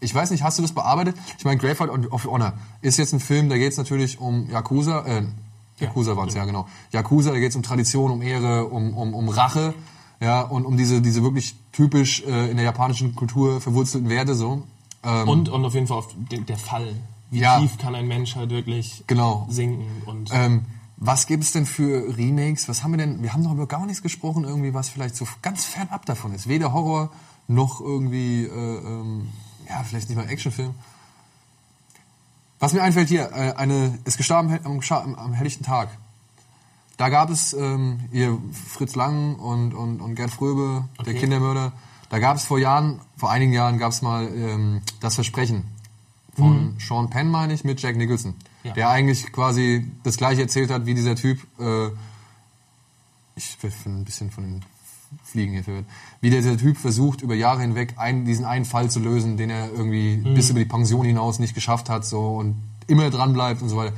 ich 0.00 0.14
weiß 0.14 0.30
nicht, 0.30 0.42
hast 0.42 0.58
du 0.58 0.62
das 0.62 0.72
bearbeitet? 0.72 1.16
Ich 1.38 1.44
meine, 1.44 1.58
Gravefight 1.58 1.90
of 2.12 2.24
Honor 2.26 2.52
ist 2.82 2.96
jetzt 2.98 3.12
ein 3.12 3.20
Film, 3.20 3.48
da 3.48 3.56
geht's 3.56 3.76
natürlich 3.76 4.20
um 4.20 4.48
Yakuza, 4.50 5.04
äh, 5.06 5.22
Yakuza 5.80 6.16
waren's 6.16 6.34
ja 6.34 6.44
genau. 6.44 6.66
Yakuza, 6.92 7.30
da 7.32 7.38
geht's 7.38 7.56
um 7.56 7.62
Tradition, 7.62 8.10
um 8.10 8.22
Ehre, 8.22 8.66
um, 8.66 8.94
um, 8.96 9.14
um 9.14 9.28
Rache, 9.28 9.74
ja, 10.20 10.40
und 10.42 10.64
um 10.64 10.76
diese, 10.76 11.02
diese 11.02 11.22
wirklich 11.22 11.54
typisch 11.72 12.22
äh, 12.26 12.50
in 12.50 12.56
der 12.56 12.64
japanischen 12.64 13.14
Kultur 13.14 13.60
verwurzelten 13.60 14.08
Werte 14.08 14.34
so. 14.34 14.62
Ähm, 15.04 15.28
Und, 15.28 15.48
und 15.48 15.64
auf 15.64 15.74
jeden 15.74 15.86
Fall 15.86 15.98
auf 15.98 16.08
den, 16.30 16.46
der 16.46 16.56
Fall. 16.56 16.94
Wie 17.30 17.40
Ja. 17.40 17.58
tief 17.60 17.76
kann 17.78 17.94
ein 17.94 18.06
Mensch 18.08 18.36
halt 18.36 18.50
wirklich 18.50 19.04
Genau. 19.06 19.46
sinken 19.50 19.84
und 20.06 20.30
Ähm, 20.32 20.64
was 20.96 21.26
gibt 21.26 21.44
es 21.44 21.52
denn 21.52 21.66
für 21.66 22.16
Remakes? 22.16 22.68
Was 22.70 22.82
haben 22.82 22.92
wir 22.92 22.98
denn? 22.98 23.22
Wir 23.22 23.34
haben 23.34 23.42
noch 23.42 23.52
über 23.52 23.66
gar 23.66 23.84
nichts 23.84 24.00
gesprochen, 24.00 24.44
irgendwie, 24.44 24.72
was 24.72 24.88
vielleicht 24.88 25.14
so 25.16 25.26
ganz 25.42 25.64
fernab 25.66 26.06
davon 26.06 26.32
ist. 26.32 26.48
Weder 26.48 26.72
Horror 26.72 27.10
noch 27.48 27.80
irgendwie, 27.82 28.44
äh, 28.44 28.48
ähm, 28.50 29.28
ja, 29.68 29.82
vielleicht 29.84 30.08
nicht 30.08 30.16
mal 30.16 30.28
Actionfilm. 30.28 30.74
Was 32.58 32.72
mir 32.72 32.82
einfällt 32.82 33.08
hier, 33.08 33.30
äh, 33.32 33.52
eine 33.56 33.98
ist 34.04 34.16
gestorben 34.16 34.58
am, 34.64 35.14
am, 35.14 35.32
helllichten 35.34 35.64
Tag. 35.64 35.90
Da 36.96 37.10
gab 37.10 37.28
es 37.28 37.52
ähm, 37.52 38.00
hier 38.10 38.38
Fritz 38.52 38.94
Lang 38.94 39.36
und, 39.36 39.74
und, 39.74 40.00
und 40.00 40.14
Gerd 40.14 40.30
Fröbe, 40.30 40.88
der 40.98 41.08
Okay. 41.08 41.20
Kindermörder. 41.20 41.72
Da 42.08 42.18
gab 42.18 42.36
es 42.36 42.44
vor 42.44 42.58
Jahren, 42.58 43.00
vor 43.16 43.30
einigen 43.30 43.52
Jahren 43.52 43.78
gab 43.78 43.92
es 43.92 44.00
mal 44.00 44.26
ähm, 44.28 44.80
das 45.00 45.16
Versprechen 45.16 45.64
von 46.34 46.76
Sean 46.78 47.10
Penn, 47.10 47.30
meine 47.30 47.52
ich, 47.52 47.64
mit 47.64 47.80
Jack 47.80 47.96
Nicholson. 47.96 48.34
Ja. 48.62 48.72
Der 48.72 48.88
eigentlich 48.90 49.32
quasi 49.32 49.90
das 50.02 50.16
gleiche 50.16 50.42
erzählt 50.42 50.70
hat, 50.70 50.86
wie 50.86 50.94
dieser 50.94 51.16
Typ, 51.16 51.40
äh, 51.58 51.88
ich 53.34 53.58
bin 53.58 53.72
ein 54.00 54.04
bisschen 54.04 54.30
von 54.30 54.44
den 54.44 54.64
Fliegen 55.26 55.52
hier 55.52 55.64
verwirrt, 55.64 55.86
wie 56.20 56.30
dieser 56.30 56.56
Typ 56.56 56.76
versucht, 56.76 57.20
über 57.20 57.34
Jahre 57.34 57.60
hinweg 57.60 57.94
einen, 57.96 58.24
diesen 58.24 58.44
einen 58.44 58.64
Fall 58.64 58.90
zu 58.90 59.00
lösen, 59.00 59.36
den 59.36 59.50
er 59.50 59.70
irgendwie 59.72 60.16
bis 60.16 60.50
über 60.50 60.60
die 60.60 60.66
Pension 60.66 61.04
hinaus 61.04 61.38
nicht 61.38 61.54
geschafft 61.54 61.90
hat, 61.90 62.06
so, 62.06 62.36
und 62.36 62.54
immer 62.86 63.10
dran 63.10 63.32
bleibt 63.32 63.60
und 63.60 63.68
so 63.68 63.76
weiter. 63.76 63.92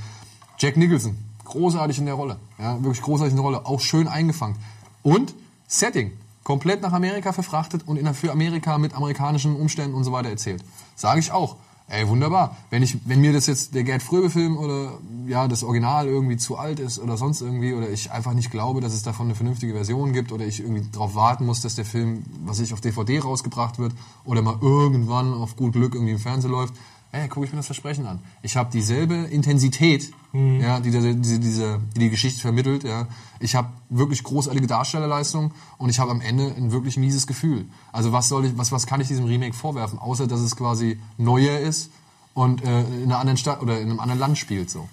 Jack 0.58 0.76
Nicholson, 0.76 1.16
großartig 1.44 1.98
in 1.98 2.06
der 2.06 2.14
Rolle, 2.14 2.38
ja, 2.58 2.82
wirklich 2.82 3.02
großartig 3.02 3.32
in 3.32 3.36
der 3.36 3.44
Rolle, 3.44 3.66
auch 3.66 3.80
schön 3.80 4.08
eingefangen. 4.08 4.56
Und 5.02 5.34
Setting, 5.66 6.12
komplett 6.44 6.80
nach 6.80 6.94
Amerika 6.94 7.32
verfrachtet 7.32 7.82
und 7.86 7.98
in, 7.98 8.12
für 8.14 8.32
Amerika 8.32 8.78
mit 8.78 8.94
amerikanischen 8.94 9.54
Umständen 9.54 9.94
und 9.94 10.04
so 10.04 10.12
weiter 10.12 10.30
erzählt. 10.30 10.64
Sage 10.96 11.20
ich 11.20 11.30
auch. 11.30 11.56
Ey, 11.90 12.06
wunderbar. 12.06 12.54
Wenn 12.68 12.82
ich, 12.82 12.98
wenn 13.06 13.22
mir 13.22 13.32
das 13.32 13.46
jetzt 13.46 13.74
der 13.74 13.82
Gerd 13.82 14.02
Fröbe-Film 14.02 14.58
oder 14.58 14.98
ja 15.26 15.48
das 15.48 15.64
Original 15.64 16.06
irgendwie 16.06 16.36
zu 16.36 16.58
alt 16.58 16.80
ist 16.80 16.98
oder 16.98 17.16
sonst 17.16 17.40
irgendwie 17.40 17.72
oder 17.72 17.88
ich 17.88 18.12
einfach 18.12 18.34
nicht 18.34 18.50
glaube, 18.50 18.82
dass 18.82 18.92
es 18.92 19.02
davon 19.02 19.28
eine 19.28 19.34
vernünftige 19.34 19.72
Version 19.72 20.12
gibt 20.12 20.30
oder 20.30 20.44
ich 20.44 20.60
irgendwie 20.60 20.86
darauf 20.92 21.14
warten 21.14 21.46
muss, 21.46 21.62
dass 21.62 21.76
der 21.76 21.86
Film, 21.86 22.24
was 22.44 22.60
ich 22.60 22.74
auf 22.74 22.82
DVD 22.82 23.20
rausgebracht 23.20 23.78
wird 23.78 23.94
oder 24.26 24.42
mal 24.42 24.58
irgendwann 24.60 25.32
auf 25.32 25.56
gut 25.56 25.72
Glück 25.72 25.94
irgendwie 25.94 26.12
im 26.12 26.18
Fernsehen 26.18 26.50
läuft, 26.50 26.74
ey, 27.12 27.28
gucke 27.28 27.46
ich 27.46 27.52
mir 27.52 27.58
das 27.58 27.66
Versprechen 27.66 28.06
an. 28.06 28.20
Ich 28.42 28.56
habe 28.56 28.70
dieselbe 28.70 29.14
Intensität, 29.14 30.10
ja, 30.32 30.78
die, 30.80 30.90
diese, 30.90 31.14
diese, 31.14 31.80
die 31.94 32.00
die 32.00 32.10
Geschichte 32.10 32.40
vermittelt. 32.40 32.84
Ja. 32.84 33.08
Ich 33.40 33.54
habe 33.54 33.68
wirklich 33.88 34.22
großartige 34.22 34.66
Darstellerleistung 34.66 35.52
und 35.78 35.88
ich 35.88 35.98
habe 35.98 36.10
am 36.10 36.20
Ende 36.20 36.54
ein 36.56 36.70
wirklich 36.70 36.96
mieses 36.96 37.26
Gefühl. 37.26 37.66
Also 37.92 38.12
was 38.12 38.28
soll 38.28 38.44
ich, 38.44 38.58
was, 38.58 38.72
was 38.72 38.86
kann 38.86 39.00
ich 39.00 39.08
diesem 39.08 39.24
Remake 39.24 39.54
vorwerfen, 39.54 39.98
außer 39.98 40.26
dass 40.26 40.40
es 40.40 40.54
quasi 40.54 41.00
neuer 41.16 41.58
ist 41.60 41.90
und 42.34 42.62
äh, 42.62 42.80
in 42.82 43.04
einer 43.04 43.18
anderen 43.18 43.38
Stadt 43.38 43.62
oder 43.62 43.80
in 43.80 43.90
einem 43.90 44.00
anderen 44.00 44.20
Land 44.20 44.38
spielt 44.38 44.70
so. 44.70 44.88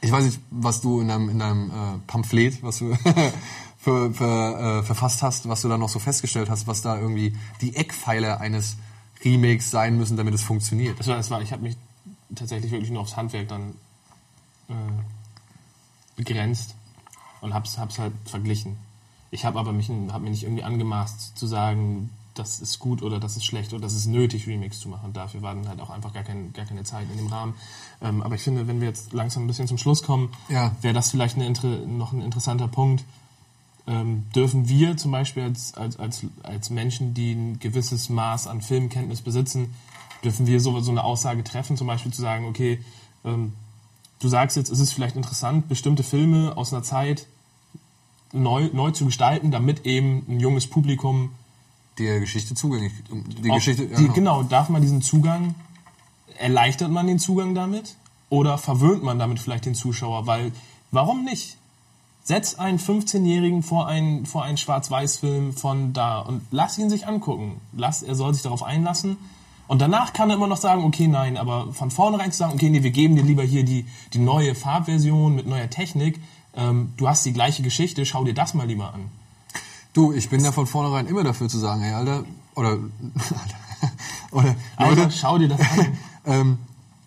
Ich 0.00 0.10
weiß 0.10 0.24
nicht, 0.24 0.40
was 0.50 0.80
du 0.80 1.00
in 1.00 1.08
deinem, 1.08 1.28
in 1.28 1.38
deinem 1.38 1.70
äh, 1.70 1.98
Pamphlet, 2.06 2.62
was 2.62 2.78
du 2.78 2.96
für, 3.78 4.12
für, 4.12 4.80
äh, 4.80 4.82
verfasst 4.82 5.22
hast, 5.22 5.48
was 5.48 5.62
du 5.62 5.68
da 5.68 5.78
noch 5.78 5.88
so 5.88 5.98
festgestellt 5.98 6.48
hast, 6.50 6.66
was 6.66 6.82
da 6.82 6.98
irgendwie 6.98 7.36
die 7.60 7.76
Eckpfeiler 7.76 8.40
eines 8.40 8.76
Remakes 9.24 9.70
sein 9.70 9.96
müssen, 9.96 10.16
damit 10.16 10.34
es 10.34 10.42
funktioniert. 10.42 10.98
Das 10.98 11.06
war, 11.06 11.16
das 11.16 11.30
war, 11.30 11.42
ich 11.42 11.52
habe 11.52 11.62
mich 11.62 11.76
tatsächlich 12.34 12.70
wirklich 12.72 12.90
nur 12.90 13.02
aufs 13.02 13.16
Handwerk 13.16 13.48
dann 13.48 13.74
äh, 14.68 14.72
begrenzt 16.16 16.74
und 17.40 17.54
hab's, 17.54 17.78
hab's 17.78 17.98
halt 17.98 18.12
verglichen. 18.24 18.76
Ich 19.30 19.44
habe 19.44 19.58
aber 19.58 19.72
mich, 19.72 19.88
hab 19.88 20.22
mir 20.22 20.30
nicht 20.30 20.42
irgendwie 20.42 20.64
angemaßt 20.64 21.36
zu 21.38 21.46
sagen, 21.46 22.10
das 22.34 22.60
ist 22.60 22.78
gut 22.78 23.02
oder 23.02 23.20
das 23.20 23.36
ist 23.36 23.44
schlecht 23.44 23.72
oder 23.72 23.82
das 23.82 23.92
ist 23.94 24.06
nötig, 24.06 24.46
Remix 24.46 24.80
zu 24.80 24.88
machen. 24.88 25.12
Dafür 25.12 25.42
war 25.42 25.54
dann 25.54 25.68
halt 25.68 25.80
auch 25.80 25.90
einfach 25.90 26.12
gar, 26.12 26.22
kein, 26.22 26.52
gar 26.52 26.64
keine 26.64 26.84
Zeit 26.84 27.06
in 27.10 27.16
dem 27.18 27.26
Rahmen. 27.26 27.54
Ähm, 28.00 28.22
aber 28.22 28.36
ich 28.36 28.42
finde, 28.42 28.66
wenn 28.66 28.80
wir 28.80 28.88
jetzt 28.88 29.12
langsam 29.12 29.44
ein 29.44 29.46
bisschen 29.46 29.68
zum 29.68 29.78
Schluss 29.78 30.02
kommen, 30.02 30.30
Ja. 30.48 30.74
wäre 30.80 30.94
das 30.94 31.10
vielleicht 31.10 31.36
eine, 31.36 31.50
noch 31.86 32.12
ein 32.12 32.22
interessanter 32.22 32.68
Punkt. 32.68 33.04
Ähm, 33.86 34.24
dürfen 34.34 34.68
wir 34.68 34.96
zum 34.96 35.10
Beispiel 35.10 35.42
als, 35.44 35.74
als, 35.74 35.98
als, 35.98 36.20
als 36.42 36.70
Menschen, 36.70 37.14
die 37.14 37.32
ein 37.32 37.58
gewisses 37.58 38.08
Maß 38.08 38.46
an 38.46 38.60
Filmkenntnis 38.60 39.22
besitzen, 39.22 39.74
dürfen 40.22 40.46
wir 40.46 40.60
so, 40.60 40.78
so 40.80 40.90
eine 40.90 41.04
Aussage 41.04 41.42
treffen, 41.44 41.76
zum 41.76 41.86
Beispiel 41.86 42.12
zu 42.12 42.20
sagen, 42.20 42.46
okay, 42.46 42.80
ähm, 43.24 43.54
du 44.20 44.28
sagst 44.28 44.56
jetzt, 44.56 44.70
es 44.70 44.78
ist 44.78 44.92
vielleicht 44.92 45.16
interessant, 45.16 45.68
bestimmte 45.68 46.02
Filme 46.02 46.56
aus 46.56 46.72
einer 46.72 46.82
Zeit 46.82 47.26
neu, 48.32 48.68
neu 48.72 48.90
zu 48.90 49.06
gestalten, 49.06 49.50
damit 49.50 49.86
eben 49.86 50.24
ein 50.28 50.40
junges 50.40 50.66
Publikum 50.66 51.30
Der 51.98 52.20
Geschichte 52.20 52.54
zugänglich. 52.54 52.92
Die 53.10 53.48
Geschichte, 53.48 53.84
ja, 53.84 53.96
die, 53.96 54.02
genau. 54.04 54.12
genau, 54.14 54.42
darf 54.42 54.68
man 54.68 54.82
diesen 54.82 55.02
Zugang, 55.02 55.54
erleichtert 56.38 56.90
man 56.90 57.06
den 57.06 57.18
Zugang 57.18 57.54
damit 57.54 57.96
oder 58.28 58.58
verwöhnt 58.58 59.02
man 59.02 59.18
damit 59.18 59.40
vielleicht 59.40 59.66
den 59.66 59.74
Zuschauer? 59.74 60.26
Weil, 60.26 60.52
warum 60.90 61.24
nicht? 61.24 61.56
Setz 62.30 62.54
einen 62.54 62.78
15-Jährigen 62.78 63.64
vor 63.64 63.88
einen, 63.88 64.24
vor 64.24 64.44
einen 64.44 64.56
Schwarz-Weiß-Film 64.56 65.52
von 65.52 65.92
da 65.92 66.20
und 66.20 66.42
lass 66.52 66.78
ihn 66.78 66.88
sich 66.88 67.08
angucken. 67.08 67.60
Lass, 67.72 68.04
er 68.04 68.14
soll 68.14 68.34
sich 68.34 68.44
darauf 68.44 68.62
einlassen. 68.62 69.16
Und 69.66 69.82
danach 69.82 70.12
kann 70.12 70.30
er 70.30 70.36
immer 70.36 70.46
noch 70.46 70.56
sagen, 70.56 70.84
okay, 70.84 71.08
nein, 71.08 71.36
aber 71.36 71.72
von 71.72 71.90
vornherein 71.90 72.30
zu 72.30 72.38
sagen, 72.38 72.52
okay, 72.54 72.70
nee, 72.70 72.84
wir 72.84 72.92
geben 72.92 73.16
dir 73.16 73.24
lieber 73.24 73.42
hier 73.42 73.64
die, 73.64 73.84
die 74.12 74.20
neue 74.20 74.54
Farbversion 74.54 75.34
mit 75.34 75.48
neuer 75.48 75.70
Technik, 75.70 76.20
ähm, 76.54 76.92
du 76.96 77.08
hast 77.08 77.26
die 77.26 77.32
gleiche 77.32 77.64
Geschichte, 77.64 78.06
schau 78.06 78.22
dir 78.22 78.34
das 78.34 78.54
mal 78.54 78.68
lieber 78.68 78.94
an. 78.94 79.10
Du, 79.92 80.12
ich 80.12 80.30
bin 80.30 80.44
ja 80.44 80.52
von 80.52 80.68
vornherein 80.68 81.08
immer 81.08 81.24
dafür 81.24 81.48
zu 81.48 81.58
sagen, 81.58 81.82
ey, 81.82 81.94
Alter, 81.94 82.22
oder, 82.54 82.78
oder, 84.30 84.54
Alter, 84.76 85.02
Leute, 85.02 85.10
schau 85.16 85.36
dir 85.36 85.48
das 85.48 85.60
an. 85.60 85.98
ähm, 86.26 86.58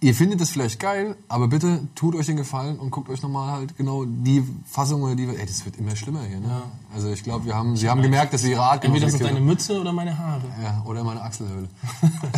ihr 0.03 0.13
findet 0.13 0.41
es 0.41 0.51
vielleicht 0.51 0.79
geil, 0.81 1.15
aber 1.29 1.47
bitte 1.47 1.87
tut 1.95 2.13
euch 2.15 2.25
den 2.25 2.35
Gefallen 2.35 2.77
und 2.77 2.91
guckt 2.91 3.09
euch 3.09 3.21
nochmal 3.21 3.53
halt 3.53 3.77
genau 3.77 4.03
die 4.05 4.43
Fassung 4.69 5.01
oder 5.01 5.15
die, 5.15 5.23
ey, 5.23 5.45
das 5.45 5.63
wird 5.63 5.77
immer 5.77 5.95
schlimmer 5.95 6.23
hier, 6.23 6.41
ne? 6.41 6.61
Also 6.93 7.09
ich 7.09 7.23
glaube, 7.23 7.45
wir 7.45 7.55
haben, 7.55 7.77
sie 7.77 7.89
haben 7.89 8.01
gemerkt, 8.01 8.33
dass 8.33 8.43
wir 8.43 8.51
ihre 8.51 8.63
Art 8.63 8.83
Entweder 8.83 9.05
das 9.05 9.15
ist 9.15 9.23
deine 9.23 9.39
Mütze 9.39 9.79
oder 9.79 9.93
meine 9.93 10.17
Haare. 10.17 10.43
Ja, 10.61 10.83
oder 10.85 11.05
meine 11.05 11.21
Achselhöhle. 11.21 11.69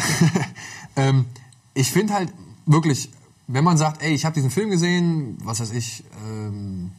ähm, 0.96 1.26
ich 1.74 1.92
finde 1.92 2.14
halt 2.14 2.32
wirklich, 2.68 3.10
wenn 3.48 3.64
man 3.64 3.78
sagt, 3.78 4.04
ey, 4.04 4.14
ich 4.14 4.26
habe 4.26 4.36
diesen 4.36 4.52
Film 4.52 4.70
gesehen, 4.70 5.38
was 5.44 5.60
weiß 5.60 5.72
ich, 5.72 6.04
ähm, 6.28 6.92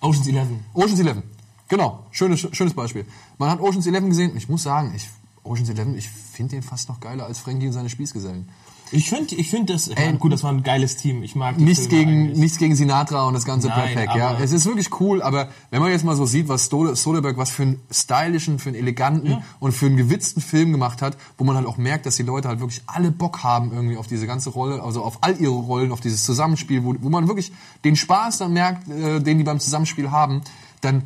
Ocean's 0.00 0.28
Eleven. 0.28 0.64
Ocean's 0.72 1.00
Eleven. 1.00 1.24
Genau, 1.68 2.06
schönes, 2.12 2.46
schönes 2.52 2.74
Beispiel. 2.74 3.06
Man 3.38 3.50
hat 3.50 3.60
Ocean's 3.60 3.88
Eleven 3.88 4.08
gesehen 4.08 4.30
und 4.30 4.36
ich 4.36 4.48
muss 4.48 4.62
sagen, 4.62 4.92
ich, 4.94 5.08
Ocean's 5.42 5.68
Eleven, 5.68 5.98
ich 5.98 6.08
finde 6.08 6.56
den 6.56 6.62
fast 6.62 6.88
noch 6.88 7.00
geiler 7.00 7.26
als 7.26 7.40
Frankie 7.40 7.66
und 7.66 7.72
seine 7.72 7.88
Spießgesellen. 7.88 8.48
Ich 8.90 9.08
finde, 9.08 9.34
ich 9.34 9.50
find 9.50 9.70
das, 9.70 9.90
meine, 9.94 10.18
gut, 10.18 10.32
das 10.32 10.42
war 10.42 10.52
ein 10.52 10.62
geiles 10.62 10.96
Team. 10.96 11.22
Ich 11.22 11.34
mag 11.34 11.56
die 11.56 11.64
Nichts 11.64 11.86
Filme 11.86 12.04
gegen, 12.04 12.20
eigentlich. 12.22 12.38
nichts 12.38 12.58
gegen 12.58 12.76
Sinatra 12.76 13.24
und 13.26 13.34
das 13.34 13.44
ganze 13.44 13.68
Nein, 13.68 13.92
Black 13.92 14.06
Pack, 14.06 14.16
ja. 14.16 14.38
Es 14.38 14.52
ist 14.52 14.66
wirklich 14.66 15.00
cool, 15.00 15.22
aber 15.22 15.48
wenn 15.70 15.80
man 15.80 15.90
jetzt 15.90 16.04
mal 16.04 16.16
so 16.16 16.26
sieht, 16.26 16.48
was 16.48 16.66
Soderbergh 16.66 17.38
was 17.38 17.50
für 17.50 17.62
einen 17.62 17.80
stylischen, 17.90 18.58
für 18.58 18.68
einen 18.68 18.78
eleganten 18.78 19.42
und 19.58 19.72
für 19.72 19.86
einen 19.86 19.96
gewitzten 19.96 20.40
Film 20.40 20.72
gemacht 20.72 21.02
hat, 21.02 21.16
wo 21.38 21.44
man 21.44 21.56
halt 21.56 21.66
auch 21.66 21.76
merkt, 21.76 22.06
dass 22.06 22.16
die 22.16 22.22
Leute 22.22 22.48
halt 22.48 22.60
wirklich 22.60 22.82
alle 22.86 23.10
Bock 23.10 23.42
haben 23.42 23.72
irgendwie 23.72 23.96
auf 23.96 24.06
diese 24.06 24.26
ganze 24.26 24.50
Rolle, 24.50 24.82
also 24.82 25.02
auf 25.02 25.18
all 25.22 25.36
ihre 25.40 25.52
Rollen, 25.52 25.90
auf 25.90 26.00
dieses 26.00 26.24
Zusammenspiel, 26.24 26.84
wo, 26.84 26.94
wo 27.00 27.08
man 27.08 27.26
wirklich 27.26 27.52
den 27.84 27.96
Spaß 27.96 28.38
dann 28.38 28.52
merkt, 28.52 28.88
äh, 28.88 29.20
den 29.20 29.38
die 29.38 29.44
beim 29.44 29.60
Zusammenspiel 29.60 30.10
haben, 30.10 30.42
dann 30.80 31.02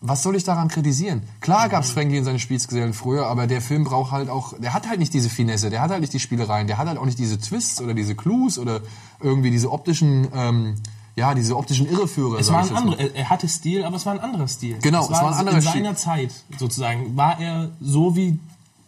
was 0.00 0.22
soll 0.22 0.36
ich 0.36 0.44
daran 0.44 0.68
kritisieren? 0.68 1.22
Klar 1.40 1.68
gab's 1.68 1.90
Frankie 1.90 2.18
und 2.18 2.24
seine 2.24 2.38
Spießgesellen 2.38 2.92
früher, 2.92 3.26
aber 3.26 3.46
der 3.46 3.60
Film 3.60 3.84
braucht 3.84 4.12
halt 4.12 4.28
auch, 4.28 4.58
der 4.58 4.74
hat 4.74 4.88
halt 4.88 4.98
nicht 4.98 5.14
diese 5.14 5.28
Finesse, 5.28 5.70
der 5.70 5.80
hat 5.80 5.90
halt 5.90 6.00
nicht 6.00 6.12
die 6.12 6.20
Spielereien, 6.20 6.66
der 6.66 6.78
hat 6.78 6.88
halt 6.88 6.98
auch 6.98 7.04
nicht 7.04 7.18
diese 7.18 7.38
Twists 7.38 7.80
oder 7.80 7.94
diese 7.94 8.14
Clues 8.14 8.58
oder 8.58 8.80
irgendwie 9.20 9.50
diese 9.50 9.70
optischen, 9.70 10.28
ähm, 10.34 10.76
ja, 11.16 11.34
diese 11.34 11.56
optischen 11.56 11.88
Irreführer. 11.88 12.38
Es 12.38 12.50
war 12.50 12.60
ein 12.62 12.74
anderer, 12.74 12.98
er, 12.98 13.30
hatte 13.30 13.48
Stil, 13.48 13.84
aber 13.84 13.96
es 13.96 14.06
war 14.06 14.14
ein 14.14 14.20
anderer 14.20 14.48
Stil. 14.48 14.78
Genau, 14.80 15.02
es 15.02 15.10
es 15.10 15.12
war 15.12 15.32
ein 15.32 15.38
anderer 15.38 15.56
In 15.56 15.62
Stil. 15.62 15.72
seiner 15.72 15.96
Zeit, 15.96 16.32
sozusagen, 16.58 17.16
war 17.16 17.38
er 17.38 17.70
so 17.80 18.16
wie 18.16 18.38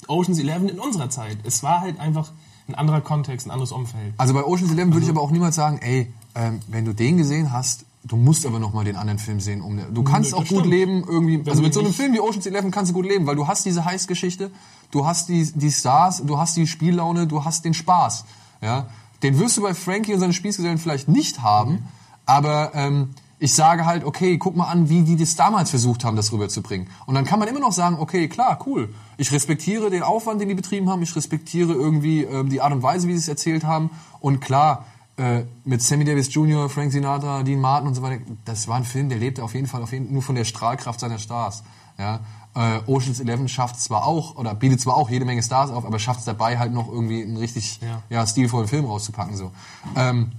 Ocean's 0.09 0.38
Eleven 0.38 0.68
in 0.68 0.78
unserer 0.78 1.11
Zeit. 1.11 1.38
Es 1.44 1.62
war 1.62 1.80
halt 1.80 2.00
einfach 2.00 2.32
ein 2.68 2.74
anderer 2.74 3.00
Kontext, 3.00 3.46
ein 3.46 3.50
anderes 3.50 3.72
Umfeld. 3.72 4.14
Also 4.16 4.34
bei 4.34 4.44
Ocean's 4.44 4.72
Eleven 4.72 4.92
würde 4.92 5.05
ich 5.05 5.11
aber 5.11 5.20
auch 5.20 5.30
niemals 5.30 5.55
sagen, 5.55 5.78
ey, 5.82 6.12
ähm, 6.34 6.61
wenn 6.68 6.84
du 6.84 6.94
den 6.94 7.18
gesehen 7.18 7.52
hast, 7.52 7.84
du 8.05 8.16
musst 8.16 8.46
aber 8.46 8.59
noch 8.59 8.72
mal 8.72 8.84
den 8.84 8.96
anderen 8.96 9.18
Film 9.18 9.40
sehen. 9.40 9.62
Um, 9.62 9.80
du 9.92 10.02
kannst 10.02 10.32
das 10.32 10.38
auch 10.38 10.46
gut 10.46 10.61
stimmt. 10.61 10.66
leben 10.66 11.05
irgendwie. 11.09 11.38
also 11.48 11.61
du 11.61 11.66
mit 11.66 11.74
so 11.74 11.80
einem 11.80 11.92
Film 11.92 12.12
wie 12.12 12.20
Ocean's 12.20 12.46
Eleven 12.46 12.70
kannst 12.70 12.90
du 12.90 12.94
gut 12.94 13.07
leben, 13.07 13.26
weil 13.26 13.36
du 13.36 13.48
hast 13.48 13.64
diese 13.64 13.84
Heißgeschichte, 13.84 14.50
du 14.90 15.07
hast 15.07 15.28
die, 15.28 15.50
die 15.55 15.72
Stars, 15.72 16.22
du 16.24 16.38
hast 16.38 16.57
die 16.57 16.66
Spiellaune, 16.66 17.26
du 17.26 17.44
hast 17.44 17.64
den 17.64 17.74
Spaß. 17.74 18.24
Ja, 18.62 18.88
den 19.22 19.38
wirst 19.38 19.57
du 19.57 19.62
bei 19.62 19.74
Frankie 19.74 20.14
und 20.14 20.20
seine 20.20 20.32
Spießgesellen 20.32 20.78
vielleicht 20.78 21.09
nicht 21.09 21.42
haben, 21.42 21.88
aber 22.26 22.72
ähm, 22.74 23.11
ich 23.38 23.55
sage 23.55 23.84
halt, 23.84 24.05
okay, 24.05 24.38
guck 24.38 24.57
mal 24.57 24.68
an, 24.68 24.88
wie 24.88 25.02
die 25.02 25.16
das 25.16 25.36
damals 25.36 25.70
versucht 25.70 26.05
haben, 26.05 26.16
das 26.16 26.32
rüberzubringen. 26.32 26.88
Und 27.05 27.14
dann 27.14 27.24
kann 27.24 27.38
man 27.38 27.48
immer 27.48 27.61
noch 27.61 27.72
sagen, 27.72 27.96
okay, 27.98 28.28
klar, 28.28 28.59
cool. 28.66 28.94
Ich 29.16 29.32
respektiere 29.32 29.90
den 29.90 30.02
Aufwand, 30.02 30.40
den 30.40 30.48
die 30.48 30.55
betrieben 30.55 30.88
haben. 30.88 31.02
Ich 31.02 31.14
respektiere 31.14 31.72
irgendwie 31.72 32.22
ähm, 32.22 32.48
die 32.48 32.62
Art 32.62 32.72
und 32.72 32.82
Weise, 32.82 33.09
wie 33.09 33.12
sie 33.12 33.18
es 33.18 33.28
erzählt 33.28 33.64
haben. 33.64 33.90
Und 34.20 34.40
klar, 34.40 34.86
äh, 35.17 35.43
mit 35.65 35.83
Sammy 35.83 36.05
Davis 36.05 36.33
Jr., 36.35 36.69
Frank 36.69 36.93
Sinatra, 36.93 37.43
Dean 37.43 37.61
Martin 37.61 37.89
und 37.89 37.95
so 37.95 38.03
weiter, 38.03 38.23
das 38.45 38.67
war 38.67 38.77
ein 38.77 38.85
Film, 38.85 39.09
der 39.09 39.19
lebte 39.19 39.45
auf 39.45 39.55
jeden 39.55 39.67
Fall 39.67 39.83
auf 39.83 39.93
jeden, 39.93 40.12
nur 40.12 40.23
von 40.23 40.35
der 40.35 40.45
Strahlkraft 40.45 41.01
seiner 41.01 41.19
Stars. 41.19 41.62
Ja? 41.99 42.21
Äh, 42.55 42.81
Ocean's 42.87 43.21
Eleven 43.21 43.49
schafft 43.49 43.81
zwar 43.81 44.07
auch, 44.07 44.37
oder 44.37 44.55
bietet 44.55 44.81
zwar 44.81 44.97
auch 44.97 45.11
jede 45.11 45.25
Menge 45.25 45.43
Stars 45.43 45.71
auf, 45.71 45.85
aber 45.85 45.99
schafft 45.99 46.21
es 46.21 46.25
dabei 46.25 46.59
halt 46.59 46.73
noch 46.73 46.89
irgendwie 46.89 47.23
einen 47.23 47.37
richtig 47.37 47.81
Ja. 47.81 48.03
ja. 48.11 48.27
stilvollen 48.27 48.69
Film 48.69 48.85
rauszupacken. 48.85 49.37
So. 49.37 49.53
Ähm, 49.97 50.33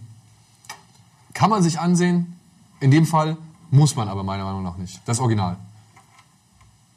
kann 1.34 1.50
man 1.50 1.64
sich 1.64 1.80
ansehen. 1.80 2.38
In 2.80 2.92
dem 2.92 3.06
Fall 3.06 3.38
muss 3.72 3.96
man 3.96 4.08
aber 4.10 4.24
meiner 4.24 4.44
Meinung 4.44 4.64
nach 4.64 4.78
nicht. 4.78 5.02
Das 5.06 5.20
Original. 5.20 5.58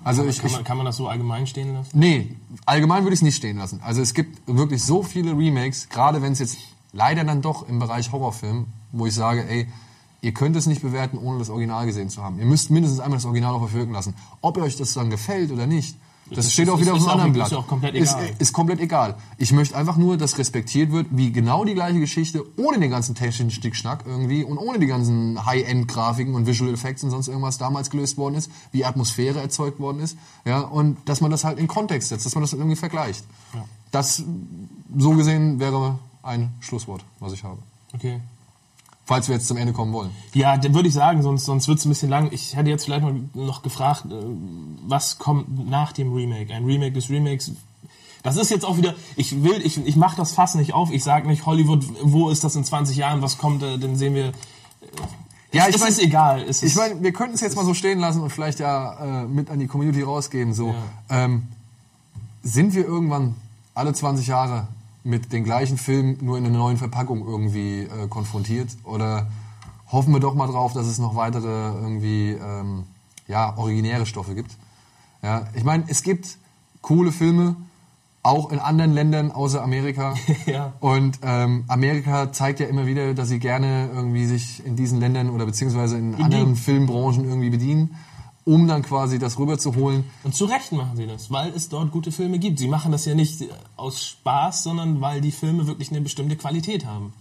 Also 0.05 0.25
ich, 0.25 0.41
kann, 0.41 0.53
man, 0.53 0.65
kann 0.65 0.77
man 0.77 0.87
das 0.87 0.97
so 0.97 1.09
allgemein 1.09 1.47
stehen 1.47 1.75
lassen? 1.75 1.91
nee, 1.99 2.37
allgemein 2.67 3.03
würde 3.03 3.15
ich 3.15 3.19
es 3.19 3.23
nicht 3.23 3.37
stehen 3.37 3.59
lassen. 3.59 3.81
Also 3.83 4.01
es 4.01 4.15
gibt 4.15 4.41
wirklich 4.47 4.83
so 4.85 5.03
viele 5.03 5.33
Remakes, 5.37 5.89
gerade 5.89 6.23
wenn 6.23 6.33
es 6.33 6.39
jetzt 6.39 6.59
leider 6.93 7.25
dann 7.25 7.43
doch 7.43 7.69
im 7.69 7.79
Bereich 7.79 8.13
Horrorfilm, 8.13 8.67
wo 8.93 9.07
ich 9.07 9.15
sage, 9.15 9.49
ey, 9.49 9.67
ihr 10.21 10.33
könnt 10.35 10.57
es 10.57 10.67
nicht 10.67 10.83
bewerten, 10.83 11.19
ohne 11.19 11.39
das 11.39 11.51
Original 11.51 11.87
gesehen 11.87 12.09
zu 12.11 12.23
haben. 12.25 12.39
Ihr 12.39 12.47
müsst 12.47 12.71
mindestens 12.71 13.01
einmal 13.01 13.19
das 13.19 13.27
Original 13.27 13.55
auch 13.55 13.61
verwirken 13.69 13.93
lassen. 13.93 14.15
Ob 14.41 14.59
euch 14.59 14.77
das 14.77 14.93
dann 14.95 15.11
gefällt 15.11 15.53
oder 15.53 15.67
nicht, 15.67 15.97
das, 16.31 16.45
Das 16.45 16.53
steht 16.53 16.67
ist- 16.67 16.75
auch 16.75 16.81
wieder 16.81 16.91
ist- 16.91 16.97
auf 16.97 16.99
ist 16.99 17.05
einem 17.09 17.21
anderen 17.23 17.43
ist 17.43 17.49
Blatt. 17.49 17.61
auch 17.61 17.67
komplett 17.69 17.95
Ist, 17.95 18.13
egal. 18.15 18.31
ist 18.39 18.53
komplett 18.53 18.81
egal. 18.81 19.15
Ich 19.39 19.51
möchte 19.53 19.75
einfach 19.77 19.97
nur, 19.97 20.19
dass 20.19 20.37
respektiert 20.37 20.93
wird, 20.93 21.07
wie 21.11 21.33
genau 21.33 21.65
die 21.65 21.73
gleiche 21.73 22.01
Geschichte, 22.01 22.45
ohne 22.59 22.79
den 22.81 22.91
ganzen 22.91 23.15
technischen 23.15 23.51
Stickschnack 23.51 24.05
irgendwie 24.07 24.45
und 24.45 24.59
ohne 24.59 24.79
die 24.79 24.87
ganzen 24.87 25.47
High-End-Grafiken 25.47 26.35
und 26.35 26.47
Visual 26.47 26.75
Effects 26.75 27.03
und 27.03 27.11
sonst 27.11 27.29
irgendwas 27.29 27.57
damals 27.57 27.89
gelöst 27.89 28.19
worden 28.19 28.35
ist, 28.35 28.51
wie 28.73 28.85
Atmosphäre 28.85 29.41
erzeugt 29.41 29.81
worden 29.81 30.01
ist, 30.01 30.19
ja, 30.45 30.61
und 30.61 30.99
dass 31.07 31.23
man 31.23 31.31
das 31.31 31.45
halt 31.45 31.59
in 31.59 31.67
Kontext 31.67 32.11
setzt, 32.11 32.27
dass 32.27 32.35
man 32.35 32.43
das 32.43 32.53
irgendwie 32.53 32.77
vergleicht. 32.77 33.25
Das, 33.91 34.23
so 34.99 35.13
gesehen, 35.13 35.61
wäre 35.61 35.99
ein 36.29 36.53
Schlusswort, 36.61 37.05
was 37.21 37.33
ich 37.33 37.43
habe. 37.45 37.59
Okay. 37.95 38.21
Falls 39.07 39.27
wir 39.29 39.35
jetzt 39.35 39.49
zum 39.49 39.57
Ende 39.57 39.73
kommen 39.73 39.93
wollen. 39.95 40.11
Ja, 40.35 40.59
dann 40.59 40.75
würde 40.75 40.89
ich 40.89 40.95
sagen, 40.95 41.23
sonst, 41.23 41.47
sonst 41.47 41.67
wird 41.67 41.79
es 41.79 41.87
ein 41.87 41.89
bisschen 41.89 42.11
lang. 42.11 42.29
Ich 42.31 42.55
hätte 42.55 42.69
jetzt 42.69 42.85
vielleicht 42.85 43.03
noch, 43.03 43.15
noch 43.35 43.63
gefragt, 43.63 44.05
äh, 44.11 44.15
was 44.87 45.19
kommt 45.19 45.69
nach 45.71 45.93
dem 45.93 46.13
Remake? 46.13 46.53
Ein 46.53 46.65
Remake 46.67 46.93
des 46.93 47.09
Remakes. 47.09 47.53
Das 48.23 48.37
ist 48.37 48.51
jetzt 48.51 48.65
auch 48.67 48.77
wieder, 48.77 48.95
ich 49.17 49.43
will, 49.43 49.63
ich, 49.65 49.79
ich 49.87 49.97
mache 49.97 50.17
das 50.17 50.33
Fass 50.33 50.55
nicht 50.57 50.75
auf. 50.75 50.91
Ich 50.93 51.05
sage 51.05 51.27
nicht, 51.27 51.47
Hollywood, 51.47 51.85
wo 52.03 52.29
ist 52.29 52.45
das 52.45 52.55
in 52.57 52.65
20 52.65 52.97
Jahren, 52.99 53.23
was 53.23 53.39
kommt, 53.39 53.63
äh, 53.63 53.79
dann 53.79 53.97
sehen 53.97 54.15
wir. 54.15 54.27
Äh, 54.27 54.33
Ja, 55.53 55.69
ich 55.69 55.77
es 55.77 55.81
mein- 55.81 55.89
ist 55.91 56.01
egal. 56.03 56.43
Es 56.43 56.63
Ich 56.63 56.75
meine, 56.77 57.03
wir 57.03 57.13
könnten 57.13 57.35
es 57.35 57.41
jetzt 57.41 57.57
mal 57.57 57.65
so 57.65 57.73
stehen 57.73 58.01
lassen 58.01 58.21
und 58.21 58.29
vielleicht 58.31 58.59
ja 58.61 59.23
äh, 59.23 59.27
mit 59.27 59.49
an 59.49 59.59
die 59.59 59.67
Community 59.69 60.03
rausgeben. 60.03 60.53
So, 60.53 60.75
ähm, 61.09 61.45
sind 62.43 62.75
wir 62.75 62.85
irgendwann 62.85 63.37
alle 63.75 63.95
20 63.95 64.27
Jahre 64.27 64.69
mit 65.09 65.33
den 65.33 65.43
gleichen 65.43 65.79
Filmen 65.79 66.19
nur 66.21 66.39
in 66.39 66.45
einer 66.47 66.59
neuen 66.59 66.77
Verpackung 66.77 67.27
irgendwie 67.27 67.83
äh, 67.83 68.09
konfrontiert? 68.09 68.69
Oder 68.85 69.29
hoffen 69.91 70.13
wir 70.13 70.21
doch 70.21 70.35
mal 70.35 70.47
drauf, 70.47 70.75
dass 70.75 70.87
es 70.87 70.99
noch 70.99 71.17
weitere 71.17 71.49
irgendwie 71.49 72.33
ähm, 72.33 72.85
ja, 73.27 73.57
originäre 73.57 74.07
Stoffe 74.07 74.35
gibt? 74.35 74.57
Ja, 75.23 75.49
ich 75.55 75.65
meine, 75.65 75.85
es 75.89 76.03
gibt 76.03 76.39
coole 76.83 77.11
Filme, 77.11 77.57
auch 78.23 78.53
in 78.53 78.59
anderen 78.59 78.93
Ländern 78.93 79.33
außer 79.33 79.63
Amerika. 79.63 80.15
Ja. 80.47 80.73
Und 80.81 81.19
ähm, 81.23 81.65
Amerika 81.69 82.33
zeigt 82.33 82.61
ja 82.61 82.67
immer 82.67 82.87
wieder, 82.87 83.13
dass 83.15 83.29
sie 83.29 83.39
gerne 83.39 83.91
irgendwie 83.95 84.25
sich 84.25 84.65
in 84.65 84.77
diesen 84.77 84.99
Ländern 84.99 85.31
oder 85.31 85.45
beziehungsweise 85.45 85.99
in 85.99 86.15
anderen 86.15 86.57
Filmbranchen 86.57 87.25
irgendwie 87.25 87.51
bedienen, 87.51 87.97
um 88.49 88.67
dann 88.67 88.83
quasi 88.83 89.19
das 89.19 89.39
rüberzuholen. 89.39 90.05
und 90.25 90.35
zu 90.35 90.47
Recht 90.47 90.73
machen 90.73 90.97
sie 90.97 91.07
das, 91.07 91.31
weil 91.31 91.51
es 91.55 91.69
dort 91.69 91.91
gute 91.93 92.11
Filme 92.13 92.39
gibt. 92.39 92.59
Sie 92.59 92.69
machen 92.69 92.91
das 92.93 93.05
ja 93.05 93.15
nicht 93.15 93.43
äh, 93.43 93.49
aus 93.77 94.05
Spaß, 94.05 94.63
sondern 94.63 95.01
weil 95.01 95.21
die 95.21 95.33
Filme 95.33 95.67
wirklich 95.67 95.91
eine 95.91 96.01
bestimmte 96.01 96.37
Qualität 96.37 96.87
haben. 96.87 97.13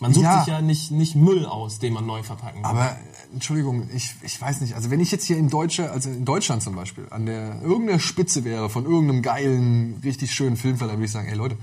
Man 0.00 0.12
sucht 0.14 0.24
Ja. 0.24 0.38
sich 0.40 0.48
ja 0.48 0.60
nicht, 0.60 0.90
nicht 0.90 1.14
Müll 1.14 1.46
aus, 1.46 1.78
den 1.78 1.92
man 1.92 2.06
neu 2.06 2.22
verpacken 2.24 2.58
will. 2.60 2.64
Aber 2.64 2.96
Entschuldigung, 3.32 3.88
ich, 3.94 4.14
ich 4.22 4.40
weiß 4.40 4.60
nicht. 4.62 4.74
Also 4.74 4.90
wenn 4.90 4.98
ich 4.98 5.12
jetzt 5.12 5.24
hier 5.26 5.36
in 5.36 5.48
Deutsche, 5.48 5.92
also 5.92 6.10
in 6.10 6.24
Deutschland 6.24 6.62
zum 6.62 6.74
Beispiel, 6.74 7.06
an 7.10 7.26
der 7.26 7.60
irgendeiner 7.62 8.00
Spitze 8.00 8.42
wäre 8.44 8.68
von 8.68 8.84
irgendeinem 8.84 9.22
geilen, 9.22 10.00
richtig 10.02 10.32
schönen 10.32 10.56
Filmverleih, 10.56 10.94
würde 10.94 11.04
ich 11.04 11.12
sagen, 11.12 11.28
ey 11.28 11.36
Leute, 11.36 11.56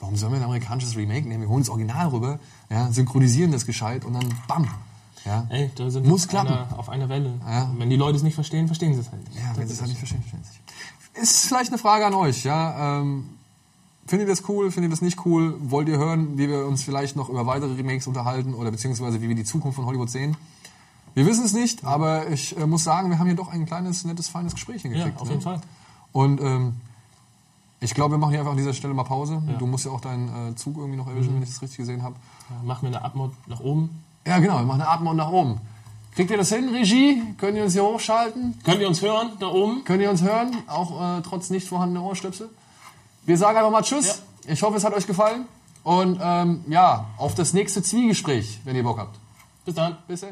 warum 0.00 0.16
sollen 0.16 0.32
wir 0.32 0.38
ein 0.40 0.44
amerikanisches 0.44 0.94
Remake 0.96 1.26
nehmen? 1.26 1.42
Wir 1.42 1.48
holen 1.48 1.62
das 1.62 1.70
Original 1.70 2.08
rüber, 2.08 2.38
ja, 2.68 2.90
synchronisieren 2.92 3.50
das 3.52 3.64
gescheit 3.64 4.04
und 4.04 4.12
dann 4.12 4.28
bam. 4.46 4.68
Ja. 5.26 5.46
Ey, 5.50 5.70
da 5.74 5.90
sind 5.90 6.06
Muss 6.06 6.22
wir 6.32 6.40
auf 6.40 6.46
klappen. 6.46 6.64
einer, 6.70 6.78
auf 6.78 6.88
einer 6.88 7.08
Welle. 7.08 7.34
Ja. 7.46 7.70
Wenn 7.76 7.90
die 7.90 7.96
Leute 7.96 8.16
es 8.16 8.22
nicht 8.22 8.34
verstehen, 8.34 8.66
verstehen 8.66 8.94
sie 8.94 9.00
es 9.00 9.10
halt 9.10 9.24
nicht. 9.28 9.36
Ja, 9.36 9.48
Das 9.50 9.58
wenn 9.58 9.66
Sie 9.68 9.74
es 9.74 9.80
halt 9.80 9.88
nicht 9.90 9.98
verstehen, 9.98 10.20
verstehen 10.22 10.42
Sie 10.44 10.50
es 10.50 11.14
nicht. 11.14 11.22
Ist 11.22 11.46
vielleicht 11.46 11.70
eine 11.70 11.78
Frage 11.78 12.06
an 12.06 12.14
euch, 12.14 12.44
ja. 12.44 13.00
Ähm, 13.00 13.24
findet 14.06 14.28
ihr 14.28 14.32
das 14.34 14.48
cool, 14.48 14.70
findet 14.70 14.90
ihr 14.90 14.94
das 14.94 15.02
nicht 15.02 15.24
cool? 15.26 15.56
Wollt 15.58 15.88
ihr 15.88 15.98
hören, 15.98 16.38
wie 16.38 16.48
wir 16.48 16.66
uns 16.66 16.82
vielleicht 16.84 17.16
noch 17.16 17.28
über 17.28 17.46
weitere 17.46 17.74
Remakes 17.74 18.06
unterhalten 18.06 18.54
oder 18.54 18.70
beziehungsweise 18.70 19.20
wie 19.20 19.28
wir 19.28 19.34
die 19.34 19.44
Zukunft 19.44 19.76
von 19.76 19.86
Hollywood 19.86 20.10
sehen? 20.10 20.36
Wir 21.14 21.24
wissen 21.26 21.44
es 21.44 21.54
nicht, 21.54 21.84
aber 21.84 22.28
ich 22.28 22.56
äh, 22.58 22.66
muss 22.66 22.84
sagen, 22.84 23.08
wir 23.10 23.18
haben 23.18 23.26
hier 23.26 23.36
doch 23.36 23.48
ein 23.48 23.64
kleines, 23.66 24.04
nettes, 24.04 24.28
feines 24.28 24.52
Gespräch 24.52 24.84
Ja, 24.84 24.90
hingekriegt. 24.90 25.18
auf 25.20 25.24
ne? 25.26 25.30
jeden 25.32 25.42
Fall. 25.42 25.60
Und 26.12 26.40
ähm, 26.42 26.74
ich 27.80 27.94
glaube, 27.94 28.12
wir 28.14 28.18
machen 28.18 28.30
hier 28.30 28.40
einfach 28.40 28.52
an 28.52 28.58
dieser 28.58 28.74
Stelle 28.74 28.94
mal 28.94 29.02
Pause. 29.04 29.42
Du 29.58 29.66
musst 29.66 29.84
ja 29.84 29.90
auch 29.90 30.00
deinen 30.00 30.52
äh, 30.52 30.54
Zug 30.56 30.76
irgendwie 30.78 30.96
noch 30.96 31.06
erwischen, 31.08 31.34
wenn 31.34 31.42
ich 31.42 31.48
das 31.50 31.60
richtig 31.62 31.78
gesehen 31.78 32.02
habe. 32.02 32.16
Ja, 32.50 32.62
Machen 32.62 32.82
wir 32.82 32.88
eine 32.96 33.04
Abmod 33.04 33.32
nach 33.46 33.60
oben. 33.60 33.90
Ja, 34.26 34.38
genau, 34.40 34.58
wir 34.58 34.64
machen 34.64 34.80
eine 34.80 34.90
Atmung 34.90 35.16
nach 35.16 35.30
oben. 35.30 35.60
Kriegt 36.14 36.30
ihr 36.30 36.36
das 36.36 36.48
hin, 36.50 36.68
Regie? 36.70 37.22
Könnt 37.38 37.56
ihr 37.56 37.62
uns 37.62 37.74
hier 37.74 37.84
hochschalten? 37.84 38.58
Könnt 38.64 38.80
ihr 38.80 38.88
uns 38.88 39.00
hören, 39.02 39.32
da 39.38 39.46
oben? 39.46 39.84
Könnt 39.84 40.02
ihr 40.02 40.10
uns 40.10 40.22
hören? 40.22 40.56
Auch 40.66 41.18
äh, 41.18 41.22
trotz 41.22 41.50
nicht 41.50 41.68
vorhandener 41.68 42.02
Ohrstöpsel? 42.02 42.50
Wir 43.24 43.36
sagen 43.36 43.56
einfach 43.56 43.70
mal 43.70 43.82
Tschüss. 43.82 44.22
Ich 44.46 44.62
hoffe, 44.62 44.78
es 44.78 44.84
hat 44.84 44.94
euch 44.94 45.06
gefallen. 45.06 45.46
Und 45.84 46.18
ähm, 46.20 46.64
ja, 46.68 47.06
auf 47.18 47.34
das 47.34 47.52
nächste 47.52 47.82
Zwiegespräch, 47.82 48.60
wenn 48.64 48.74
ihr 48.74 48.82
Bock 48.82 48.98
habt. 48.98 49.16
Bis 49.64 49.74
dann. 49.74 49.98
Bis 50.08 50.22
dann. 50.22 50.30